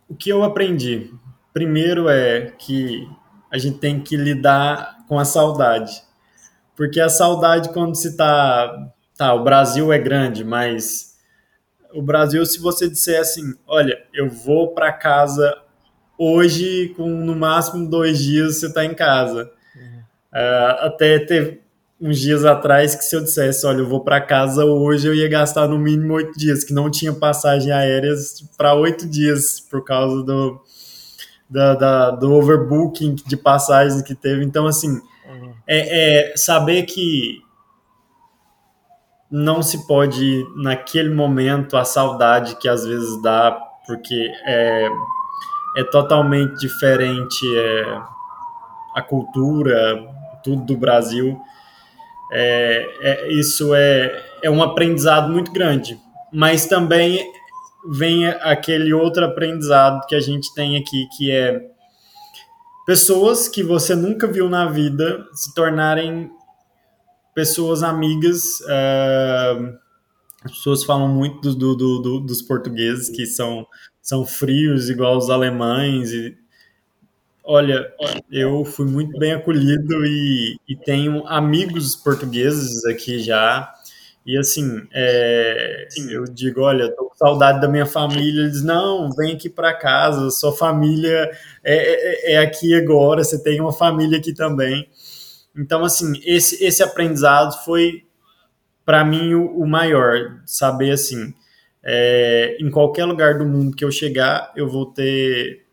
o 0.10 0.16
que 0.16 0.30
eu 0.30 0.44
aprendi? 0.44 1.14
Primeiro 1.54 2.08
é 2.08 2.52
que 2.58 3.08
a 3.52 3.58
gente 3.58 3.80
tem 3.80 4.00
que 4.00 4.16
lidar 4.16 5.06
com 5.08 5.18
a 5.20 5.26
saudade. 5.26 6.04
Porque 6.76 7.00
a 7.00 7.10
saudade, 7.10 7.70
quando 7.70 7.96
se 7.96 8.16
tá. 8.16 8.92
Tá, 9.18 9.34
o 9.34 9.44
Brasil 9.44 9.92
é 9.92 10.00
grande, 10.00 10.46
mas 10.46 11.18
o 11.94 12.02
Brasil, 12.02 12.46
se 12.46 12.58
você 12.60 12.90
disser 12.90 13.20
assim: 13.20 13.54
olha, 13.68 13.98
eu 14.14 14.30
vou 14.30 14.74
para 14.74 14.94
casa 14.94 15.54
hoje, 16.18 16.94
com 16.96 17.10
no 17.10 17.36
máximo 17.36 17.90
dois 17.90 18.20
dias 18.20 18.56
você 18.56 18.68
está 18.68 18.86
em 18.86 18.94
casa. 18.94 19.52
Uhum. 19.76 20.00
Uh, 20.34 20.86
até 20.86 21.20
ter 21.20 21.62
uns 22.00 22.18
dias 22.18 22.46
atrás 22.46 22.96
que 22.96 23.04
se 23.04 23.14
eu 23.14 23.22
dissesse, 23.22 23.66
olha, 23.66 23.80
eu 23.80 23.88
vou 23.88 24.02
para 24.02 24.22
casa 24.22 24.64
hoje, 24.64 25.06
eu 25.06 25.14
ia 25.14 25.28
gastar 25.28 25.68
no 25.68 25.78
mínimo 25.78 26.14
oito 26.14 26.38
dias, 26.38 26.64
que 26.64 26.74
não 26.74 26.90
tinha 26.90 27.14
passagem 27.14 27.74
aéreas 27.74 28.42
para 28.58 28.74
oito 28.74 29.06
dias 29.06 29.60
por 29.60 29.84
causa 29.84 30.24
do, 30.24 30.62
da, 31.50 31.74
da, 31.74 32.12
do 32.12 32.34
overbooking 32.34 33.16
de 33.16 33.36
passagens 33.36 34.02
que 34.02 34.14
teve. 34.14 34.44
Então, 34.44 34.68
assim, 34.68 35.02
uhum. 35.28 35.54
é, 35.68 36.32
é, 36.32 36.38
saber 36.38 36.84
que 36.84 37.42
não 39.32 39.62
se 39.62 39.88
pode, 39.88 40.46
naquele 40.56 41.10
momento, 41.10 41.78
a 41.78 41.86
saudade 41.86 42.56
que 42.56 42.68
às 42.68 42.86
vezes 42.86 43.22
dá, 43.22 43.52
porque 43.86 44.32
é, 44.46 44.90
é 45.78 45.84
totalmente 45.86 46.60
diferente 46.60 47.46
é, 47.58 48.02
a 48.96 49.02
cultura, 49.02 50.08
tudo 50.44 50.64
do 50.64 50.78
Brasil 50.78 51.40
é, 52.32 52.90
é, 53.02 53.32
isso 53.32 53.74
é, 53.74 54.24
é 54.44 54.50
um 54.50 54.62
aprendizado 54.62 55.30
muito 55.30 55.52
grande. 55.52 56.00
Mas 56.32 56.68
também 56.68 57.32
vem 57.92 58.28
aquele 58.28 58.94
outro 58.94 59.26
aprendizado 59.26 60.06
que 60.08 60.16
a 60.16 60.20
gente 60.20 60.54
tem 60.54 60.78
aqui, 60.78 61.08
que 61.18 61.32
é 61.32 61.62
pessoas 62.86 63.48
que 63.48 63.64
você 63.64 63.96
nunca 63.96 64.28
viu 64.28 64.50
na 64.50 64.66
vida 64.66 65.26
se 65.34 65.54
tornarem 65.54 66.30
pessoas 67.34 67.84
amigas. 67.84 68.60
Uh, 68.62 69.78
as 70.44 70.52
pessoas 70.52 70.84
falam 70.84 71.08
muito 71.08 71.54
do, 71.54 71.76
do, 71.76 72.00
do, 72.00 72.20
dos 72.20 72.42
portugueses, 72.42 73.10
que 73.10 73.26
são, 73.26 73.66
são 74.02 74.26
frios, 74.26 74.90
igual 74.90 75.18
os 75.18 75.30
alemães, 75.30 76.12
e 76.12 76.38
Olha, 77.52 77.92
eu 78.30 78.64
fui 78.64 78.86
muito 78.86 79.18
bem 79.18 79.32
acolhido 79.34 80.06
e, 80.06 80.56
e 80.68 80.76
tenho 80.76 81.26
amigos 81.28 81.96
portugueses 81.96 82.86
aqui 82.86 83.18
já. 83.18 83.74
E 84.30 84.38
assim, 84.38 84.88
é, 84.94 85.88
eu 86.12 86.24
digo, 86.26 86.62
olha, 86.62 86.92
tô 86.96 87.06
com 87.06 87.16
saudade 87.16 87.60
da 87.60 87.68
minha 87.68 87.88
família. 87.88 88.44
Eles, 88.44 88.64
não, 88.64 89.10
vem 89.10 89.34
aqui 89.34 89.50
para 89.50 89.74
casa, 89.74 90.30
sua 90.30 90.56
família 90.56 91.32
é, 91.64 92.34
é, 92.34 92.34
é, 92.34 92.38
aqui 92.38 92.76
agora, 92.76 93.24
você 93.24 93.42
tem 93.42 93.60
uma 93.60 93.74
família 93.74 94.20
aqui 94.20 94.32
também. 94.32 94.88
Então, 95.58 95.84
assim, 95.84 96.14
esse, 96.24 96.64
esse 96.64 96.84
aprendizado 96.84 97.54
foi, 97.66 98.04
para 98.86 99.04
mim, 99.04 99.34
o, 99.34 99.62
o, 99.62 99.68
maior. 99.68 100.40
Saber, 100.46 100.92
assim, 100.92 101.34
é, 101.84 102.56
em 102.60 102.70
qualquer 102.70 103.06
lugar 103.06 103.40
do 103.40 103.48
mundo 103.48 103.76
que 103.76 103.84
eu 103.84 103.92
chegar, 103.92 104.54
eu 104.56 104.70
vou 104.70 104.86
ter 104.86 105.66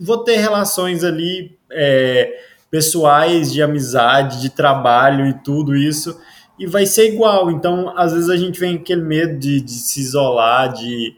vou 0.00 0.24
ter 0.24 0.38
relações 0.38 1.04
ali 1.04 1.58
é, 1.70 2.40
pessoais, 2.70 3.52
de 3.52 3.60
amizade, 3.60 4.40
de 4.40 4.48
trabalho 4.48 5.26
e 5.26 5.34
tudo 5.44 5.76
isso, 5.76 6.18
e 6.62 6.66
vai 6.66 6.86
ser 6.86 7.12
igual. 7.12 7.50
Então, 7.50 7.92
às 7.98 8.12
vezes 8.12 8.30
a 8.30 8.36
gente 8.36 8.60
vem 8.60 8.76
aquele 8.76 9.02
medo 9.02 9.36
de, 9.36 9.60
de 9.60 9.72
se 9.72 10.00
isolar, 10.00 10.72
de. 10.72 11.16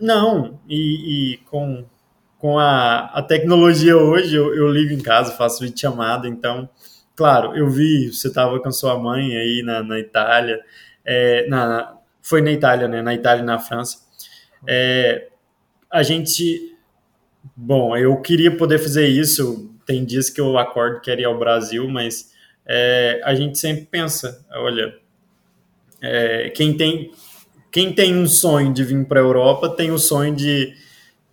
Não, 0.00 0.58
e, 0.66 1.34
e 1.34 1.36
com, 1.50 1.84
com 2.38 2.58
a, 2.58 3.10
a 3.12 3.22
tecnologia 3.22 3.96
hoje, 3.96 4.34
eu, 4.34 4.54
eu 4.54 4.66
ligo 4.68 4.94
em 4.94 5.00
casa, 5.00 5.32
faço 5.32 5.62
vídeo 5.62 5.78
chamada, 5.78 6.26
então, 6.26 6.68
claro, 7.14 7.56
eu 7.56 7.68
vi, 7.68 8.12
você 8.12 8.28
estava 8.28 8.58
com 8.60 8.70
sua 8.70 8.98
mãe 8.98 9.36
aí 9.36 9.62
na, 9.62 9.82
na 9.82 9.98
Itália, 9.98 10.60
é, 11.04 11.46
na, 11.48 11.94
foi 12.22 12.40
na 12.40 12.50
Itália, 12.50 12.88
né? 12.88 13.02
Na 13.02 13.14
Itália 13.14 13.42
e 13.42 13.46
na 13.46 13.58
França. 13.58 13.98
É, 14.66 15.28
a 15.90 16.02
gente 16.02 16.74
Bom, 17.54 17.96
eu 17.96 18.20
queria 18.20 18.56
poder 18.56 18.78
fazer 18.78 19.06
isso. 19.06 19.70
Tem 19.84 20.04
dias 20.04 20.28
que 20.28 20.40
eu 20.40 20.58
acordo 20.58 21.00
quero 21.00 21.20
ir 21.20 21.24
ao 21.24 21.38
Brasil, 21.38 21.88
mas 21.88 22.32
é, 22.66 23.20
a 23.24 23.34
gente 23.34 23.58
sempre 23.58 23.86
pensa, 23.86 24.44
olha, 24.52 24.94
é, 26.02 26.50
quem 26.50 26.76
tem 26.76 27.10
quem 27.70 27.92
tem 27.92 28.16
um 28.16 28.26
sonho 28.26 28.72
de 28.72 28.82
vir 28.82 29.04
para 29.04 29.20
a 29.20 29.22
Europa 29.22 29.68
tem 29.68 29.90
o 29.90 29.98
sonho 29.98 30.34
de 30.34 30.72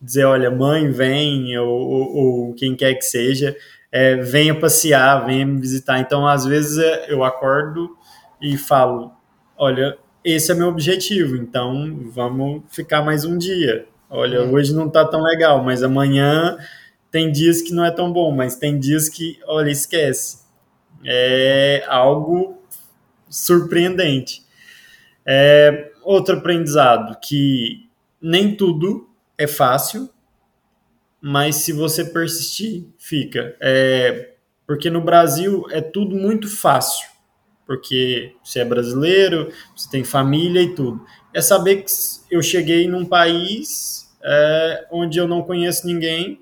dizer, 0.02 0.26
olha, 0.26 0.52
mãe, 0.52 0.92
vem, 0.92 1.58
ou, 1.58 1.70
ou, 1.70 2.16
ou 2.16 2.54
quem 2.54 2.76
quer 2.76 2.96
que 2.96 3.06
seja, 3.06 3.56
é, 3.90 4.18
venha 4.18 4.54
passear, 4.54 5.26
venha 5.26 5.46
me 5.46 5.62
visitar. 5.62 6.00
Então, 6.00 6.28
às 6.28 6.44
vezes 6.44 6.78
é, 6.78 7.06
eu 7.14 7.24
acordo 7.24 7.96
e 8.42 8.58
falo, 8.58 9.14
olha, 9.58 9.98
esse 10.26 10.52
é 10.52 10.56
meu 10.56 10.68
objetivo, 10.68 11.38
então 11.38 11.98
vamos 12.14 12.64
ficar 12.70 13.02
mais 13.02 13.24
um 13.24 13.38
dia. 13.38 13.86
Olha, 14.10 14.38
é. 14.38 14.42
hoje 14.42 14.74
não 14.74 14.90
tá 14.90 15.06
tão 15.06 15.22
legal, 15.24 15.64
mas 15.64 15.82
amanhã 15.82 16.58
tem 17.10 17.32
dias 17.32 17.62
que 17.62 17.74
não 17.74 17.86
é 17.86 17.92
tão 17.92 18.12
bom, 18.12 18.32
mas 18.32 18.58
tem 18.58 18.78
dias 18.78 19.08
que, 19.08 19.40
olha, 19.48 19.70
esquece. 19.70 20.43
É 21.06 21.86
algo 21.88 22.62
surpreendente. 23.30 24.44
É, 25.26 25.92
outro 26.04 26.38
aprendizado 26.38 27.18
que 27.22 27.90
nem 28.22 28.56
tudo 28.56 29.10
é 29.38 29.48
fácil, 29.48 30.10
mas 31.22 31.58
se 31.58 31.72
você 31.72 32.06
persistir, 32.06 32.86
fica. 32.98 33.56
É, 33.62 34.34
porque 34.68 34.90
no 34.90 35.02
Brasil 35.02 35.66
é 35.72 35.82
tudo 35.82 36.16
muito 36.16 36.50
fácil, 36.50 37.08
porque 37.66 38.36
você 38.44 38.60
é 38.60 38.66
brasileiro, 38.66 39.52
você 39.76 39.90
tem 39.90 40.04
família 40.04 40.62
e 40.62 40.76
tudo. 40.76 41.06
É 41.34 41.42
saber 41.42 41.84
que 41.84 41.92
eu 42.30 42.42
cheguei 42.42 42.88
num 42.88 43.06
país 43.06 44.12
é, 44.22 44.86
onde 44.92 45.18
eu 45.18 45.28
não 45.28 45.42
conheço 45.44 45.88
ninguém, 45.88 46.42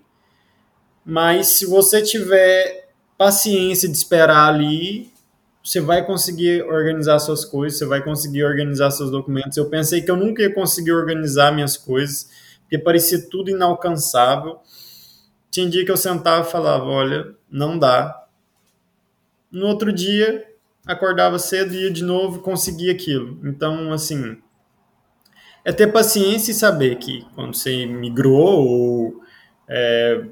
mas 1.06 1.48
se 1.48 1.66
você 1.66 2.02
tiver 2.02 2.81
paciência 3.22 3.88
de 3.88 3.96
esperar 3.96 4.52
ali, 4.52 5.14
você 5.64 5.80
vai 5.80 6.04
conseguir 6.04 6.64
organizar 6.64 7.20
suas 7.20 7.46
coisas, 7.46 7.78
você 7.78 7.86
vai 7.86 8.04
conseguir 8.04 8.44
organizar 8.44 8.90
seus 8.90 9.12
documentos. 9.12 9.56
Eu 9.56 9.70
pensei 9.70 10.02
que 10.02 10.10
eu 10.10 10.18
nunca 10.18 10.42
ia 10.42 10.52
conseguir 10.52 10.92
organizar 10.92 11.54
minhas 11.54 11.78
coisas, 11.78 12.32
porque 12.62 12.80
parecia 12.80 13.30
tudo 13.30 13.52
inalcançável. 13.52 14.60
Tinha 15.52 15.70
dia 15.70 15.86
que 15.86 15.92
eu 15.92 15.98
sentava 15.98 16.48
e 16.48 16.52
falava: 16.52 16.86
olha, 16.86 17.36
não 17.48 17.78
dá. 17.78 18.26
No 19.52 19.68
outro 19.68 19.94
dia, 19.94 20.44
acordava 20.84 21.38
cedo, 21.38 21.76
ia 21.76 21.92
de 21.92 22.04
novo 22.04 22.40
e 22.40 22.42
conseguia 22.42 22.92
aquilo. 22.92 23.40
Então, 23.48 23.94
assim, 23.94 24.36
é 25.64 25.72
ter 25.72 25.94
paciência 25.94 26.50
e 26.50 26.56
saber 26.56 26.96
que 26.96 27.24
quando 27.36 27.56
você 27.56 27.86
migrou 27.86 28.68
ou 28.68 29.22
é, 29.70 30.26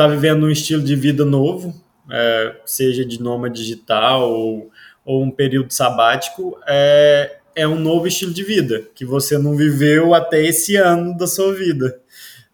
está 0.00 0.06
vivendo 0.06 0.46
um 0.46 0.50
estilo 0.50 0.82
de 0.82 0.96
vida 0.96 1.26
novo, 1.26 1.74
é, 2.10 2.56
seja 2.64 3.04
de 3.04 3.20
nômade 3.20 3.60
digital 3.60 4.30
ou, 4.30 4.70
ou 5.04 5.22
um 5.22 5.30
período 5.30 5.72
sabático, 5.72 6.58
é, 6.66 7.36
é 7.54 7.68
um 7.68 7.78
novo 7.78 8.06
estilo 8.06 8.32
de 8.32 8.42
vida 8.42 8.82
que 8.94 9.04
você 9.04 9.36
não 9.36 9.54
viveu 9.54 10.14
até 10.14 10.42
esse 10.42 10.74
ano 10.76 11.14
da 11.14 11.26
sua 11.26 11.52
vida. 11.52 12.00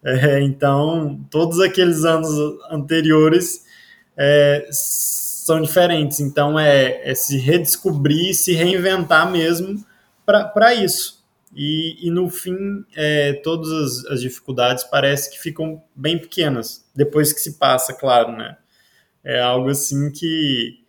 É, 0.03 0.41
então, 0.41 1.21
todos 1.31 1.61
aqueles 1.61 2.05
anos 2.05 2.29
anteriores 2.69 3.65
é, 4.17 4.67
são 4.73 5.63
diferentes. 5.63 6.19
Então, 6.19 6.59
é, 6.59 7.09
é 7.09 7.15
se 7.15 7.39
redescobrir, 7.39 8.35
se 8.35 8.55
reinventar 8.55 9.31
mesmo 9.31 9.85
para 10.25 10.75
isso. 10.75 11.25
E, 11.55 12.07
e, 12.07 12.11
no 12.11 12.29
fim, 12.29 12.85
é, 12.95 13.35
todas 13.35 13.71
as, 13.71 14.13
as, 14.13 14.21
dificuldades 14.21 14.85
parece 14.85 15.31
que 15.31 15.39
ficam 15.39 15.83
bem 15.95 16.19
pequenas, 16.19 16.86
depois 16.97 17.33
que 17.33 17.41
se 17.41 17.59
passa, 17.59 17.93
claro, 17.93 18.33
né? 18.33 18.57
É 19.23 19.41
algo 19.41 19.69
assim 19.69 20.11
que 20.11 20.85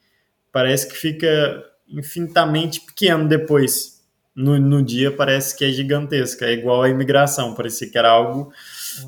parece 0.51 0.87
que 0.87 0.95
fica 0.95 1.63
infinitamente 1.89 2.81
pequeno 2.81 3.27
depois. 3.27 3.97
No, 4.35 4.59
no 4.59 4.83
dia 4.83 5.11
parece 5.11 5.57
que 5.57 5.65
é 5.65 5.69
gigantesca, 5.69 6.45
é 6.45 6.53
igual 6.53 6.83
a 6.83 6.89
imigração, 6.89 7.55
parecia 7.55 7.89
que 7.89 7.97
era 7.97 8.09
algo, 8.09 8.53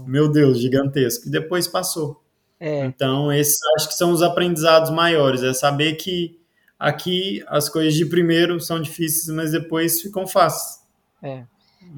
meu 0.08 0.28
Deus, 0.32 0.60
gigantesco. 0.60 1.28
E 1.28 1.32
depois 1.32 1.68
passou. 1.68 2.24
É. 2.60 2.86
Então, 2.86 3.32
esses 3.32 3.60
acho 3.78 3.89
que 3.89 3.93
são 3.93 4.12
os 4.12 4.24
aprendizados 4.24 4.89
maiores, 4.89 5.43
é 5.43 5.54
saber 5.54 5.93
que 5.93 6.39
aqui 6.80 7.43
as 7.47 7.70
coisas 7.70 7.93
de 7.93 8.06
primeiro 8.06 8.60
são 8.60 8.82
difíceis, 8.82 9.28
mas 9.28 9.52
depois 9.52 10.02
ficam 10.02 10.26
fáceis. 10.26 10.80
É. 11.22 11.45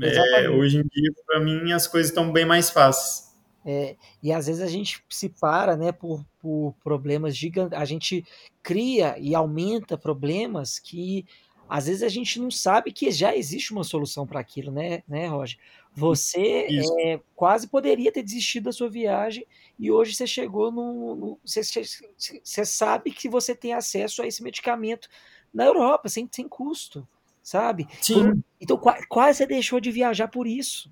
é 0.02 0.50
hoje 0.50 0.80
em 0.80 0.84
dia, 0.84 1.12
para 1.26 1.40
mim, 1.40 1.72
as 1.72 1.88
coisas 1.88 2.12
estão 2.12 2.32
bem 2.32 2.46
mais 2.46 2.70
fáceis. 2.70 3.31
É, 3.66 3.96
e 4.24 4.32
às 4.32 4.48
vezes 4.48 4.62
a 4.62 4.68
gente 4.68 5.04
se 5.10 5.30
para, 5.30 5.78
né, 5.78 5.92
por, 5.92 6.26
por 6.40 6.74
problemas 6.84 7.38
gigantes, 7.38 7.78
a 7.78 7.86
gente 7.86 8.26
cria 8.64 9.16
e 9.20 9.36
aumenta 9.36 9.98
problemas 9.98 10.80
que 10.80 11.26
às 11.70 11.86
vezes 11.86 12.04
a 12.04 12.10
gente 12.10 12.40
não 12.40 12.52
sabe 12.52 12.92
que 12.92 13.10
já 13.12 13.36
existe 13.36 13.72
uma 13.72 13.84
solução 13.84 14.28
para 14.28 14.40
aquilo, 14.40 14.72
né, 14.72 15.04
né, 15.08 15.28
Roger? 15.28 15.58
Você 15.94 16.68
é, 17.00 17.20
quase 17.36 17.68
poderia 17.68 18.12
ter 18.12 18.24
desistido 18.24 18.66
da 18.66 18.72
sua 18.72 18.90
viagem 18.90 19.46
e 19.80 19.92
hoje 19.92 20.16
você 20.16 20.26
chegou 20.26 20.72
no, 20.72 21.16
no 21.16 21.40
você, 21.46 21.62
você, 21.62 22.66
sabe 22.66 23.12
que 23.12 23.30
você 23.30 23.56
tem 23.56 23.74
acesso 23.74 24.22
a 24.22 24.28
esse 24.28 24.44
medicamento 24.44 25.08
na 25.54 25.66
Europa 25.66 26.10
sem, 26.10 26.28
sem 26.32 26.48
custo 26.48 27.08
sabe? 27.44 27.88
Sim. 28.02 28.44
Então 28.60 28.80
quase 29.10 29.40
você 29.40 29.48
deixou 29.48 29.80
de 29.80 29.92
viajar 29.92 30.28
por 30.28 30.48
isso. 30.48 30.92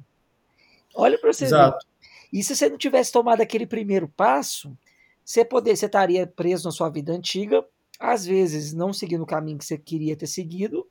Olha 0.95 1.17
para 1.20 1.32
você 1.32 1.45
Exato. 1.45 1.86
E 2.32 2.43
se 2.43 2.55
você 2.55 2.69
não 2.69 2.77
tivesse 2.77 3.11
tomado 3.11 3.41
aquele 3.41 3.65
primeiro 3.65 4.07
passo, 4.07 4.77
você 5.25 5.43
poder, 5.43 5.75
você 5.75 5.86
estaria 5.86 6.25
preso 6.25 6.65
na 6.65 6.71
sua 6.71 6.89
vida 6.89 7.11
antiga, 7.11 7.65
às 7.99 8.25
vezes 8.25 8.73
não 8.73 8.93
seguindo 8.93 9.21
o 9.23 9.27
caminho 9.27 9.57
que 9.57 9.65
você 9.65 9.77
queria 9.77 10.15
ter 10.15 10.27
seguido, 10.27 10.88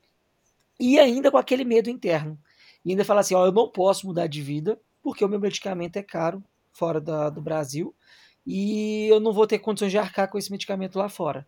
e 0.79 0.99
ainda 0.99 1.31
com 1.31 1.37
aquele 1.37 1.63
medo 1.63 1.89
interno. 1.89 2.39
E 2.85 2.91
ainda 2.91 3.03
falar 3.03 3.21
assim, 3.21 3.35
ó, 3.35 3.45
eu 3.45 3.51
não 3.51 3.69
posso 3.69 4.07
mudar 4.07 4.27
de 4.27 4.41
vida, 4.41 4.79
porque 5.01 5.23
o 5.25 5.27
meu 5.29 5.39
medicamento 5.39 5.97
é 5.97 6.03
caro 6.03 6.43
fora 6.71 7.01
da, 7.01 7.29
do 7.29 7.41
Brasil, 7.41 7.93
e 8.45 9.07
eu 9.07 9.19
não 9.19 9.33
vou 9.33 9.45
ter 9.45 9.59
condições 9.59 9.91
de 9.91 9.97
arcar 9.97 10.29
com 10.29 10.37
esse 10.37 10.51
medicamento 10.51 10.97
lá 10.97 11.09
fora. 11.09 11.45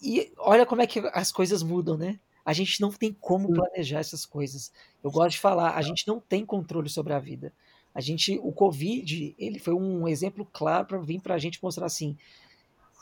E 0.00 0.32
olha 0.38 0.66
como 0.66 0.82
é 0.82 0.86
que 0.86 1.00
as 1.12 1.32
coisas 1.32 1.62
mudam, 1.62 1.96
né? 1.96 2.20
A 2.44 2.52
gente 2.52 2.80
não 2.80 2.92
tem 2.92 3.12
como 3.12 3.52
planejar 3.52 3.98
essas 3.98 4.24
coisas. 4.24 4.72
Eu 5.02 5.10
gosto 5.10 5.32
de 5.32 5.40
falar, 5.40 5.74
a 5.74 5.82
gente 5.82 6.06
não 6.06 6.20
tem 6.20 6.46
controle 6.46 6.88
sobre 6.88 7.12
a 7.12 7.18
vida. 7.18 7.52
A 7.96 8.00
gente, 8.02 8.38
o 8.42 8.52
Covid, 8.52 9.34
ele 9.38 9.58
foi 9.58 9.72
um 9.72 10.06
exemplo 10.06 10.46
claro 10.52 10.86
para 10.86 10.98
vir 10.98 11.18
para 11.18 11.34
a 11.34 11.38
gente 11.38 11.58
mostrar 11.62 11.86
assim, 11.86 12.14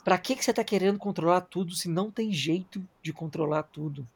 para 0.05 0.17
que, 0.17 0.37
que 0.37 0.45
você 0.45 0.53
está 0.53 0.63
querendo 0.63 1.01
controlar 1.01 1.41
tudo 1.41 1.75
se 1.75 1.89
não 1.89 2.13
tem 2.13 2.33
jeito 2.33 2.81
de 3.03 3.13
controlar 3.13 3.65
tudo, 3.65 4.07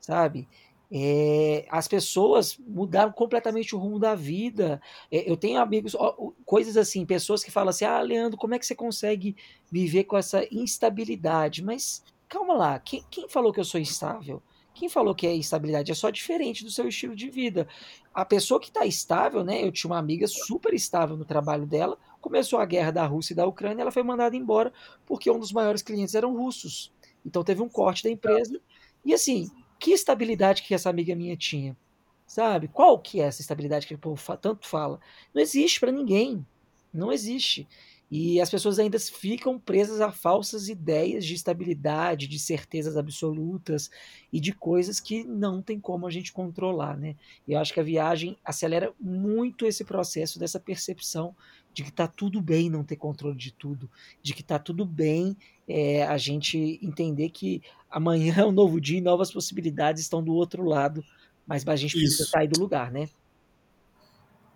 sabe? 0.00 0.48
É, 0.90 1.66
as 1.70 1.86
pessoas 1.86 2.58
mudaram 2.58 3.12
completamente 3.12 3.76
o 3.76 3.78
rumo 3.78 3.96
da 4.00 4.16
vida. 4.16 4.82
É, 5.08 5.30
eu 5.30 5.36
tenho 5.36 5.60
amigos, 5.60 5.94
ó, 5.94 6.32
coisas 6.44 6.76
assim, 6.76 7.06
pessoas 7.06 7.44
que 7.44 7.52
falam 7.52 7.68
assim: 7.68 7.84
Ah, 7.84 8.00
Leandro, 8.00 8.36
como 8.36 8.54
é 8.54 8.58
que 8.58 8.66
você 8.66 8.74
consegue 8.74 9.36
viver 9.70 10.02
com 10.02 10.16
essa 10.16 10.44
instabilidade? 10.52 11.62
Mas 11.62 12.02
calma 12.28 12.54
lá, 12.54 12.80
quem, 12.80 13.04
quem 13.08 13.28
falou 13.28 13.52
que 13.52 13.60
eu 13.60 13.64
sou 13.64 13.80
instável? 13.80 14.42
Quem 14.78 14.88
falou 14.88 15.12
que 15.12 15.26
é 15.26 15.34
estabilidade 15.34 15.90
é 15.90 15.94
só 15.94 16.08
diferente 16.08 16.62
do 16.62 16.70
seu 16.70 16.86
estilo 16.86 17.16
de 17.16 17.28
vida. 17.28 17.66
A 18.14 18.24
pessoa 18.24 18.60
que 18.60 18.68
está 18.68 18.86
estável, 18.86 19.42
né? 19.42 19.64
Eu 19.64 19.72
tinha 19.72 19.90
uma 19.90 19.98
amiga 19.98 20.28
super 20.28 20.72
estável 20.72 21.16
no 21.16 21.24
trabalho 21.24 21.66
dela. 21.66 21.98
Começou 22.20 22.60
a 22.60 22.64
guerra 22.64 22.92
da 22.92 23.04
Rússia 23.04 23.32
e 23.32 23.36
da 23.36 23.44
Ucrânia, 23.44 23.82
ela 23.82 23.90
foi 23.90 24.04
mandada 24.04 24.36
embora 24.36 24.72
porque 25.04 25.28
um 25.28 25.40
dos 25.40 25.50
maiores 25.50 25.82
clientes 25.82 26.14
eram 26.14 26.32
russos. 26.36 26.92
Então 27.26 27.42
teve 27.42 27.60
um 27.60 27.68
corte 27.68 28.04
da 28.04 28.10
empresa. 28.10 28.60
E 29.04 29.12
assim, 29.12 29.50
que 29.80 29.90
estabilidade 29.90 30.62
que 30.62 30.72
essa 30.72 30.88
amiga 30.88 31.12
minha 31.16 31.36
tinha? 31.36 31.76
Sabe? 32.24 32.68
Qual 32.68 33.00
que 33.00 33.20
é 33.20 33.24
essa 33.24 33.40
estabilidade 33.40 33.84
que 33.84 33.94
o 33.94 33.98
povo 33.98 34.22
tanto 34.36 34.64
fala? 34.64 35.00
Não 35.34 35.42
existe 35.42 35.80
para 35.80 35.90
ninguém. 35.90 36.46
Não 36.94 37.10
existe. 37.10 37.66
E 38.10 38.40
as 38.40 38.50
pessoas 38.50 38.78
ainda 38.78 38.98
ficam 38.98 39.58
presas 39.58 40.00
a 40.00 40.10
falsas 40.10 40.68
ideias 40.68 41.26
de 41.26 41.34
estabilidade, 41.34 42.26
de 42.26 42.38
certezas 42.38 42.96
absolutas 42.96 43.90
e 44.32 44.40
de 44.40 44.52
coisas 44.52 44.98
que 44.98 45.24
não 45.24 45.60
tem 45.60 45.78
como 45.78 46.06
a 46.06 46.10
gente 46.10 46.32
controlar, 46.32 46.96
né? 46.96 47.16
E 47.46 47.52
eu 47.52 47.58
acho 47.58 47.72
que 47.72 47.80
a 47.80 47.84
viagem 47.84 48.36
acelera 48.42 48.94
muito 48.98 49.66
esse 49.66 49.84
processo 49.84 50.38
dessa 50.38 50.58
percepção 50.58 51.36
de 51.74 51.84
que 51.84 51.92
tá 51.92 52.08
tudo 52.08 52.40
bem 52.40 52.70
não 52.70 52.82
ter 52.82 52.96
controle 52.96 53.36
de 53.36 53.52
tudo, 53.52 53.90
de 54.22 54.32
que 54.32 54.42
tá 54.42 54.58
tudo 54.58 54.86
bem 54.86 55.36
é, 55.68 56.02
a 56.04 56.16
gente 56.16 56.80
entender 56.82 57.28
que 57.28 57.62
amanhã 57.90 58.36
é 58.38 58.44
um 58.44 58.52
novo 58.52 58.80
dia 58.80 58.98
e 58.98 59.02
novas 59.02 59.30
possibilidades 59.30 60.02
estão 60.02 60.22
do 60.22 60.32
outro 60.32 60.64
lado, 60.64 61.04
mas 61.46 61.66
a 61.68 61.76
gente 61.76 61.92
precisa 61.92 62.22
Isso. 62.22 62.30
sair 62.30 62.48
do 62.48 62.58
lugar, 62.58 62.90
né? 62.90 63.08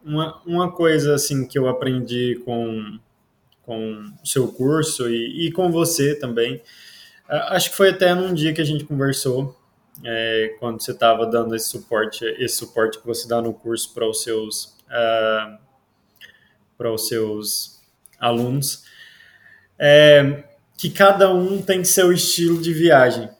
Uma, 0.02 0.42
uma 0.44 0.72
coisa 0.72 1.14
assim 1.14 1.46
que 1.46 1.58
eu 1.58 1.68
aprendi 1.68 2.40
com 2.44 2.98
com 3.72 4.12
seu 4.24 4.48
curso 4.48 5.08
e, 5.08 5.46
e 5.46 5.52
com 5.52 5.72
você 5.72 6.14
também. 6.14 6.62
Acho 7.28 7.70
que 7.70 7.76
foi 7.76 7.90
até 7.90 8.14
num 8.14 8.34
dia 8.34 8.52
que 8.52 8.60
a 8.60 8.64
gente 8.64 8.84
conversou, 8.84 9.56
é, 10.04 10.54
quando 10.60 10.82
você 10.82 10.90
estava 10.90 11.26
dando 11.26 11.56
esse 11.56 11.68
suporte, 11.68 12.24
esse 12.38 12.56
suporte 12.56 12.98
que 12.98 13.06
você 13.06 13.26
dá 13.26 13.40
no 13.40 13.54
curso 13.54 13.92
para 13.94 14.06
os 14.06 14.22
seus 14.22 14.76
uh, 14.88 15.58
para 16.76 16.92
os 16.92 17.08
seus 17.08 17.80
alunos, 18.18 18.84
é, 19.78 20.44
que 20.76 20.90
cada 20.90 21.32
um 21.32 21.62
tem 21.62 21.84
seu 21.84 22.12
estilo 22.12 22.60
de 22.60 22.72
viagem. 22.72 23.30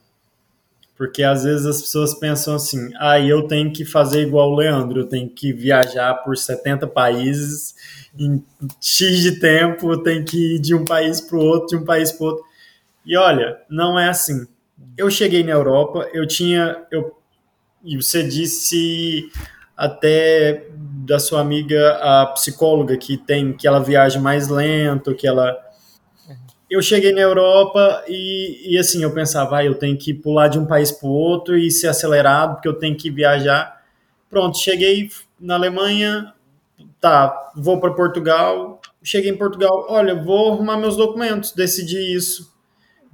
Porque 1.02 1.24
às 1.24 1.42
vezes 1.42 1.66
as 1.66 1.82
pessoas 1.82 2.14
pensam 2.14 2.54
assim: 2.54 2.92
ah, 2.96 3.18
eu 3.18 3.48
tenho 3.48 3.72
que 3.72 3.84
fazer 3.84 4.22
igual 4.22 4.52
o 4.52 4.54
Leandro, 4.54 5.00
eu 5.00 5.08
tenho 5.08 5.28
que 5.28 5.52
viajar 5.52 6.14
por 6.22 6.36
70 6.36 6.86
países 6.86 7.74
em 8.16 8.40
X 8.80 9.20
de 9.20 9.40
tempo, 9.40 10.00
tem 10.00 10.22
que 10.22 10.54
ir 10.54 10.58
de 10.60 10.76
um 10.76 10.84
país 10.84 11.20
para 11.20 11.36
o 11.36 11.40
outro, 11.40 11.76
de 11.76 11.82
um 11.82 11.84
país 11.84 12.12
para 12.12 12.22
o 12.22 12.28
outro. 12.28 12.44
E 13.04 13.16
olha, 13.16 13.58
não 13.68 13.98
é 13.98 14.10
assim. 14.10 14.46
Eu 14.96 15.10
cheguei 15.10 15.42
na 15.42 15.50
Europa, 15.50 16.08
eu 16.12 16.24
tinha. 16.24 16.80
Eu, 16.88 17.18
e 17.82 17.96
você 17.96 18.22
disse 18.22 19.28
até 19.76 20.68
da 21.04 21.18
sua 21.18 21.40
amiga, 21.40 21.98
a 22.00 22.26
psicóloga, 22.26 22.96
que 22.96 23.16
tem 23.16 23.52
que 23.52 23.66
ela 23.66 23.82
viaja 23.82 24.20
mais 24.20 24.46
lento, 24.46 25.16
que 25.16 25.26
ela. 25.26 25.52
Eu 26.72 26.80
cheguei 26.80 27.12
na 27.12 27.20
Europa 27.20 28.02
e, 28.08 28.72
e 28.72 28.78
assim, 28.78 29.02
eu 29.02 29.12
pensava, 29.12 29.58
ah, 29.58 29.64
eu 29.64 29.74
tenho 29.74 29.94
que 29.94 30.14
pular 30.14 30.48
de 30.48 30.58
um 30.58 30.64
país 30.64 30.90
para 30.90 31.06
o 31.06 31.12
outro 31.12 31.54
e 31.54 31.70
ser 31.70 31.88
acelerado, 31.88 32.54
porque 32.54 32.66
eu 32.66 32.72
tenho 32.72 32.96
que 32.96 33.10
viajar. 33.10 33.84
Pronto, 34.30 34.56
cheguei 34.56 35.10
na 35.38 35.56
Alemanha, 35.56 36.32
tá, 36.98 37.52
vou 37.54 37.78
para 37.78 37.92
Portugal, 37.92 38.80
cheguei 39.02 39.30
em 39.30 39.36
Portugal, 39.36 39.84
olha, 39.90 40.14
vou 40.14 40.50
arrumar 40.50 40.78
meus 40.78 40.96
documentos, 40.96 41.52
decidi 41.52 42.14
isso, 42.14 42.50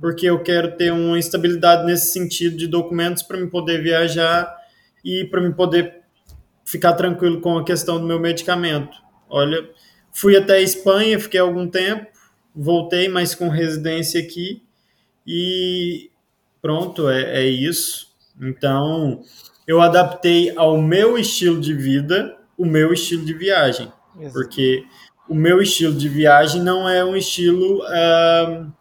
porque 0.00 0.26
eu 0.26 0.40
quero 0.40 0.76
ter 0.76 0.92
uma 0.92 1.18
estabilidade 1.18 1.84
nesse 1.84 2.12
sentido 2.12 2.56
de 2.56 2.68
documentos 2.68 3.24
para 3.24 3.38
me 3.38 3.48
poder 3.48 3.82
viajar 3.82 4.56
e 5.04 5.24
para 5.24 5.40
me 5.40 5.52
poder 5.52 6.02
ficar 6.64 6.92
tranquilo 6.92 7.40
com 7.40 7.58
a 7.58 7.64
questão 7.64 7.98
do 7.98 8.06
meu 8.06 8.20
medicamento. 8.20 8.96
Olha, 9.28 9.68
fui 10.12 10.36
até 10.36 10.58
a 10.58 10.60
Espanha, 10.60 11.18
fiquei 11.18 11.40
algum 11.40 11.66
tempo, 11.66 12.06
voltei, 12.58 13.08
mas 13.08 13.34
com 13.34 13.48
residência 13.48 14.20
aqui, 14.20 14.62
e 15.26 16.10
pronto, 16.60 17.08
é, 17.08 17.44
é 17.44 17.46
isso. 17.46 18.08
Então, 18.40 19.22
eu 19.66 19.80
adaptei 19.80 20.52
ao 20.56 20.80
meu 20.80 21.16
estilo 21.16 21.60
de 21.60 21.72
vida 21.72 22.36
o 22.56 22.64
meu 22.64 22.92
estilo 22.92 23.24
de 23.24 23.34
viagem. 23.34 23.92
Exato. 24.18 24.32
Porque 24.32 24.84
o 25.28 25.34
meu 25.34 25.62
estilo 25.62 25.94
de 25.94 26.08
viagem 26.08 26.60
não 26.60 26.88
é 26.88 27.04
um 27.04 27.16
estilo 27.16 27.82
uh, 27.84 28.72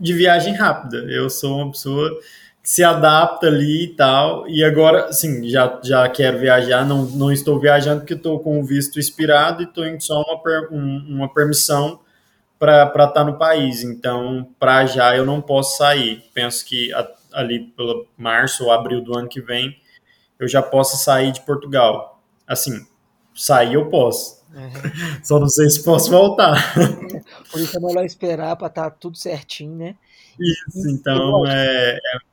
de 0.00 0.12
viagem 0.12 0.54
rápida. 0.54 0.98
Eu 1.08 1.30
sou 1.30 1.58
uma 1.58 1.70
pessoa 1.70 2.18
se 2.68 2.84
adapta 2.84 3.46
ali 3.46 3.84
e 3.84 3.88
tal. 3.88 4.46
E 4.46 4.62
agora, 4.62 5.10
sim, 5.10 5.48
já, 5.48 5.80
já 5.82 6.06
quero 6.06 6.38
viajar. 6.38 6.84
Não, 6.84 7.06
não 7.06 7.32
estou 7.32 7.58
viajando 7.58 8.00
porque 8.00 8.12
estou 8.12 8.40
com 8.40 8.60
o 8.60 8.62
visto 8.62 9.00
expirado 9.00 9.62
e 9.62 9.64
estou 9.64 9.86
em 9.86 9.98
só 9.98 10.20
uma, 10.20 10.42
per, 10.42 10.70
um, 10.70 10.98
uma 11.08 11.32
permissão 11.32 11.98
para 12.58 12.84
estar 12.84 13.06
tá 13.06 13.24
no 13.24 13.38
país. 13.38 13.82
Então, 13.82 14.46
para 14.60 14.84
já 14.84 15.16
eu 15.16 15.24
não 15.24 15.40
posso 15.40 15.78
sair. 15.78 16.22
Penso 16.34 16.62
que 16.66 16.92
a, 16.92 17.08
ali 17.32 17.60
pelo 17.74 18.06
março 18.18 18.64
ou 18.64 18.70
abril 18.70 19.00
do 19.00 19.16
ano 19.16 19.30
que 19.30 19.40
vem 19.40 19.74
eu 20.38 20.46
já 20.46 20.60
possa 20.60 20.98
sair 20.98 21.32
de 21.32 21.40
Portugal. 21.40 22.20
Assim, 22.46 22.86
sair 23.34 23.72
eu 23.72 23.88
posso. 23.88 24.44
Uhum. 24.52 25.24
Só 25.24 25.40
não 25.40 25.48
sei 25.48 25.70
se 25.70 25.82
posso 25.82 26.10
voltar. 26.10 26.74
Por 27.50 27.62
isso 27.62 27.78
é 27.78 27.80
melhor 27.80 28.04
esperar 28.04 28.56
para 28.56 28.66
estar 28.66 28.90
tá 28.90 28.96
tudo 29.00 29.16
certinho, 29.16 29.74
né? 29.74 29.96
Isso, 30.38 30.86
então 30.90 31.46
é, 31.46 31.96
é 31.96 32.27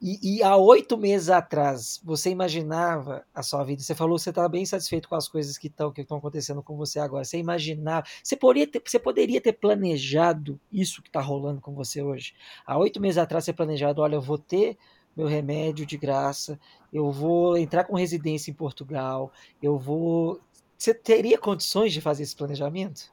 e, 0.00 0.36
e, 0.36 0.42
há 0.42 0.54
oito 0.56 0.98
meses 0.98 1.30
atrás, 1.30 2.00
você 2.04 2.28
imaginava 2.28 3.24
a 3.34 3.42
sua 3.42 3.64
vida? 3.64 3.82
Você 3.82 3.94
falou 3.94 4.16
que 4.16 4.22
você 4.22 4.30
está 4.30 4.46
bem 4.46 4.66
satisfeito 4.66 5.08
com 5.08 5.14
as 5.14 5.26
coisas 5.26 5.56
que 5.56 5.68
estão 5.68 5.90
que 5.90 6.02
estão 6.02 6.18
acontecendo 6.18 6.62
com 6.62 6.76
você 6.76 6.98
agora. 6.98 7.24
Você 7.24 7.38
imaginava? 7.38 8.06
Você 8.22 8.36
poderia 8.36 8.66
ter, 8.66 8.82
você 8.84 8.98
poderia 8.98 9.40
ter 9.40 9.54
planejado 9.54 10.60
isso 10.70 11.02
que 11.02 11.08
está 11.08 11.20
rolando 11.20 11.62
com 11.62 11.74
você 11.74 12.02
hoje? 12.02 12.34
Há 12.66 12.76
oito 12.76 13.00
meses 13.00 13.16
atrás, 13.16 13.44
você 13.44 13.54
planejado: 13.54 14.02
olha, 14.02 14.16
eu 14.16 14.20
vou 14.20 14.36
ter 14.36 14.76
meu 15.16 15.26
remédio 15.26 15.86
de 15.86 15.96
graça, 15.96 16.60
eu 16.92 17.10
vou 17.10 17.56
entrar 17.56 17.84
com 17.84 17.96
residência 17.96 18.50
em 18.50 18.54
Portugal, 18.54 19.32
eu 19.62 19.78
vou. 19.78 20.40
Você 20.76 20.92
teria 20.92 21.38
condições 21.38 21.90
de 21.94 22.02
fazer 22.02 22.22
esse 22.22 22.36
planejamento? 22.36 23.10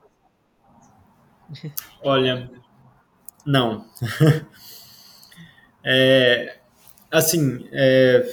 Olha, 2.03 2.51
não. 3.45 3.85
é, 5.81 6.59
assim, 7.13 7.67
é, 7.71 8.27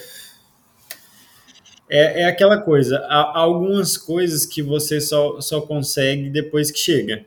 é, 1.88 2.22
é, 2.22 2.24
aquela 2.24 2.58
coisa, 2.58 2.98
há 3.08 3.38
algumas 3.38 3.98
coisas 3.98 4.46
que 4.46 4.62
você 4.62 5.00
só, 5.00 5.38
só 5.40 5.60
consegue 5.60 6.30
depois 6.30 6.70
que 6.70 6.78
chega, 6.78 7.26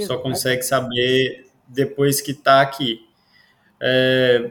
só 0.00 0.18
consegue 0.18 0.62
saber 0.62 1.46
depois 1.68 2.20
que 2.20 2.32
está 2.32 2.60
aqui. 2.60 3.00
É, 3.80 4.50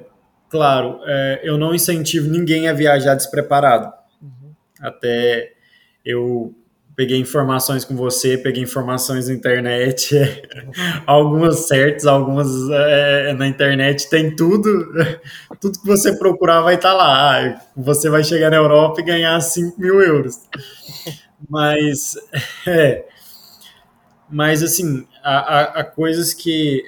claro, 0.50 1.02
é, 1.06 1.42
eu 1.44 1.58
não 1.58 1.76
incentivo 1.76 2.30
ninguém 2.30 2.70
a 2.70 2.74
viajar 2.74 3.16
despreparado. 3.16 3.92
Uhum. 4.22 4.54
Até 4.80 5.54
eu 6.06 6.56
peguei 6.98 7.20
informações 7.20 7.86
com 7.86 7.96
você, 7.96 8.40
peguei 8.40 8.64
informações 8.64 9.30
na 9.30 9.36
internet, 9.36 10.16
algumas 11.06 11.68
certas, 11.68 12.08
algumas 12.08 12.48
é, 12.72 13.34
na 13.34 13.48
internet 13.48 14.10
tem 14.10 14.36
tudo, 14.36 14.68
tudo 15.62 15.80
que 15.80 15.86
você 15.86 16.18
procurar 16.18 16.62
vai 16.62 16.74
estar 16.74 16.90
tá 16.90 16.96
lá. 16.96 17.38
Ah, 17.38 17.62
você 17.76 18.10
vai 18.10 18.24
chegar 18.24 18.50
na 18.50 18.58
Europa 18.58 19.00
e 19.00 19.04
ganhar 19.04 19.40
5 19.40 19.80
mil 19.80 20.02
euros. 20.02 20.50
Mas, 21.48 22.16
é, 22.66 23.06
mas 24.28 24.64
assim, 24.64 25.08
há, 25.24 25.84
coisas 25.84 26.34
que 26.34 26.84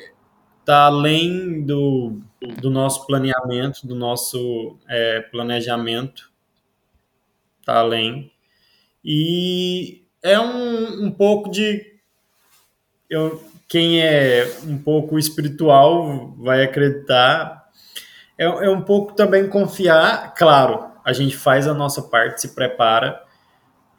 tá 0.66 0.86
além 0.86 1.64
do, 1.64 2.20
do 2.60 2.72
nosso 2.72 3.06
planeamento, 3.06 3.86
do 3.86 3.94
nosso 3.94 4.76
é, 4.90 5.20
planejamento, 5.22 6.32
tá 7.64 7.78
além 7.78 8.32
e 9.04 9.99
é 10.24 10.40
um, 10.40 11.06
um 11.06 11.12
pouco 11.12 11.50
de. 11.50 11.86
Eu, 13.10 13.44
quem 13.68 14.02
é 14.02 14.52
um 14.66 14.78
pouco 14.78 15.18
espiritual 15.18 16.34
vai 16.38 16.64
acreditar. 16.64 17.68
É, 18.38 18.46
é 18.46 18.70
um 18.70 18.82
pouco 18.82 19.14
também 19.14 19.48
confiar. 19.48 20.34
Claro, 20.36 20.92
a 21.04 21.14
gente 21.14 21.36
faz 21.36 21.68
a 21.68 21.74
nossa 21.74 22.02
parte, 22.02 22.42
se 22.42 22.50
prepara 22.50 23.22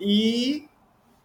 e 0.01 0.67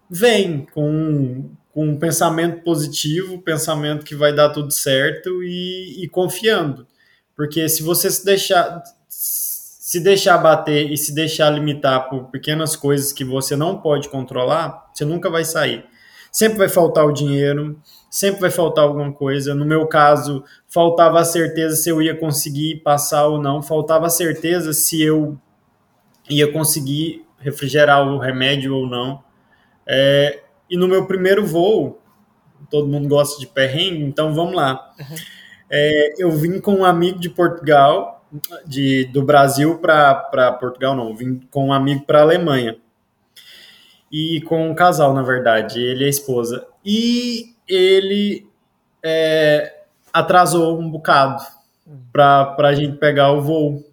vem 0.09 0.65
com, 0.73 1.49
com 1.73 1.87
um 1.87 1.99
pensamento 1.99 2.63
positivo, 2.63 3.41
pensamento 3.41 4.05
que 4.05 4.15
vai 4.15 4.33
dar 4.33 4.49
tudo 4.49 4.71
certo 4.71 5.43
e, 5.43 6.03
e 6.03 6.09
confiando. 6.09 6.87
Porque 7.35 7.67
se 7.67 7.83
você 7.83 8.09
se 8.09 8.23
deixar, 8.23 8.83
se 9.95 10.01
deixar 10.01 10.37
bater 10.37 10.91
e 10.91 10.97
se 10.97 11.15
deixar 11.15 11.49
limitar 11.49 12.09
por 12.09 12.25
pequenas 12.25 12.75
coisas 12.75 13.13
que 13.13 13.23
você 13.23 13.55
não 13.55 13.77
pode 13.77 14.09
controlar, 14.09 14.89
você 14.93 15.05
nunca 15.05 15.29
vai 15.29 15.45
sair. 15.45 15.85
Sempre 16.29 16.57
vai 16.57 16.67
faltar 16.67 17.05
o 17.05 17.13
dinheiro, 17.13 17.79
sempre 18.09 18.41
vai 18.41 18.51
faltar 18.51 18.83
alguma 18.83 19.13
coisa. 19.13 19.55
No 19.55 19.63
meu 19.63 19.87
caso, 19.87 20.43
faltava 20.67 21.21
a 21.21 21.23
certeza 21.23 21.77
se 21.77 21.89
eu 21.89 22.01
ia 22.01 22.13
conseguir 22.13 22.81
passar 22.83 23.25
ou 23.27 23.41
não, 23.41 23.63
faltava 23.63 24.07
a 24.07 24.09
certeza 24.09 24.73
se 24.73 25.01
eu 25.01 25.37
ia 26.29 26.51
conseguir 26.51 27.25
refrigerar 27.39 28.05
o 28.05 28.19
remédio 28.19 28.75
ou 28.75 28.89
não. 28.89 29.23
É, 29.87 30.41
e 30.69 30.75
no 30.75 30.89
meu 30.89 31.05
primeiro 31.05 31.45
voo, 31.45 32.01
todo 32.69 32.85
mundo 32.85 33.07
gosta 33.07 33.39
de 33.39 33.47
perrengue, 33.47 34.03
então 34.03 34.33
vamos 34.33 34.55
lá. 34.55 34.91
Uhum. 34.99 35.15
É, 35.69 36.21
eu 36.21 36.31
vim 36.31 36.59
com 36.59 36.75
um 36.75 36.83
amigo 36.83 37.17
de 37.17 37.29
Portugal 37.29 38.14
de, 38.65 39.05
do 39.05 39.23
Brasil 39.23 39.77
para 39.77 40.51
Portugal, 40.59 40.95
não, 40.95 41.15
vim 41.15 41.41
com 41.51 41.67
um 41.67 41.73
amigo 41.73 42.05
para 42.05 42.19
a 42.19 42.23
Alemanha. 42.23 42.77
E 44.11 44.41
com 44.41 44.69
um 44.69 44.75
casal, 44.75 45.13
na 45.13 45.23
verdade, 45.23 45.79
ele 45.79 46.03
e 46.03 46.07
a 46.07 46.09
esposa. 46.09 46.65
E 46.85 47.53
ele 47.67 48.47
é, 49.03 49.81
atrasou 50.13 50.79
um 50.79 50.89
bocado 50.89 51.43
para 52.11 52.55
a 52.59 52.73
gente 52.73 52.97
pegar 52.97 53.31
o 53.31 53.41
voo 53.41 53.83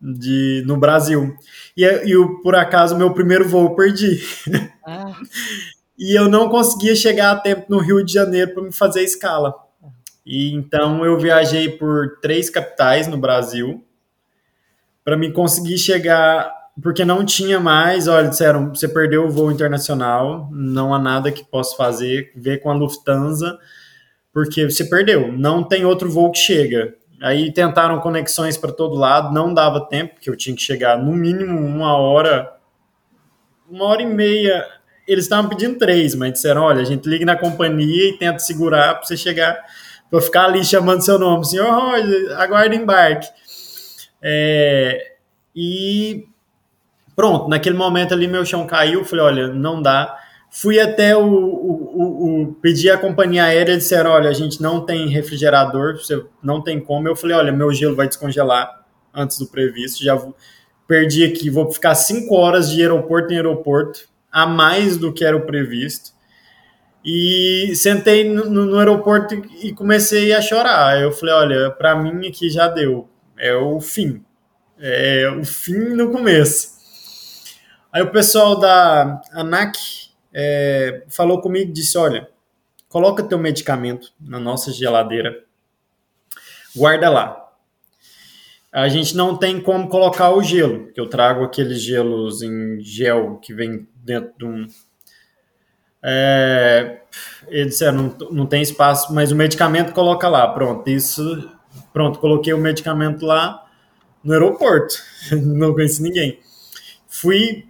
de, 0.00 0.62
no 0.66 0.76
Brasil. 0.76 1.36
E, 1.76 1.84
e 1.84 2.10
eu, 2.10 2.40
por 2.42 2.54
acaso, 2.54 2.96
meu 2.96 3.12
primeiro 3.12 3.48
voo 3.48 3.64
eu 3.64 3.74
perdi. 3.74 4.20
Ah. 4.86 5.12
e 5.98 6.18
eu 6.18 6.28
não 6.28 6.48
conseguia 6.48 6.94
chegar 6.94 7.32
a 7.32 7.36
tempo 7.36 7.66
no 7.68 7.78
Rio 7.78 8.04
de 8.04 8.12
Janeiro 8.12 8.54
para 8.54 8.62
me 8.62 8.72
fazer 8.72 9.00
a 9.00 9.04
escala. 9.04 9.54
E 10.24 10.52
então 10.52 11.04
eu 11.04 11.18
viajei 11.18 11.68
por 11.68 12.18
três 12.20 12.50
capitais 12.50 13.06
no 13.06 13.16
Brasil 13.16 13.85
para 15.06 15.16
mim 15.16 15.30
conseguir 15.30 15.78
chegar, 15.78 16.52
porque 16.82 17.04
não 17.04 17.24
tinha 17.24 17.60
mais, 17.60 18.08
olha, 18.08 18.28
disseram, 18.28 18.70
você 18.74 18.88
perdeu 18.88 19.24
o 19.24 19.30
voo 19.30 19.52
internacional, 19.52 20.48
não 20.50 20.92
há 20.92 20.98
nada 20.98 21.30
que 21.30 21.44
possa 21.44 21.76
fazer, 21.76 22.32
ver 22.34 22.60
com 22.60 22.72
a 22.72 22.74
Lufthansa, 22.74 23.56
porque 24.32 24.68
você 24.68 24.84
perdeu, 24.84 25.30
não 25.30 25.62
tem 25.62 25.84
outro 25.84 26.10
voo 26.10 26.32
que 26.32 26.40
chega. 26.40 26.96
Aí 27.22 27.52
tentaram 27.52 28.00
conexões 28.00 28.58
para 28.58 28.72
todo 28.72 28.96
lado, 28.96 29.32
não 29.32 29.54
dava 29.54 29.86
tempo, 29.86 30.14
porque 30.14 30.28
eu 30.28 30.36
tinha 30.36 30.56
que 30.56 30.60
chegar 30.60 30.98
no 30.98 31.12
mínimo 31.12 31.56
uma 31.56 31.96
hora, 31.96 32.52
uma 33.70 33.84
hora 33.84 34.02
e 34.02 34.06
meia. 34.06 34.66
Eles 35.06 35.26
estavam 35.26 35.48
pedindo 35.48 35.78
três, 35.78 36.16
mas 36.16 36.32
disseram: 36.32 36.62
olha, 36.62 36.82
a 36.82 36.84
gente 36.84 37.08
liga 37.08 37.24
na 37.24 37.36
companhia 37.36 38.08
e 38.08 38.18
tenta 38.18 38.40
segurar 38.40 38.96
para 38.96 39.06
você 39.06 39.16
chegar, 39.16 39.56
para 40.10 40.20
ficar 40.20 40.46
ali 40.46 40.64
chamando 40.64 41.04
seu 41.04 41.16
nome, 41.16 41.46
senhor 41.46 41.72
Roger, 41.72 42.38
aguarde 42.40 42.76
embarque. 42.76 43.28
É, 44.22 45.14
e 45.54 46.26
pronto, 47.14 47.48
naquele 47.48 47.76
momento 47.76 48.12
ali 48.12 48.26
meu 48.26 48.44
chão 48.44 48.66
caiu, 48.66 49.04
falei, 49.04 49.24
olha, 49.24 49.48
não 49.48 49.80
dá. 49.80 50.18
Fui 50.50 50.80
até 50.80 51.16
o, 51.16 51.26
o, 51.26 52.42
o, 52.42 52.54
pedir 52.62 52.90
a 52.90 52.98
companhia 52.98 53.44
aérea, 53.44 53.76
disseram, 53.76 54.10
olha, 54.10 54.30
a 54.30 54.32
gente 54.32 54.62
não 54.62 54.84
tem 54.84 55.08
refrigerador, 55.08 55.96
você 55.96 56.24
não 56.42 56.62
tem 56.62 56.80
como. 56.80 57.08
Eu 57.08 57.16
falei, 57.16 57.36
olha, 57.36 57.52
meu 57.52 57.72
gelo 57.72 57.96
vai 57.96 58.06
descongelar 58.06 58.84
antes 59.12 59.38
do 59.38 59.46
previsto, 59.46 60.04
já 60.04 60.16
perdi 60.86 61.24
aqui, 61.24 61.50
vou 61.50 61.70
ficar 61.70 61.94
cinco 61.94 62.34
horas 62.36 62.70
de 62.70 62.80
aeroporto 62.80 63.32
em 63.32 63.36
aeroporto, 63.36 64.08
a 64.30 64.46
mais 64.46 64.96
do 64.96 65.12
que 65.12 65.24
era 65.24 65.36
o 65.36 65.46
previsto. 65.46 66.14
E 67.04 67.72
sentei 67.74 68.28
no, 68.28 68.66
no 68.66 68.78
aeroporto 68.78 69.34
e 69.62 69.72
comecei 69.72 70.32
a 70.32 70.40
chorar. 70.40 71.00
Eu 71.00 71.12
falei, 71.12 71.34
olha, 71.34 71.70
para 71.70 71.94
mim 71.94 72.26
aqui 72.26 72.50
já 72.50 72.68
deu 72.68 73.08
é 73.38 73.54
o 73.54 73.80
fim. 73.80 74.24
É 74.78 75.28
o 75.30 75.44
fim 75.44 75.94
no 75.94 76.10
começo. 76.12 76.76
Aí 77.92 78.02
o 78.02 78.10
pessoal 78.10 78.58
da 78.58 79.20
ANAC 79.32 79.78
é, 80.32 81.04
falou 81.08 81.40
comigo 81.40 81.72
disse: 81.72 81.96
olha, 81.96 82.28
coloca 82.88 83.22
teu 83.22 83.38
medicamento 83.38 84.12
na 84.20 84.38
nossa 84.38 84.72
geladeira, 84.72 85.44
guarda 86.74 87.10
lá. 87.10 87.42
A 88.72 88.88
gente 88.88 89.16
não 89.16 89.36
tem 89.36 89.60
como 89.60 89.88
colocar 89.88 90.30
o 90.30 90.42
gelo, 90.42 90.92
que 90.92 91.00
eu 91.00 91.08
trago 91.08 91.42
aqueles 91.44 91.80
gelos 91.80 92.42
em 92.42 92.78
gel 92.80 93.38
que 93.38 93.54
vem 93.54 93.88
dentro 94.04 94.34
de 94.38 94.44
um, 94.44 94.66
É, 96.02 97.00
eles 97.48 97.72
disseram, 97.72 98.14
não, 98.18 98.30
não 98.30 98.46
tem 98.46 98.62
espaço, 98.62 99.12
mas 99.12 99.32
o 99.32 99.36
medicamento 99.36 99.92
coloca 99.92 100.28
lá. 100.28 100.46
Pronto, 100.48 100.88
isso. 100.88 101.50
Pronto, 101.96 102.18
coloquei 102.18 102.52
o 102.52 102.58
medicamento 102.58 103.24
lá 103.24 103.64
no 104.22 104.34
aeroporto. 104.34 104.96
não 105.32 105.72
conheci 105.72 106.02
ninguém. 106.02 106.38
Fui 107.08 107.64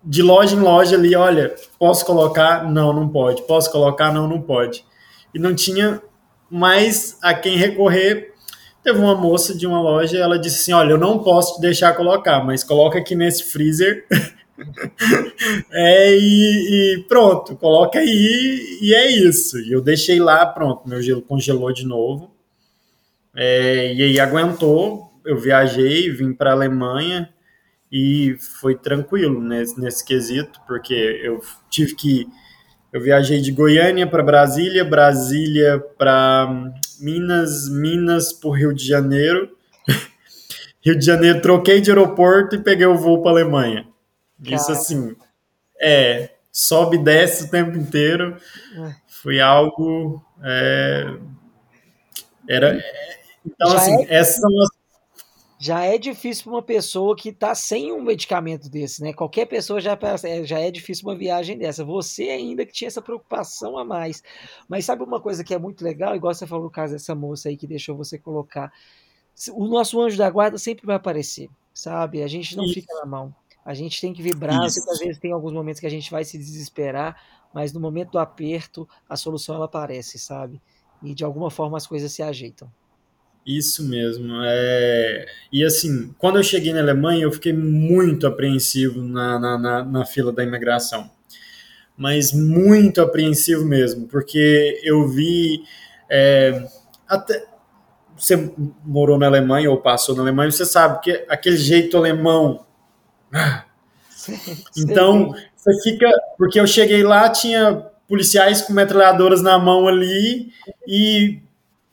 de 0.00 0.22
loja 0.22 0.54
em 0.54 0.60
loja 0.60 0.94
ali, 0.94 1.16
olha, 1.16 1.56
posso 1.76 2.06
colocar? 2.06 2.70
Não, 2.70 2.92
não 2.92 3.08
pode. 3.08 3.42
Posso 3.48 3.72
colocar? 3.72 4.12
Não, 4.12 4.28
não 4.28 4.40
pode. 4.40 4.84
E 5.34 5.40
não 5.40 5.56
tinha 5.56 6.00
mais 6.48 7.18
a 7.20 7.34
quem 7.34 7.56
recorrer. 7.56 8.32
Teve 8.84 9.00
uma 9.00 9.16
moça 9.16 9.52
de 9.52 9.66
uma 9.66 9.82
loja, 9.82 10.16
ela 10.16 10.38
disse 10.38 10.60
assim: 10.60 10.72
Olha, 10.72 10.92
eu 10.92 10.98
não 10.98 11.18
posso 11.18 11.56
te 11.56 11.60
deixar 11.60 11.96
colocar, 11.96 12.44
mas 12.44 12.62
coloca 12.62 13.00
aqui 13.00 13.16
nesse 13.16 13.42
freezer. 13.42 14.06
é, 15.72 16.16
e, 16.16 16.94
e, 16.94 17.04
pronto, 17.08 17.56
coloca 17.56 17.98
aí 17.98 18.78
e 18.80 18.94
é 18.94 19.10
isso. 19.10 19.58
E 19.58 19.72
eu 19.72 19.80
deixei 19.80 20.20
lá, 20.20 20.46
pronto, 20.46 20.88
meu 20.88 21.02
gelo 21.02 21.22
congelou 21.22 21.72
de 21.72 21.84
novo. 21.84 22.37
É, 23.40 23.94
e 23.94 24.02
aí 24.02 24.18
aguentou. 24.18 25.08
Eu 25.24 25.38
viajei, 25.38 26.10
vim 26.10 26.32
para 26.32 26.50
a 26.50 26.54
Alemanha 26.54 27.32
e 27.90 28.36
foi 28.60 28.76
tranquilo 28.76 29.40
nesse, 29.40 29.80
nesse 29.80 30.04
quesito, 30.04 30.60
porque 30.66 31.20
eu 31.22 31.40
tive 31.70 31.94
que. 31.94 32.26
Eu 32.92 33.00
viajei 33.00 33.40
de 33.40 33.52
Goiânia 33.52 34.06
para 34.06 34.22
Brasília, 34.22 34.84
Brasília 34.84 35.78
para 35.96 36.48
Minas, 36.98 37.68
Minas 37.68 38.32
para 38.32 38.56
Rio 38.56 38.74
de 38.74 38.84
Janeiro. 38.84 39.56
Rio 40.84 40.98
de 40.98 41.04
Janeiro, 41.04 41.40
troquei 41.40 41.80
de 41.80 41.90
aeroporto 41.90 42.56
e 42.56 42.62
peguei 42.62 42.86
o 42.86 42.96
voo 42.96 43.22
para 43.22 43.32
Alemanha. 43.32 43.86
Isso 44.42 44.72
assim, 44.72 45.14
é, 45.80 46.30
sobe 46.50 46.96
e 46.96 47.02
desce 47.02 47.44
o 47.44 47.50
tempo 47.50 47.76
inteiro. 47.76 48.36
É. 48.76 48.94
Foi 49.22 49.38
algo. 49.38 50.24
É, 50.42 51.14
era. 52.48 52.82
Então, 53.46 53.70
Já 53.70 53.76
assim, 53.76 54.04
é... 54.04 54.14
essas 54.14 54.36
são 54.36 54.62
as 54.62 54.78
já 55.60 55.82
é 55.82 55.98
difícil 55.98 56.44
para 56.44 56.52
uma 56.52 56.62
pessoa 56.62 57.16
que 57.16 57.30
está 57.30 57.52
sem 57.52 57.92
um 57.92 58.00
medicamento 58.00 58.70
desse, 58.70 59.02
né? 59.02 59.12
Qualquer 59.12 59.44
pessoa 59.46 59.80
já, 59.80 59.98
é, 60.22 60.44
já 60.44 60.60
é 60.60 60.70
difícil 60.70 61.08
uma 61.08 61.16
viagem 61.16 61.58
dessa. 61.58 61.84
Você 61.84 62.30
ainda 62.30 62.64
que 62.64 62.72
tinha 62.72 62.86
essa 62.86 63.02
preocupação 63.02 63.76
a 63.76 63.84
mais. 63.84 64.22
Mas 64.68 64.84
sabe 64.84 65.02
uma 65.02 65.20
coisa 65.20 65.42
que 65.42 65.52
é 65.52 65.58
muito 65.58 65.82
legal, 65.82 66.14
igual 66.14 66.32
você 66.32 66.46
falou 66.46 66.66
no 66.66 66.70
caso 66.70 66.92
dessa 66.92 67.12
moça 67.12 67.48
aí 67.48 67.56
que 67.56 67.66
deixou 67.66 67.96
você 67.96 68.16
colocar. 68.16 68.72
O 69.52 69.66
nosso 69.66 70.00
anjo 70.00 70.16
da 70.16 70.30
guarda 70.30 70.58
sempre 70.58 70.86
vai 70.86 70.94
aparecer, 70.94 71.50
sabe? 71.74 72.22
A 72.22 72.28
gente 72.28 72.56
não 72.56 72.64
Isso. 72.64 72.74
fica 72.74 72.94
na 72.94 73.06
mão. 73.06 73.34
A 73.64 73.74
gente 73.74 74.00
tem 74.00 74.14
que 74.14 74.22
vibrar, 74.22 74.62
às 74.62 74.74
vezes 75.00 75.18
tem 75.18 75.32
alguns 75.32 75.52
momentos 75.52 75.80
que 75.80 75.86
a 75.86 75.90
gente 75.90 76.10
vai 76.10 76.24
se 76.24 76.38
desesperar, 76.38 77.20
mas 77.52 77.72
no 77.72 77.80
momento 77.80 78.12
do 78.12 78.18
aperto, 78.18 78.88
a 79.08 79.16
solução 79.16 79.56
ela 79.56 79.64
aparece, 79.64 80.18
sabe? 80.18 80.62
E 81.02 81.12
de 81.12 81.24
alguma 81.24 81.50
forma 81.50 81.76
as 81.76 81.86
coisas 81.86 82.12
se 82.12 82.22
ajeitam. 82.22 82.70
Isso 83.48 83.82
mesmo. 83.82 84.34
É... 84.44 85.24
E 85.50 85.64
assim, 85.64 86.14
quando 86.18 86.36
eu 86.36 86.42
cheguei 86.42 86.70
na 86.70 86.80
Alemanha, 86.80 87.22
eu 87.22 87.32
fiquei 87.32 87.54
muito 87.54 88.26
apreensivo 88.26 89.00
na, 89.02 89.38
na, 89.38 89.56
na, 89.58 89.84
na 89.86 90.04
fila 90.04 90.30
da 90.30 90.44
imigração. 90.44 91.10
Mas 91.96 92.30
muito 92.30 93.00
apreensivo 93.00 93.64
mesmo, 93.64 94.06
porque 94.06 94.78
eu 94.84 95.08
vi. 95.08 95.62
É... 96.10 96.62
Até... 97.08 97.46
Você 98.14 98.52
morou 98.84 99.16
na 99.16 99.26
Alemanha 99.26 99.70
ou 99.70 99.80
passou 99.80 100.14
na 100.14 100.22
Alemanha, 100.22 100.50
você 100.50 100.66
sabe 100.66 101.00
que 101.00 101.24
aquele 101.26 101.56
jeito 101.56 101.96
alemão. 101.96 102.66
Então, 104.76 105.34
você 105.56 105.72
fica. 105.82 106.06
Porque 106.36 106.60
eu 106.60 106.66
cheguei 106.66 107.02
lá, 107.02 107.30
tinha 107.30 107.86
policiais 108.06 108.60
com 108.60 108.74
metralhadoras 108.74 109.40
na 109.40 109.58
mão 109.58 109.88
ali 109.88 110.52
e 110.86 111.40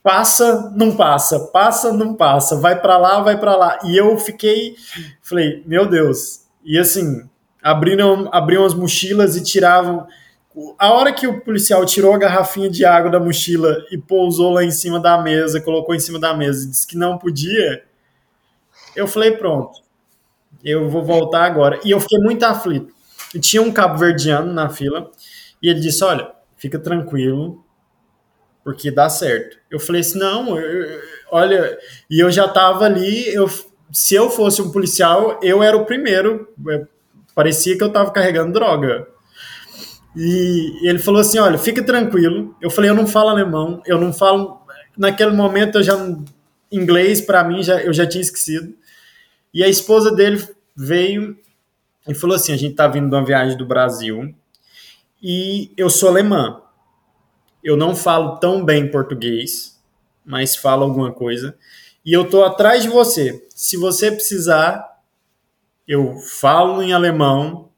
passa, 0.05 0.71
não 0.75 0.95
passa, 0.95 1.39
passa, 1.47 1.91
não 1.91 2.13
passa, 2.13 2.55
vai 2.55 2.79
para 2.79 2.95
lá, 2.95 3.21
vai 3.21 3.39
para 3.39 3.55
lá. 3.55 3.79
E 3.83 3.97
eu 3.97 4.15
fiquei, 4.19 4.75
falei, 5.19 5.63
meu 5.65 5.87
Deus. 5.89 6.45
E 6.63 6.77
assim, 6.77 7.27
abriram, 7.59 8.29
abriam 8.31 8.63
as 8.63 8.75
mochilas 8.75 9.35
e 9.35 9.43
tiravam. 9.43 10.05
A 10.77 10.93
hora 10.93 11.11
que 11.11 11.25
o 11.25 11.41
policial 11.41 11.83
tirou 11.87 12.13
a 12.13 12.19
garrafinha 12.19 12.69
de 12.69 12.85
água 12.85 13.09
da 13.09 13.19
mochila 13.19 13.83
e 13.91 13.97
pousou 13.97 14.51
lá 14.51 14.63
em 14.63 14.69
cima 14.69 14.99
da 14.99 15.19
mesa, 15.19 15.59
colocou 15.59 15.95
em 15.95 15.99
cima 15.99 16.19
da 16.19 16.35
mesa 16.35 16.67
e 16.67 16.69
disse 16.69 16.85
que 16.85 16.95
não 16.95 17.17
podia, 17.17 17.83
eu 18.95 19.07
falei, 19.07 19.31
pronto, 19.31 19.81
eu 20.63 20.87
vou 20.87 21.03
voltar 21.03 21.45
agora. 21.45 21.79
E 21.83 21.89
eu 21.89 21.99
fiquei 21.99 22.19
muito 22.19 22.43
aflito. 22.43 22.93
E 23.33 23.39
tinha 23.39 23.63
um 23.63 23.71
cabo-verdiano 23.71 24.53
na 24.53 24.69
fila 24.69 25.09
e 25.59 25.67
ele 25.67 25.79
disse: 25.79 26.03
Olha, 26.03 26.31
fica 26.55 26.77
tranquilo, 26.77 27.64
porque 28.65 28.89
dá 28.89 29.07
certo. 29.07 29.59
Eu 29.69 29.79
falei 29.79 30.01
assim, 30.01 30.17
não, 30.17 30.59
eu, 30.59 30.99
olha, 31.31 31.77
e 32.09 32.19
eu 32.19 32.31
já 32.31 32.47
tava 32.47 32.85
ali, 32.85 33.31
eu, 33.31 33.47
se 33.93 34.15
eu 34.15 34.27
fosse 34.27 34.59
um 34.59 34.71
policial, 34.71 35.39
eu 35.43 35.61
era 35.61 35.77
o 35.77 35.85
primeiro, 35.85 36.51
parecia 37.35 37.77
que 37.77 37.83
eu 37.83 37.91
tava 37.91 38.09
carregando 38.09 38.53
droga. 38.53 39.07
E 40.15 40.79
ele 40.81 40.97
falou 40.97 41.21
assim, 41.21 41.37
olha, 41.37 41.59
fica 41.59 41.83
tranquilo. 41.83 42.55
Eu 42.59 42.71
falei, 42.71 42.89
eu 42.89 42.95
não 42.95 43.05
falo 43.05 43.29
alemão, 43.29 43.83
eu 43.85 44.01
não 44.01 44.11
falo, 44.11 44.59
naquele 44.97 45.31
momento 45.31 45.77
eu 45.77 45.83
já, 45.83 45.95
inglês 46.71 47.21
para 47.21 47.43
mim, 47.43 47.61
já, 47.61 47.79
eu 47.83 47.93
já 47.93 48.07
tinha 48.07 48.21
esquecido. 48.21 48.73
E 49.53 49.63
a 49.63 49.67
esposa 49.67 50.11
dele 50.11 50.43
veio 50.75 51.37
e 52.07 52.15
falou 52.15 52.35
assim, 52.35 52.51
a 52.51 52.57
gente 52.57 52.73
tá 52.73 52.87
vindo 52.87 53.09
de 53.09 53.15
uma 53.15 53.23
viagem 53.23 53.55
do 53.55 53.65
Brasil, 53.65 54.33
e 55.21 55.71
eu 55.77 55.87
sou 55.87 56.09
alemã 56.09 56.64
eu 57.65 57.75
não 57.75 57.95
falo 57.95 58.37
tão 58.37 58.63
bem 58.63 58.91
português, 58.91 59.81
mas 60.23 60.55
falo 60.55 60.83
alguma 60.83 61.11
coisa. 61.11 61.57
E 62.05 62.13
eu 62.13 62.29
tô 62.29 62.43
atrás 62.43 62.83
de 62.83 62.89
você. 62.89 63.43
Se 63.49 63.75
você 63.75 64.11
precisar, 64.11 65.01
eu 65.87 66.15
falo 66.19 66.83
em 66.83 66.93
alemão 66.93 67.71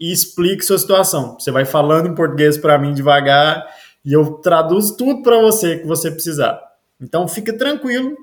e 0.00 0.10
explico 0.10 0.64
sua 0.64 0.78
situação. 0.78 1.38
Você 1.38 1.52
vai 1.52 1.64
falando 1.64 2.08
em 2.08 2.14
português 2.16 2.58
para 2.58 2.76
mim 2.76 2.92
devagar 2.92 3.64
e 4.04 4.12
eu 4.12 4.32
traduzo 4.38 4.96
tudo 4.96 5.22
para 5.22 5.40
você 5.40 5.78
que 5.78 5.86
você 5.86 6.10
precisar. 6.10 6.60
Então 7.00 7.28
fica 7.28 7.56
tranquilo 7.56 8.16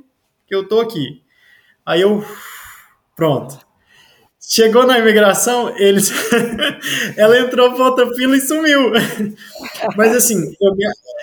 que 0.46 0.54
eu 0.54 0.68
tô 0.68 0.82
aqui. 0.82 1.24
Aí 1.86 2.02
eu 2.02 2.22
pronto. 3.16 3.65
Chegou 4.48 4.86
na 4.86 5.00
imigração, 5.00 5.76
eles 5.76 6.12
ela 7.18 7.40
entrou 7.40 7.74
para 7.74 7.86
outra 7.86 8.14
fila 8.14 8.38
e 8.38 8.42
sumiu. 8.42 8.92
Mas 9.98 10.16
assim, 10.16 10.54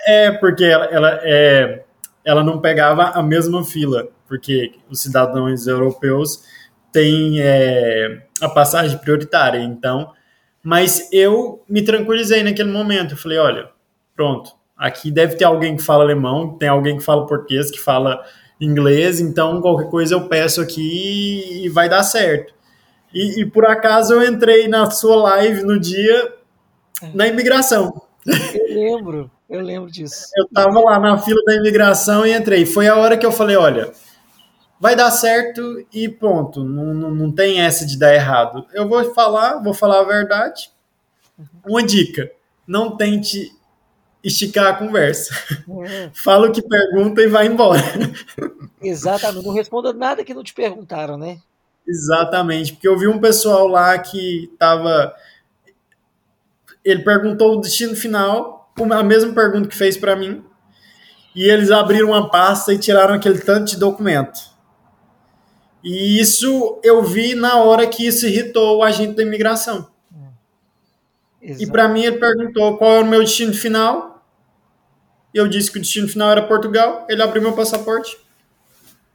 é 0.05 0.31
porque 0.31 0.65
ela, 0.65 0.85
ela, 0.85 1.19
é, 1.23 1.83
ela 2.25 2.43
não 2.43 2.59
pegava 2.59 3.03
a 3.05 3.23
mesma 3.23 3.63
fila, 3.63 4.09
porque 4.27 4.73
os 4.89 5.01
cidadãos 5.01 5.67
europeus 5.67 6.43
têm 6.91 7.39
é, 7.39 8.23
a 8.41 8.49
passagem 8.49 8.97
prioritária. 8.97 9.59
Então, 9.59 10.11
mas 10.61 11.09
eu 11.11 11.63
me 11.67 11.81
tranquilizei 11.81 12.43
naquele 12.43 12.71
momento. 12.71 13.13
Eu 13.13 13.17
falei, 13.17 13.37
olha, 13.37 13.69
pronto, 14.15 14.51
aqui 14.77 15.11
deve 15.11 15.35
ter 15.35 15.45
alguém 15.45 15.75
que 15.75 15.83
fala 15.83 16.03
alemão, 16.03 16.57
tem 16.57 16.69
alguém 16.69 16.97
que 16.97 17.03
fala 17.03 17.25
português, 17.25 17.71
que 17.71 17.79
fala 17.79 18.23
inglês, 18.59 19.19
então 19.19 19.61
qualquer 19.61 19.89
coisa 19.89 20.15
eu 20.15 20.27
peço 20.27 20.61
aqui 20.61 21.63
e 21.65 21.69
vai 21.69 21.89
dar 21.89 22.03
certo. 22.03 22.53
E, 23.13 23.41
e, 23.41 23.45
por 23.45 23.65
acaso 23.65 24.13
eu 24.13 24.23
entrei 24.23 24.67
na 24.67 24.89
sua 24.89 25.15
live 25.15 25.63
no 25.63 25.79
dia 25.79 26.33
na 27.13 27.27
imigração. 27.27 28.01
Eu 28.25 28.75
lembro, 28.75 29.31
eu 29.49 29.61
lembro 29.61 29.91
disso. 29.91 30.25
Eu 30.35 30.47
tava 30.47 30.79
lá 30.79 30.99
na 30.99 31.17
fila 31.17 31.41
da 31.45 31.55
imigração 31.55 32.25
e 32.25 32.33
entrei. 32.33 32.65
Foi 32.65 32.87
a 32.87 32.95
hora 32.95 33.17
que 33.17 33.25
eu 33.25 33.31
falei, 33.31 33.55
olha, 33.55 33.91
vai 34.79 34.95
dar 34.95 35.11
certo 35.11 35.85
e 35.93 36.09
ponto. 36.09 36.63
Não, 36.63 36.93
não, 36.93 37.11
não 37.11 37.31
tem 37.31 37.61
essa 37.61 37.85
de 37.85 37.97
dar 37.97 38.13
errado. 38.13 38.65
Eu 38.73 38.87
vou 38.87 39.13
falar, 39.13 39.61
vou 39.61 39.73
falar 39.73 39.99
a 39.99 40.05
verdade. 40.05 40.71
Uma 41.65 41.83
dica: 41.83 42.31
não 42.67 42.95
tente 42.95 43.51
esticar 44.23 44.67
a 44.67 44.77
conversa. 44.77 45.35
Uhum. 45.67 46.11
Fala 46.15 46.47
o 46.47 46.51
que 46.51 46.61
pergunta 46.61 47.21
e 47.21 47.27
vai 47.27 47.45
embora. 47.45 47.81
Exatamente. 48.81 49.45
Não 49.45 49.53
responda 49.53 49.91
nada 49.93 50.23
que 50.23 50.33
não 50.33 50.43
te 50.43 50.53
perguntaram, 50.53 51.17
né? 51.17 51.39
Exatamente, 51.87 52.73
porque 52.73 52.87
eu 52.87 52.97
vi 52.97 53.07
um 53.07 53.19
pessoal 53.19 53.67
lá 53.67 53.97
que 53.99 54.51
tava. 54.57 55.13
Ele 56.83 57.03
perguntou 57.03 57.53
o 57.53 57.61
destino 57.61 57.95
final, 57.95 58.71
a 58.91 59.03
mesma 59.03 59.33
pergunta 59.33 59.67
que 59.67 59.75
fez 59.75 59.97
para 59.97 60.15
mim, 60.15 60.43
e 61.35 61.43
eles 61.43 61.71
abriram 61.71 62.09
uma 62.09 62.29
pasta 62.29 62.73
e 62.73 62.77
tiraram 62.77 63.13
aquele 63.15 63.39
tanto 63.39 63.71
de 63.71 63.77
documento. 63.77 64.39
E 65.83 66.19
isso 66.19 66.79
eu 66.83 67.03
vi 67.03 67.35
na 67.35 67.57
hora 67.57 67.85
que 67.85 68.07
isso 68.07 68.25
irritou 68.25 68.77
o 68.77 68.83
agente 68.83 69.15
da 69.15 69.23
imigração. 69.23 69.91
Exato. 71.41 71.63
E 71.63 71.67
para 71.69 71.89
mim 71.89 72.03
ele 72.03 72.17
perguntou 72.17 72.77
qual 72.77 72.91
era 72.91 73.03
o 73.03 73.07
meu 73.07 73.21
destino 73.21 73.53
final. 73.53 74.25
Eu 75.33 75.47
disse 75.47 75.69
que 75.69 75.77
o 75.77 75.81
destino 75.81 76.07
final 76.07 76.31
era 76.31 76.47
Portugal. 76.47 77.05
Ele 77.09 77.21
abriu 77.21 77.41
meu 77.41 77.53
passaporte. 77.53 78.17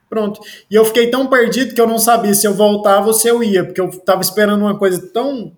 Pronto. 0.08 0.40
E 0.70 0.74
eu 0.74 0.84
fiquei 0.84 1.10
tão 1.10 1.26
perdido 1.26 1.74
que 1.74 1.80
eu 1.80 1.86
não 1.86 1.98
sabia 1.98 2.34
se 2.34 2.46
eu 2.46 2.54
voltava 2.54 3.06
ou 3.08 3.12
se 3.12 3.28
eu 3.28 3.42
ia, 3.42 3.64
porque 3.64 3.80
eu 3.80 3.88
estava 3.88 4.22
esperando 4.22 4.62
uma 4.62 4.78
coisa 4.78 5.06
tão 5.12 5.52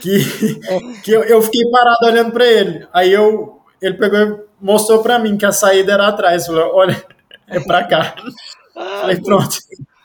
que, 0.00 0.18
que 1.02 1.12
eu, 1.12 1.22
eu 1.24 1.42
fiquei 1.42 1.70
parado 1.70 2.06
olhando 2.06 2.32
para 2.32 2.46
ele. 2.46 2.86
Aí 2.92 3.12
eu, 3.12 3.60
ele 3.80 3.96
pegou 3.96 4.18
e 4.18 4.44
mostrou 4.60 5.02
para 5.02 5.18
mim 5.18 5.36
que 5.36 5.46
a 5.46 5.52
saída 5.52 5.92
era 5.92 6.08
atrás. 6.08 6.46
Falou, 6.46 6.74
olha, 6.74 7.04
é 7.46 7.60
para 7.60 7.86
cá. 7.86 8.14
Ah, 8.76 9.00
Falei, 9.02 9.20
pronto. 9.22 9.56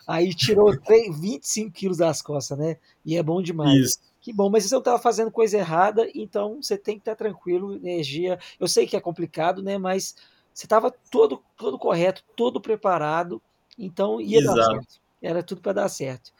Aí 0.08 0.34
tirou 0.36 0.78
3, 0.78 1.20
25 1.20 1.72
quilos 1.72 1.98
das 1.98 2.22
costas, 2.22 2.58
né? 2.58 2.78
E 3.04 3.18
é 3.18 3.24
bom 3.24 3.42
demais. 3.42 3.74
Isso. 3.74 4.00
Que 4.22 4.34
bom, 4.34 4.50
mas 4.50 4.64
você 4.64 4.74
não 4.74 4.80
estava 4.80 4.98
fazendo 4.98 5.30
coisa 5.30 5.58
errada, 5.58 6.10
então 6.16 6.60
você 6.62 6.78
tem 6.78 6.96
que 6.96 7.02
estar 7.02 7.16
tranquilo, 7.16 7.76
energia. 7.76 8.40
Eu 8.60 8.68
sei 8.68 8.88
que 8.88 8.96
é 8.96 9.00
complicado, 9.00 9.62
né? 9.62 9.78
Mas 9.78 10.16
você 10.52 10.66
estava 10.66 10.90
todo, 11.12 11.44
todo 11.58 11.78
correto, 11.78 12.24
todo 12.36 12.62
preparado, 12.62 13.42
então 13.78 14.20
ia 14.22 14.40
Exato. 14.40 14.58
dar 14.58 14.66
certo. 14.66 15.02
Era 15.22 15.44
tudo 15.44 15.62
para 15.62 15.74
dar 15.74 15.90
certo. 15.90 16.32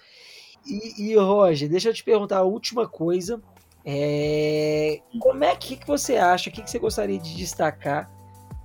E, 0.66 1.10
e, 1.12 1.16
Roger, 1.16 1.70
deixa 1.70 1.90
eu 1.90 1.94
te 1.94 2.04
perguntar 2.04 2.40
a 2.40 2.44
última 2.44 2.88
coisa. 2.88 3.42
É, 3.86 5.00
como 5.20 5.44
é 5.44 5.56
que, 5.56 5.78
que 5.78 5.86
você 5.86 6.18
acha, 6.18 6.50
o 6.50 6.54
que, 6.54 6.64
que 6.64 6.70
você 6.70 6.80
gostaria 6.80 7.20
de 7.20 7.36
destacar? 7.36 8.10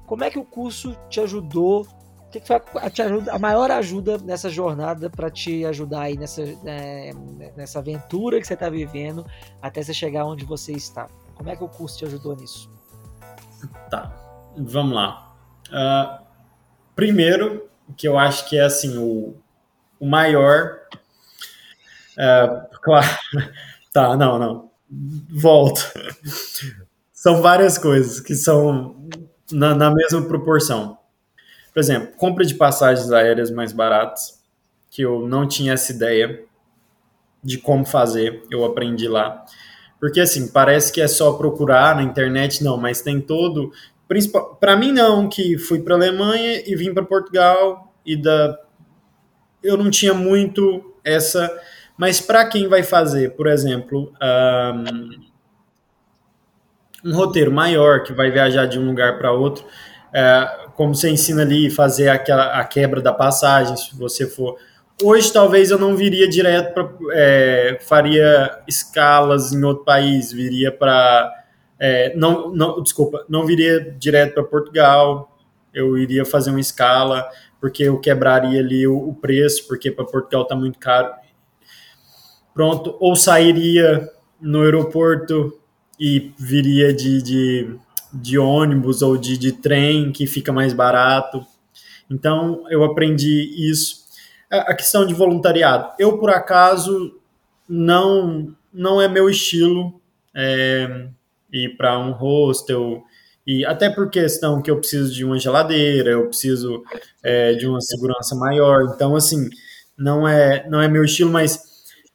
Como 0.06 0.24
é 0.24 0.30
que 0.30 0.38
o 0.38 0.44
curso 0.44 0.96
te 1.08 1.20
ajudou? 1.20 1.86
O 2.26 2.30
que, 2.30 2.40
que 2.40 2.46
foi 2.46 2.56
a, 2.76 2.88
te 2.90 3.02
ajuda, 3.02 3.32
a 3.32 3.38
maior 3.38 3.70
ajuda 3.70 4.18
nessa 4.18 4.48
jornada 4.48 5.10
para 5.10 5.30
te 5.30 5.64
ajudar 5.66 6.02
aí 6.02 6.16
nessa, 6.16 6.42
é, 6.64 7.12
nessa 7.56 7.80
aventura 7.80 8.40
que 8.40 8.46
você 8.46 8.54
está 8.54 8.70
vivendo 8.70 9.26
até 9.60 9.82
você 9.82 9.92
chegar 9.92 10.24
onde 10.24 10.44
você 10.44 10.72
está? 10.72 11.06
Como 11.34 11.50
é 11.50 11.56
que 11.56 11.64
o 11.64 11.68
curso 11.68 11.98
te 11.98 12.04
ajudou 12.06 12.36
nisso? 12.36 12.70
Tá, 13.90 14.14
vamos 14.56 14.94
lá. 14.94 15.34
Uh, 15.68 16.24
primeiro, 16.94 17.69
que 17.96 18.06
eu 18.08 18.18
acho 18.18 18.48
que 18.48 18.56
é 18.56 18.62
assim 18.62 18.96
o, 18.98 19.34
o 19.98 20.06
maior 20.06 20.80
é, 22.18 22.66
claro. 22.82 23.06
Tá, 23.92 24.16
não, 24.16 24.38
não. 24.38 24.70
Volta. 25.28 25.80
São 27.12 27.42
várias 27.42 27.76
coisas 27.76 28.20
que 28.20 28.36
são 28.36 28.94
na, 29.50 29.74
na 29.74 29.92
mesma 29.92 30.22
proporção. 30.22 30.96
Por 31.74 31.80
exemplo, 31.80 32.14
compra 32.16 32.44
de 32.44 32.54
passagens 32.54 33.10
aéreas 33.10 33.50
mais 33.50 33.72
baratas, 33.72 34.40
que 34.90 35.02
eu 35.02 35.26
não 35.26 35.48
tinha 35.48 35.72
essa 35.72 35.92
ideia 35.92 36.44
de 37.42 37.58
como 37.58 37.84
fazer, 37.84 38.44
eu 38.50 38.64
aprendi 38.64 39.08
lá. 39.08 39.44
Porque 39.98 40.20
assim, 40.20 40.48
parece 40.48 40.92
que 40.92 41.00
é 41.00 41.08
só 41.08 41.32
procurar 41.32 41.96
na 41.96 42.02
internet, 42.04 42.62
não, 42.62 42.76
mas 42.76 43.02
tem 43.02 43.20
todo. 43.20 43.72
Para 44.58 44.76
mim, 44.76 44.92
não, 44.92 45.28
que 45.28 45.56
fui 45.58 45.80
para 45.80 45.94
Alemanha 45.94 46.62
e 46.66 46.74
vim 46.74 46.92
para 46.92 47.04
Portugal 47.04 47.94
e 48.04 48.16
da. 48.16 48.58
Eu 49.62 49.76
não 49.76 49.90
tinha 49.90 50.14
muito 50.14 50.94
essa 51.04 51.50
mas 52.00 52.18
para 52.18 52.46
quem 52.46 52.66
vai 52.66 52.82
fazer, 52.82 53.36
por 53.36 53.46
exemplo, 53.46 54.10
um, 57.04 57.10
um, 57.10 57.14
roteiro 57.14 57.52
maior, 57.52 58.04
que 58.04 58.14
vai 58.14 58.30
viajar 58.30 58.64
de 58.64 58.78
um 58.78 58.86
lugar 58.86 59.18
para 59.18 59.30
outro, 59.32 59.66
é, 60.10 60.48
como 60.74 60.94
você 60.94 61.10
ensina 61.10 61.42
ali, 61.42 61.68
fazer 61.68 62.08
aquela, 62.08 62.58
a 62.58 62.64
quebra 62.64 63.02
da 63.02 63.12
passagem, 63.12 63.76
se 63.76 63.94
você 63.94 64.26
for. 64.26 64.56
Hoje, 65.02 65.30
talvez 65.30 65.70
eu 65.70 65.78
não 65.78 65.94
viria 65.94 66.26
direto. 66.26 66.90
É, 67.12 67.78
faria 67.82 68.62
escalas 68.66 69.52
em 69.52 69.62
outro 69.62 69.84
país, 69.84 70.32
viria 70.32 70.72
para. 70.72 71.30
É, 71.80 72.14
não, 72.14 72.54
não, 72.54 72.82
desculpa, 72.82 73.24
não 73.28 73.46
viria 73.46 73.80
direto 73.98 74.34
para 74.34 74.44
Portugal, 74.44 75.38
eu 75.72 75.96
iria 75.96 76.24
fazer 76.26 76.50
uma 76.50 76.60
escala, 76.60 77.26
porque 77.58 77.84
eu 77.84 77.98
quebraria 77.98 78.60
ali 78.60 78.86
o, 78.86 79.08
o 79.08 79.14
preço, 79.14 79.66
porque 79.66 79.90
para 79.90 80.04
Portugal 80.04 80.42
está 80.42 80.54
muito 80.54 80.78
caro 80.78 81.10
pronto, 82.54 82.96
ou 83.00 83.16
sairia 83.16 84.08
no 84.40 84.62
aeroporto 84.62 85.58
e 85.98 86.32
viria 86.38 86.92
de, 86.92 87.22
de, 87.22 87.76
de 88.12 88.38
ônibus 88.38 89.02
ou 89.02 89.16
de, 89.16 89.36
de 89.36 89.52
trem, 89.52 90.12
que 90.12 90.26
fica 90.26 90.52
mais 90.52 90.72
barato. 90.72 91.42
Então, 92.10 92.64
eu 92.68 92.84
aprendi 92.84 93.54
isso. 93.56 94.00
A 94.50 94.74
questão 94.74 95.06
de 95.06 95.14
voluntariado. 95.14 95.92
Eu, 95.98 96.18
por 96.18 96.30
acaso, 96.30 97.18
não, 97.68 98.54
não 98.72 99.00
é 99.00 99.06
meu 99.06 99.30
estilo 99.30 100.00
é, 100.34 101.08
ir 101.52 101.76
para 101.76 101.98
um 101.98 102.12
hostel, 102.12 103.02
e 103.46 103.64
até 103.64 103.90
por 103.90 104.10
questão 104.10 104.62
que 104.62 104.70
eu 104.70 104.78
preciso 104.78 105.12
de 105.12 105.24
uma 105.24 105.38
geladeira, 105.38 106.10
eu 106.10 106.28
preciso 106.28 106.82
é, 107.22 107.54
de 107.54 107.66
uma 107.66 107.80
segurança 107.80 108.34
maior. 108.36 108.92
Então, 108.94 109.16
assim, 109.16 109.48
não 109.96 110.28
é, 110.28 110.68
não 110.68 110.80
é 110.80 110.88
meu 110.88 111.04
estilo, 111.04 111.30
mas 111.30 111.70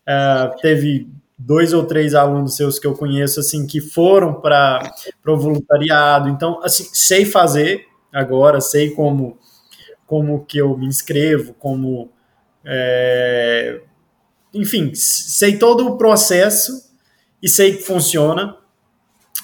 Uh, 0.07 0.55
teve 0.61 1.09
dois 1.37 1.73
ou 1.73 1.83
três 1.83 2.13
alunos 2.13 2.55
seus 2.55 2.77
que 2.77 2.85
eu 2.85 2.93
conheço 2.93 3.39
assim 3.39 3.65
que 3.65 3.81
foram 3.81 4.39
para 4.39 4.93
o 5.27 5.35
voluntariado. 5.35 6.29
Então, 6.29 6.61
assim, 6.63 6.87
sei 6.93 7.25
fazer 7.25 7.87
agora, 8.13 8.61
sei 8.61 8.91
como 8.91 9.37
como 10.05 10.45
que 10.45 10.59
eu 10.59 10.77
me 10.77 10.85
inscrevo, 10.85 11.55
como 11.55 12.11
é, 12.63 13.81
enfim, 14.53 14.93
sei 14.93 15.57
todo 15.57 15.87
o 15.87 15.97
processo 15.97 16.91
e 17.41 17.49
sei 17.49 17.77
que 17.77 17.83
funciona. 17.83 18.55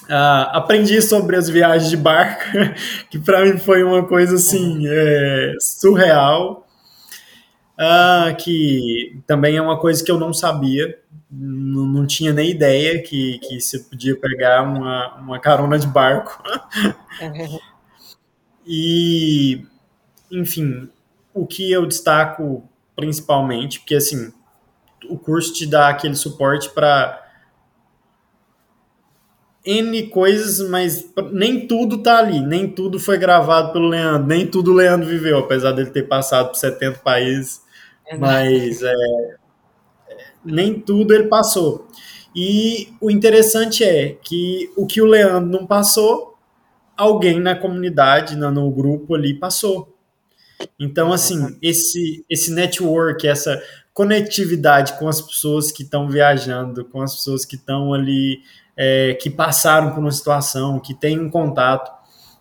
Uh, 0.04 0.50
aprendi 0.52 1.00
sobre 1.00 1.36
as 1.36 1.48
viagens 1.48 1.88
de 1.88 1.96
barco, 1.96 2.42
que 3.08 3.18
para 3.18 3.44
mim 3.44 3.56
foi 3.58 3.82
uma 3.82 4.04
coisa 4.04 4.34
assim 4.34 4.84
é, 4.86 5.54
surreal 5.60 6.66
uh, 7.82 8.36
que 8.36 9.20
também 9.26 9.56
é 9.56 9.62
uma 9.62 9.78
coisa 9.78 10.04
que 10.04 10.10
eu 10.10 10.18
não 10.18 10.32
sabia, 10.32 10.98
não, 11.30 12.06
tinha 12.06 12.32
nem 12.32 12.50
ideia 12.50 13.02
que, 13.02 13.38
que 13.38 13.60
você 13.60 13.78
podia 13.78 14.18
pegar 14.18 14.62
uma, 14.62 15.14
uma 15.16 15.38
carona 15.38 15.78
de 15.78 15.86
barco. 15.86 16.42
e, 18.66 19.64
enfim, 20.30 20.88
o 21.32 21.46
que 21.46 21.70
eu 21.70 21.86
destaco 21.86 22.68
principalmente, 22.94 23.80
porque 23.80 23.94
assim, 23.94 24.32
o 25.08 25.18
curso 25.18 25.54
te 25.54 25.66
dá 25.66 25.88
aquele 25.88 26.14
suporte 26.14 26.68
para 26.70 27.21
N 29.64 30.08
coisas, 30.08 30.68
mas 30.68 31.08
nem 31.32 31.66
tudo 31.66 32.02
tá 32.02 32.18
ali, 32.18 32.40
nem 32.40 32.68
tudo 32.68 32.98
foi 32.98 33.16
gravado 33.16 33.72
pelo 33.72 33.88
Leandro, 33.88 34.26
nem 34.26 34.46
tudo 34.46 34.72
o 34.72 34.74
Leandro 34.74 35.08
viveu, 35.08 35.38
apesar 35.38 35.72
dele 35.72 35.90
ter 35.90 36.08
passado 36.08 36.48
por 36.48 36.56
70 36.56 36.98
países, 36.98 37.62
é 38.06 38.16
mas 38.16 38.82
é, 38.82 38.92
nem 40.44 40.80
tudo 40.80 41.14
ele 41.14 41.28
passou. 41.28 41.86
E 42.34 42.92
o 43.00 43.10
interessante 43.10 43.84
é 43.84 44.16
que 44.22 44.72
o 44.76 44.86
que 44.86 45.00
o 45.00 45.06
Leandro 45.06 45.48
não 45.48 45.66
passou, 45.66 46.36
alguém 46.96 47.38
na 47.38 47.54
comunidade, 47.54 48.36
no 48.36 48.70
grupo 48.70 49.14
ali, 49.14 49.34
passou. 49.34 49.94
Então, 50.78 51.12
assim, 51.12 51.56
esse, 51.60 52.24
esse 52.28 52.52
network, 52.52 53.26
essa 53.26 53.62
conectividade 53.92 54.98
com 54.98 55.08
as 55.08 55.20
pessoas 55.20 55.70
que 55.70 55.82
estão 55.82 56.08
viajando, 56.08 56.84
com 56.86 57.02
as 57.02 57.14
pessoas 57.14 57.44
que 57.44 57.56
estão 57.56 57.92
ali 57.92 58.40
é, 58.76 59.14
que 59.14 59.30
passaram 59.30 59.90
por 59.90 60.00
uma 60.00 60.10
situação, 60.10 60.80
que 60.80 60.94
têm 60.94 61.18
um 61.18 61.30
contato. 61.30 61.90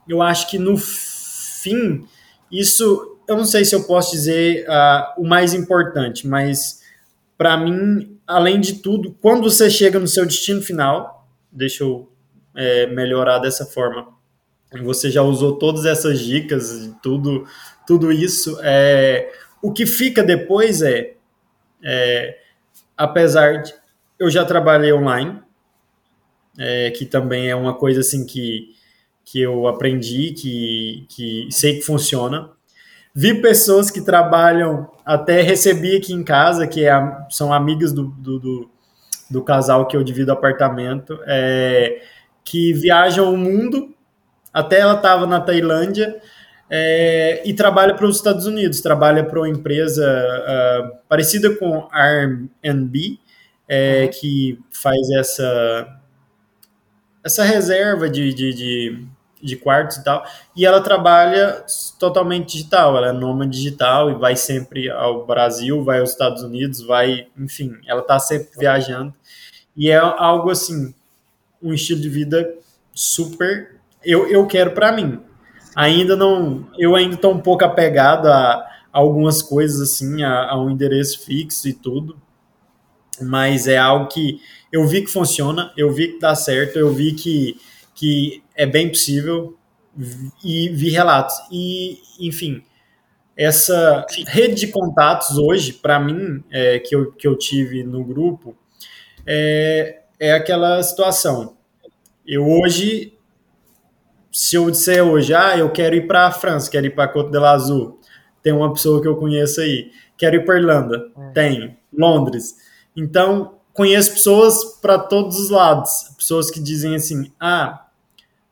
Eu 0.08 0.22
acho 0.22 0.50
que 0.50 0.58
no 0.58 0.78
fim, 0.78 2.06
isso, 2.52 3.18
eu 3.28 3.38
não 3.38 3.46
sei 3.46 3.66
se 3.66 3.76
eu 3.76 3.84
posso 3.84 4.12
dizer 4.12 4.66
uh, 4.68 5.22
o 5.22 5.28
mais 5.28 5.54
importante, 5.54 6.28
mas 6.28 6.82
para 7.38 7.58
mim, 7.58 8.20
além 8.28 8.60
de 8.60 8.76
tudo, 8.76 9.16
quando 9.22 9.50
você 9.50 9.70
chega 9.70 10.00
no 10.00 10.08
seu 10.08 10.26
destino 10.26 10.62
final, 10.62 11.28
deixa 11.52 11.84
eu 11.84 12.10
é, 12.56 12.88
melhorar 12.88 13.40
dessa 13.40 13.66
forma. 13.66 14.08
Você 14.84 15.10
já 15.10 15.22
usou 15.22 15.58
todas 15.58 15.86
essas 15.86 16.20
dicas, 16.20 16.90
tudo, 17.02 17.46
tudo 17.86 18.12
isso. 18.12 18.58
É, 18.62 19.32
o 19.62 19.72
que 19.72 19.86
fica 19.86 20.24
depois 20.24 20.82
é, 20.82 21.14
é 21.84 22.38
apesar 22.96 23.64
de 23.64 23.74
eu 24.20 24.30
já 24.30 24.46
trabalhei 24.46 24.94
online, 24.94 25.42
é, 26.62 26.92
que 26.92 27.06
também 27.06 27.50
é 27.50 27.56
uma 27.56 27.74
coisa 27.74 28.02
assim 28.02 28.24
que, 28.24 28.70
que 29.26 29.42
eu 29.42 29.68
aprendi, 29.68 30.32
que, 30.32 31.08
que 31.10 31.48
sei 31.50 31.78
que 31.78 31.82
funciona. 31.82 32.50
Vi 33.14 33.42
pessoas 33.42 33.90
que 33.90 34.00
trabalham, 34.00 34.90
até 35.04 35.42
recebi 35.42 35.98
aqui 35.98 36.14
em 36.14 36.24
casa, 36.24 36.68
que 36.68 36.86
é, 36.86 36.94
são 37.30 37.52
amigas 37.52 37.92
do, 37.92 38.04
do, 38.04 38.40
do, 38.40 38.70
do, 39.30 39.44
casal 39.44 39.88
que 39.88 39.98
eu 39.98 40.04
divido 40.04 40.32
apartamento, 40.32 41.20
é, 41.26 42.04
que 42.46 42.74
viajam 42.74 43.34
o 43.34 43.38
mundo, 43.38 43.94
até 44.54 44.80
ela 44.80 44.94
estava 44.94 45.26
na 45.26 45.42
Tailândia, 45.42 46.22
é, 46.70 47.42
e 47.44 47.54
trabalha 47.54 47.96
para 47.96 48.06
os 48.06 48.16
Estados 48.16 48.46
Unidos, 48.46 48.80
trabalha 48.80 49.26
para 49.26 49.40
uma 49.40 49.50
empresa 49.50 50.08
uh, 50.08 50.98
parecida 51.10 51.54
com 51.56 51.90
Airbnb, 51.92 53.20
é, 53.68 54.04
uhum. 54.04 54.10
que 54.10 54.60
faz 54.72 55.10
essa 55.12 56.01
essa 57.24 57.44
reserva 57.44 58.10
de, 58.10 58.34
de, 58.34 58.54
de, 58.54 59.08
de, 59.42 59.56
quartos 59.56 59.98
e 59.98 60.04
tal, 60.04 60.26
e 60.56 60.66
ela 60.66 60.82
trabalha 60.82 61.64
totalmente 62.00 62.54
digital, 62.54 62.98
ela 62.98 63.10
é 63.10 63.12
noma 63.12 63.48
digital 63.48 64.10
e 64.10 64.16
vai 64.16 64.36
sempre 64.36 64.90
ao 64.90 65.26
Brasil, 65.26 65.84
vai 65.84 66.00
aos 66.00 66.12
Estados 66.12 66.44
Unidos, 66.44 66.82
vai, 66.82 67.28
enfim, 67.38 67.74
ela 67.88 68.02
está 68.02 68.20
sempre 68.20 68.50
viajando. 68.58 69.14
E 69.76 69.90
é 69.90 69.98
algo 69.98 70.50
assim, 70.50 70.94
um 71.62 71.74
estilo 71.74 72.02
de 72.02 72.10
vida 72.10 72.56
super. 72.94 73.80
Eu, 74.04 74.28
eu 74.28 74.46
quero 74.48 74.72
para 74.72 74.92
mim. 74.92 75.20
Ainda 75.76 76.16
não. 76.16 76.68
Eu 76.78 76.96
ainda 76.96 77.16
estou 77.16 77.34
um 77.34 77.40
pouco 77.40 77.64
apegado 77.64 78.28
a, 78.28 78.54
a 78.54 78.68
algumas 78.92 79.42
coisas, 79.42 79.80
assim, 79.82 80.24
a, 80.24 80.50
a 80.50 80.62
um 80.62 80.70
endereço 80.70 81.24
fixo 81.24 81.68
e 81.68 81.74
tudo. 81.74 82.18
Mas 83.22 83.68
é 83.68 83.78
algo 83.78 84.08
que 84.08 84.42
eu 84.72 84.88
vi 84.88 85.02
que 85.02 85.12
funciona, 85.12 85.72
eu 85.76 85.92
vi 85.92 86.14
que 86.14 86.20
dá 86.20 86.34
certo, 86.34 86.80
eu 86.80 86.94
vi 86.94 87.14
que, 87.14 87.60
que 87.94 88.44
é 88.56 88.66
bem 88.66 88.90
possível 88.90 89.58
e 90.44 90.70
vi 90.70 90.90
relatos. 90.90 91.36
E, 91.52 92.00
enfim, 92.20 92.64
essa 93.36 94.06
rede 94.28 94.56
de 94.56 94.68
contatos 94.68 95.38
hoje, 95.38 95.74
para 95.74 96.00
mim, 96.00 96.44
é, 96.50 96.80
que, 96.80 96.96
eu, 96.96 97.12
que 97.12 97.28
eu 97.28 97.38
tive 97.38 97.84
no 97.84 98.04
grupo, 98.04 98.56
é, 99.26 100.02
é 100.20 100.32
aquela 100.34 100.82
situação. 100.84 101.58
Eu 102.26 102.48
hoje, 102.48 103.14
se 104.32 104.56
eu 104.56 104.70
disser 104.72 105.04
hoje, 105.04 105.34
ah, 105.34 105.58
eu 105.58 105.70
quero 105.72 105.96
ir 105.96 106.08
para 106.08 106.28
a 106.28 106.32
França, 106.32 106.70
quero 106.72 106.86
ir 106.86 106.96
para 106.96 107.08
Côte 107.08 107.32
de 107.32 107.40
tem 108.42 108.54
uma 108.54 108.72
pessoa 108.74 109.02
que 109.02 109.08
eu 109.08 109.18
conheço 109.18 109.62
aí. 109.62 109.92
Quero 110.18 110.36
ir 110.36 110.46
para 110.46 110.58
Irlanda, 110.58 111.12
é. 111.18 111.30
tenho. 111.32 111.78
Londres. 111.94 112.56
Então, 112.96 113.60
conheço 113.74 114.14
pessoas 114.14 114.64
para 114.82 114.98
todos 115.00 115.40
os 115.40 115.50
lados. 115.50 116.12
Pessoas 116.18 116.50
que 116.50 116.60
dizem 116.60 116.96
assim, 116.96 117.32
ah, 117.40 117.88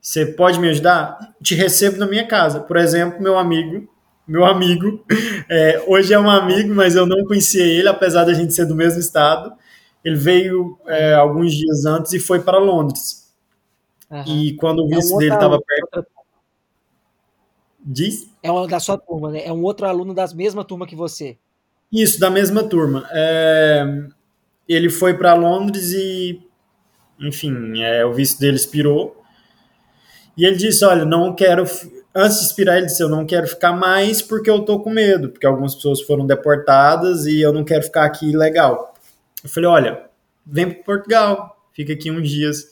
você 0.01 0.25
pode 0.25 0.59
me 0.59 0.69
ajudar? 0.69 1.35
Te 1.41 1.55
recebo 1.55 1.97
na 1.97 2.07
minha 2.07 2.27
casa. 2.27 2.59
Por 2.59 2.77
exemplo, 2.77 3.21
meu 3.21 3.37
amigo 3.37 3.87
meu 4.29 4.45
amigo. 4.45 5.03
É, 5.51 5.83
hoje 5.87 6.13
é 6.13 6.19
um 6.19 6.29
amigo, 6.29 6.75
mas 6.75 6.95
eu 6.95 7.07
não 7.07 7.25
conhecia 7.25 7.63
ele, 7.63 7.87
apesar 7.87 8.23
da 8.23 8.35
gente 8.35 8.53
ser 8.53 8.67
do 8.67 8.75
mesmo 8.75 8.99
estado. 8.99 9.51
Ele 10.05 10.15
veio 10.15 10.77
é, 10.85 11.15
alguns 11.15 11.55
dias 11.55 11.85
antes 11.85 12.13
e 12.13 12.19
foi 12.19 12.39
para 12.39 12.59
Londres. 12.59 13.33
Uhum. 14.11 14.23
E 14.27 14.55
quando 14.57 14.83
o 14.83 14.87
vice 14.87 15.11
é 15.11 15.15
um 15.15 15.17
dele 15.17 15.33
estava 15.33 15.59
perto. 15.59 16.07
Diz? 17.79 18.29
É 18.43 18.51
uma 18.51 18.67
da 18.67 18.79
sua 18.79 18.95
turma, 18.95 19.31
né? 19.31 19.43
É 19.43 19.51
um 19.51 19.63
outro 19.63 19.87
aluno 19.87 20.13
da 20.13 20.27
mesma 20.35 20.63
turma 20.63 20.85
que 20.85 20.95
você. 20.95 21.35
Isso, 21.91 22.19
da 22.19 22.29
mesma 22.29 22.61
turma. 22.61 23.07
É... 23.09 24.07
Ele 24.69 24.89
foi 24.89 25.15
para 25.15 25.33
Londres 25.33 25.91
e, 25.91 26.39
enfim, 27.19 27.81
é, 27.81 28.05
o 28.05 28.13
vice 28.13 28.39
dele 28.39 28.55
expirou. 28.55 29.21
E 30.37 30.45
ele 30.45 30.55
disse: 30.55 30.85
Olha, 30.85 31.03
não 31.03 31.35
quero 31.35 31.65
antes 32.15 32.39
de 32.39 32.45
expirar, 32.45 32.77
ele 32.77 32.85
disse: 32.85 33.03
Eu 33.03 33.09
não 33.09 33.25
quero 33.25 33.47
ficar 33.47 33.73
mais 33.73 34.21
porque 34.21 34.49
eu 34.49 34.61
tô 34.61 34.79
com 34.79 34.89
medo, 34.89 35.29
porque 35.29 35.45
algumas 35.45 35.75
pessoas 35.75 36.01
foram 36.01 36.25
deportadas 36.25 37.25
e 37.25 37.41
eu 37.41 37.51
não 37.51 37.63
quero 37.63 37.83
ficar 37.83 38.05
aqui 38.05 38.35
legal. 38.35 38.93
Eu 39.43 39.49
falei: 39.49 39.69
Olha, 39.69 40.03
vem 40.45 40.69
para 40.69 40.83
Portugal, 40.83 41.63
fica 41.73 41.93
aqui 41.93 42.11
uns 42.11 42.29
dias. 42.29 42.67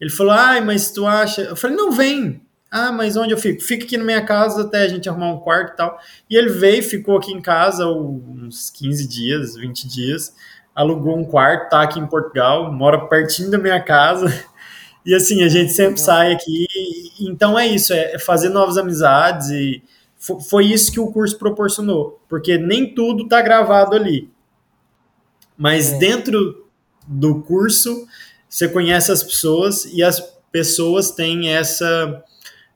Ele 0.00 0.10
falou: 0.10 0.32
Ai, 0.32 0.60
mas 0.60 0.90
tu 0.90 1.06
acha? 1.06 1.42
Eu 1.42 1.56
falei: 1.56 1.76
Não, 1.76 1.92
vem. 1.92 2.40
Ah, 2.70 2.90
mas 2.90 3.18
onde 3.18 3.34
eu 3.34 3.38
fico? 3.38 3.60
Fica 3.60 3.84
aqui 3.84 3.98
na 3.98 4.04
minha 4.04 4.24
casa 4.24 4.62
até 4.62 4.84
a 4.84 4.88
gente 4.88 5.06
arrumar 5.06 5.30
um 5.34 5.40
quarto 5.40 5.74
e 5.74 5.76
tal. 5.76 6.00
E 6.30 6.38
ele 6.38 6.48
veio, 6.48 6.82
ficou 6.82 7.18
aqui 7.18 7.30
em 7.30 7.42
casa 7.42 7.86
uns 7.86 8.70
15 8.70 9.06
dias, 9.06 9.56
20 9.56 9.86
dias, 9.86 10.34
alugou 10.74 11.16
um 11.16 11.24
quarto, 11.24 11.70
tá 11.70 11.82
aqui 11.82 11.98
em 11.98 12.06
Portugal, 12.06 12.72
mora 12.72 13.06
pertinho 13.06 13.50
da 13.50 13.58
minha 13.58 13.80
casa. 13.80 14.26
E 15.04 15.16
assim, 15.16 15.42
a 15.42 15.48
gente 15.48 15.72
sempre 15.72 16.00
sai 16.00 16.32
aqui. 16.32 16.66
Então 17.20 17.58
é 17.58 17.66
isso, 17.66 17.92
é 17.92 18.20
fazer 18.20 18.50
novas 18.50 18.78
amizades 18.78 19.50
e 19.50 19.82
foi 20.48 20.66
isso 20.66 20.92
que 20.92 21.00
o 21.00 21.10
curso 21.10 21.36
proporcionou, 21.36 22.20
porque 22.28 22.56
nem 22.56 22.94
tudo 22.94 23.26
tá 23.26 23.42
gravado 23.42 23.96
ali. 23.96 24.30
Mas 25.56 25.92
é. 25.92 25.98
dentro 25.98 26.68
do 27.06 27.42
curso, 27.42 28.06
você 28.48 28.68
conhece 28.68 29.10
as 29.10 29.22
pessoas 29.22 29.84
e 29.86 30.02
as 30.02 30.20
pessoas 30.52 31.10
têm 31.10 31.48
essa 31.48 32.22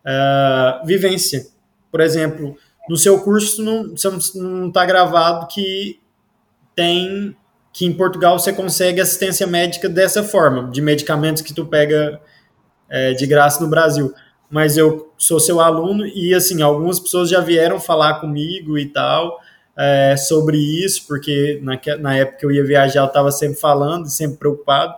uh, 0.05 0.84
vivência. 0.84 1.47
Por 1.90 2.01
exemplo, 2.01 2.57
no 2.88 2.97
seu 2.97 3.20
curso 3.20 3.62
não 3.62 3.94
não 4.34 4.68
está 4.68 4.84
gravado 4.84 5.47
que 5.47 6.01
tem 6.74 7.36
que 7.77 7.85
em 7.85 7.93
Portugal 7.93 8.39
você 8.39 8.55
consegue 8.55 9.03
assistência 9.03 9.47
médica 9.47 9.87
dessa 9.87 10.22
forma, 10.22 10.70
de 10.70 10.81
medicamentos 10.81 11.43
que 11.43 11.53
tu 11.53 11.66
pega 11.66 12.18
é, 12.89 13.12
de 13.12 13.27
graça 13.27 13.62
no 13.62 13.68
Brasil. 13.68 14.14
Mas 14.49 14.79
eu 14.79 15.12
sou 15.18 15.39
seu 15.39 15.61
aluno 15.61 16.07
e, 16.07 16.33
assim, 16.33 16.62
algumas 16.62 16.99
pessoas 16.99 17.29
já 17.29 17.39
vieram 17.39 17.79
falar 17.79 18.14
comigo 18.14 18.79
e 18.79 18.87
tal 18.87 19.39
é, 19.77 20.16
sobre 20.16 20.57
isso, 20.57 21.07
porque 21.07 21.61
na, 21.62 21.79
na 21.99 22.16
época 22.16 22.39
que 22.39 22.47
eu 22.47 22.51
ia 22.51 22.64
viajar 22.64 23.01
eu 23.01 23.09
estava 23.09 23.31
sempre 23.31 23.61
falando, 23.61 24.09
sempre 24.09 24.39
preocupado. 24.39 24.95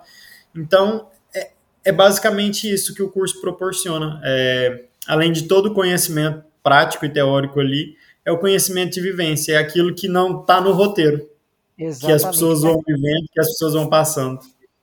Então, 0.54 1.08
é, 1.34 1.50
é, 1.84 1.90
basicamente 1.90 2.72
isso 2.72 2.94
que 2.94 3.02
o 3.02 3.10
curso 3.10 3.40
proporciona. 3.40 4.20
É, 4.22 4.84
além 5.08 5.32
de 5.32 5.48
todo 5.48 5.66
o 5.66 5.74
conhecimento 5.74 6.44
prático 6.62 7.04
e 7.04 7.08
teórico 7.08 7.58
ali, 7.58 7.96
é 8.24 8.30
o 8.30 8.38
conhecimento 8.38 8.92
de 8.92 9.00
vivência, 9.00 9.54
é 9.54 9.56
aquilo 9.56 9.92
que 9.96 10.06
não 10.06 10.42
está 10.42 10.60
no 10.60 10.70
roteiro. 10.70 11.28
Exatamente. 11.78 12.20
que 12.20 12.26
as 12.26 12.34
pessoas 12.34 12.62
vão 12.62 12.82
vivendo, 12.86 13.28
que 13.32 13.40
as 13.40 13.48
pessoas 13.48 13.74
vão 13.74 13.88
passando. 13.88 14.40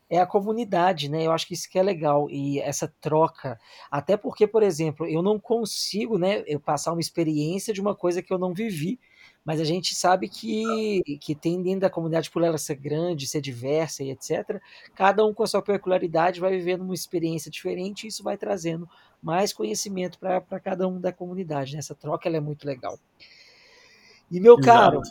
É 0.10 0.20
a 0.20 0.26
comunidade, 0.26 1.10
né? 1.10 1.26
Eu 1.26 1.32
acho 1.32 1.48
que 1.48 1.56
isso 1.56 1.70
que 1.70 1.80
é 1.80 1.84
legal 1.84 2.30
e 2.30 2.60
essa 2.60 2.88
troca, 3.02 3.60
até 3.90 4.16
porque, 4.16 4.48
por 4.48 4.64
exemplo, 4.64 5.06
eu 5.06 5.22
não 5.22 5.40
consigo, 5.40 6.18
né, 6.18 6.44
eu 6.46 6.60
passar 6.60 6.92
uma 6.92 7.02
experiência 7.02 7.74
de 7.74 7.82
uma 7.82 7.96
coisa 7.96 8.22
que 8.22 8.32
eu 8.32 8.38
não 8.38 8.54
vivi, 8.54 9.00
mas 9.44 9.60
a 9.60 9.64
gente 9.64 9.94
sabe 9.96 10.30
que, 10.30 11.02
que 11.20 11.36
tem 11.36 11.62
dentro 11.62 11.82
da 11.82 11.90
comunidade, 11.90 12.32
por 12.32 12.44
ela 12.44 12.58
ser 12.58 12.76
grande, 12.76 13.28
ser 13.28 13.42
diversa 13.42 14.04
e 14.04 14.12
etc., 14.12 14.62
cada 14.96 15.26
um 15.26 15.34
com 15.34 15.44
a 15.44 15.48
sua 15.48 15.62
peculiaridade 15.62 16.40
vai 16.40 16.52
vivendo 16.52 16.82
uma 16.82 16.94
experiência 16.94 17.52
diferente 17.52 18.04
e 18.04 18.08
isso 18.08 18.24
vai 18.24 18.38
trazendo 18.38 18.88
mais 19.22 19.52
conhecimento 19.52 20.18
para 20.20 20.60
cada 20.60 20.88
um 20.88 21.00
da 21.00 21.12
comunidade. 21.12 21.74
Né? 21.74 21.80
Essa 21.80 21.94
troca 21.94 22.30
ela 22.30 22.38
é 22.38 22.40
muito 22.40 22.66
legal. 22.66 22.98
E, 24.32 24.40
meu 24.40 24.58
Exato. 24.58 24.66
caro, 24.66 25.02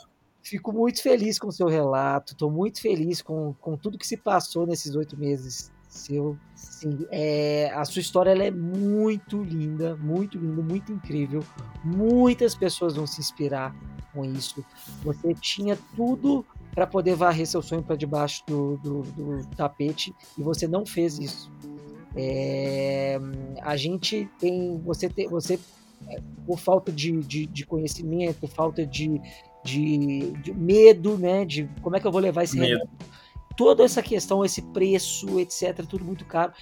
Fico 0.45 0.73
muito 0.73 1.03
feliz 1.03 1.39
com 1.39 1.49
o 1.49 1.53
seu 1.53 1.67
relato, 1.67 2.33
estou 2.33 2.51
muito 2.51 2.81
feliz 2.81 3.23
com, 3.23 3.55
com 3.55 3.77
tudo 3.77 3.99
que 3.99 4.07
se 4.07 4.17
passou 4.17 4.67
nesses 4.67 4.95
oito 4.95 5.17
meses 5.17 5.73
seu. 5.95 6.37
Sim, 6.55 7.07
é, 7.11 7.71
a 7.75 7.85
sua 7.85 8.01
história 8.01 8.31
ela 8.31 8.45
é 8.45 8.51
muito 8.51 9.43
linda, 9.43 9.97
muito 9.97 10.39
linda, 10.39 10.63
muito 10.63 10.93
incrível. 10.93 11.43
Muitas 11.85 12.55
pessoas 12.55 12.95
vão 12.95 13.07
se 13.07 13.21
inspirar 13.21 13.75
com 14.13 14.25
isso. 14.25 14.65
Você 15.03 15.35
tinha 15.35 15.79
tudo 15.97 16.45
para 16.75 16.87
poder 16.87 17.15
varrer 17.15 17.47
seu 17.47 17.63
sonho 17.63 17.83
para 17.83 17.97
debaixo 17.97 18.43
do, 18.47 18.77
do, 18.79 19.03
do, 19.03 19.47
tapete 19.57 20.15
e 20.37 20.43
você 20.43 20.67
não 20.67 20.85
fez 20.85 21.19
isso. 21.19 21.51
É, 22.17 23.19
a 23.63 23.77
gente 23.77 24.29
tem, 24.39 24.79
você 24.85 25.09
tem, 25.09 25.29
você 25.29 25.59
é, 26.09 26.21
por 26.47 26.59
falta 26.59 26.93
de, 26.93 27.13
de, 27.21 27.47
de 27.47 27.67
conhecimento, 27.67 28.47
falta 28.47 28.87
de, 28.87 29.21
de, 29.65 30.33
de, 30.43 30.53
medo, 30.53 31.17
né? 31.17 31.45
De 31.45 31.69
como 31.83 31.97
é 31.97 32.01
que 32.01 32.07
eu 32.07 32.13
vou 32.13 32.21
levar 32.21 32.45
esse 32.45 32.59
medo. 32.59 32.89
Toda 33.57 33.85
essa 33.85 34.03
questão, 34.03 34.45
esse 34.45 34.61
preço, 34.61 35.41
etc., 35.41 35.87
tudo 35.89 36.05
muito 36.05 36.25
caro. 36.25 36.53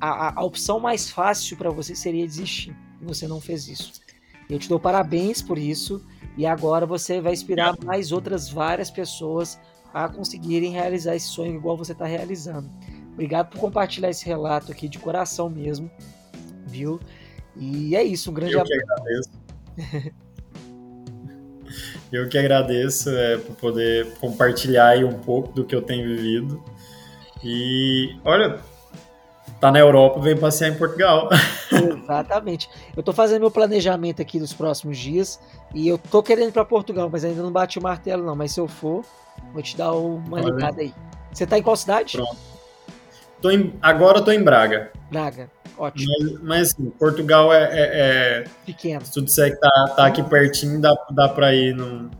A, 0.00 0.28
a, 0.28 0.40
a 0.40 0.44
opção 0.44 0.78
mais 0.78 1.10
fácil 1.10 1.56
para 1.56 1.70
você 1.70 1.94
seria 1.94 2.26
desistir. 2.26 2.76
E 3.00 3.04
você 3.04 3.26
não 3.26 3.40
fez 3.40 3.66
isso. 3.68 3.92
Eu 4.48 4.58
te 4.58 4.68
dou 4.68 4.78
parabéns 4.78 5.40
por 5.40 5.56
isso. 5.58 6.04
E 6.36 6.44
agora 6.44 6.86
você 6.86 7.20
vai 7.20 7.32
inspirar 7.32 7.76
mais 7.84 8.12
outras 8.12 8.48
várias 8.48 8.90
pessoas 8.90 9.58
a 9.92 10.08
conseguirem 10.08 10.72
realizar 10.72 11.16
esse 11.16 11.26
sonho 11.26 11.54
igual 11.54 11.76
você 11.76 11.92
está 11.92 12.04
realizando. 12.04 12.70
Obrigado 13.12 13.50
por 13.50 13.58
compartilhar 13.58 14.10
esse 14.10 14.24
relato 14.24 14.70
aqui 14.70 14.88
de 14.88 14.98
coração 14.98 15.50
mesmo, 15.50 15.90
viu? 16.66 17.00
E 17.56 17.94
é 17.96 18.02
isso, 18.02 18.30
um 18.30 18.34
grande 18.34 18.54
Eu 18.54 18.60
abraço. 18.60 19.30
Eu 22.12 22.28
que 22.28 22.36
agradeço 22.36 23.10
é, 23.10 23.38
por 23.38 23.54
poder 23.56 24.14
compartilhar 24.20 24.88
aí 24.88 25.04
um 25.04 25.12
pouco 25.12 25.52
do 25.52 25.64
que 25.64 25.74
eu 25.74 25.82
tenho 25.82 26.06
vivido. 26.06 26.62
E 27.42 28.16
olha, 28.24 28.60
tá 29.60 29.70
na 29.70 29.78
Europa, 29.78 30.20
vem 30.20 30.36
passear 30.36 30.70
em 30.70 30.74
Portugal. 30.74 31.28
Exatamente. 31.70 32.68
Eu 32.96 33.02
tô 33.02 33.12
fazendo 33.12 33.42
meu 33.42 33.50
planejamento 33.50 34.20
aqui 34.20 34.38
dos 34.40 34.52
próximos 34.52 34.98
dias 34.98 35.40
e 35.74 35.86
eu 35.86 35.98
tô 35.98 36.22
querendo 36.22 36.48
ir 36.48 36.52
para 36.52 36.64
Portugal, 36.64 37.08
mas 37.10 37.24
ainda 37.24 37.42
não 37.42 37.52
bati 37.52 37.78
o 37.78 37.82
martelo 37.82 38.24
não, 38.24 38.34
mas 38.34 38.52
se 38.52 38.60
eu 38.60 38.66
for, 38.66 39.04
vou 39.52 39.62
te 39.62 39.76
dar 39.76 39.92
uma 39.92 40.40
ligada 40.40 40.80
aí. 40.80 40.92
Você 41.32 41.46
tá 41.46 41.58
em 41.58 41.62
qual 41.62 41.76
cidade? 41.76 42.16
Pronto. 42.16 42.36
Tô 43.40 43.50
em, 43.50 43.72
agora 43.80 44.18
eu 44.18 44.24
tô 44.24 44.30
em 44.30 44.42
Braga. 44.42 44.92
Braga. 45.10 45.50
Ótimo. 45.76 46.12
Mas, 46.18 46.42
mas 46.42 46.68
assim, 46.68 46.90
Portugal 46.90 47.52
é, 47.52 47.62
é, 47.62 47.70
é, 47.72 48.44
Pequeno. 48.66 49.04
Se 49.04 49.12
tu 49.12 49.22
disser 49.22 49.54
que 49.54 49.60
tá, 49.60 49.94
tá 49.96 50.06
aqui 50.06 50.22
pertinho, 50.22 50.80
dá, 50.80 50.94
dá 51.10 51.28
para 51.28 51.54
ir. 51.54 51.74
No, 51.74 52.10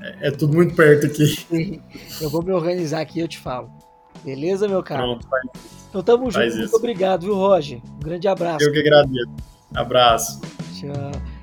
é, 0.00 0.28
é, 0.28 0.30
tudo 0.32 0.54
muito 0.54 0.74
perto 0.74 1.06
aqui. 1.06 1.80
Eu 2.20 2.28
vou 2.28 2.42
me 2.42 2.52
organizar 2.52 3.00
aqui 3.00 3.20
e 3.20 3.22
eu 3.22 3.28
te 3.28 3.38
falo. 3.38 3.70
Beleza, 4.24 4.66
meu 4.68 4.82
cara? 4.82 5.02
Pronto, 5.02 5.26
faz 5.28 5.44
Então 5.88 6.02
tamo 6.02 6.30
junto. 6.30 6.56
Muito 6.56 6.76
obrigado, 6.76 7.22
viu, 7.22 7.34
Roger? 7.34 7.80
Um 7.84 8.00
grande 8.00 8.26
abraço. 8.26 8.64
Eu 8.64 8.72
que 8.72 8.78
agradeço. 8.78 9.30
Abraço. 9.74 10.40
Tchau. 10.72 11.33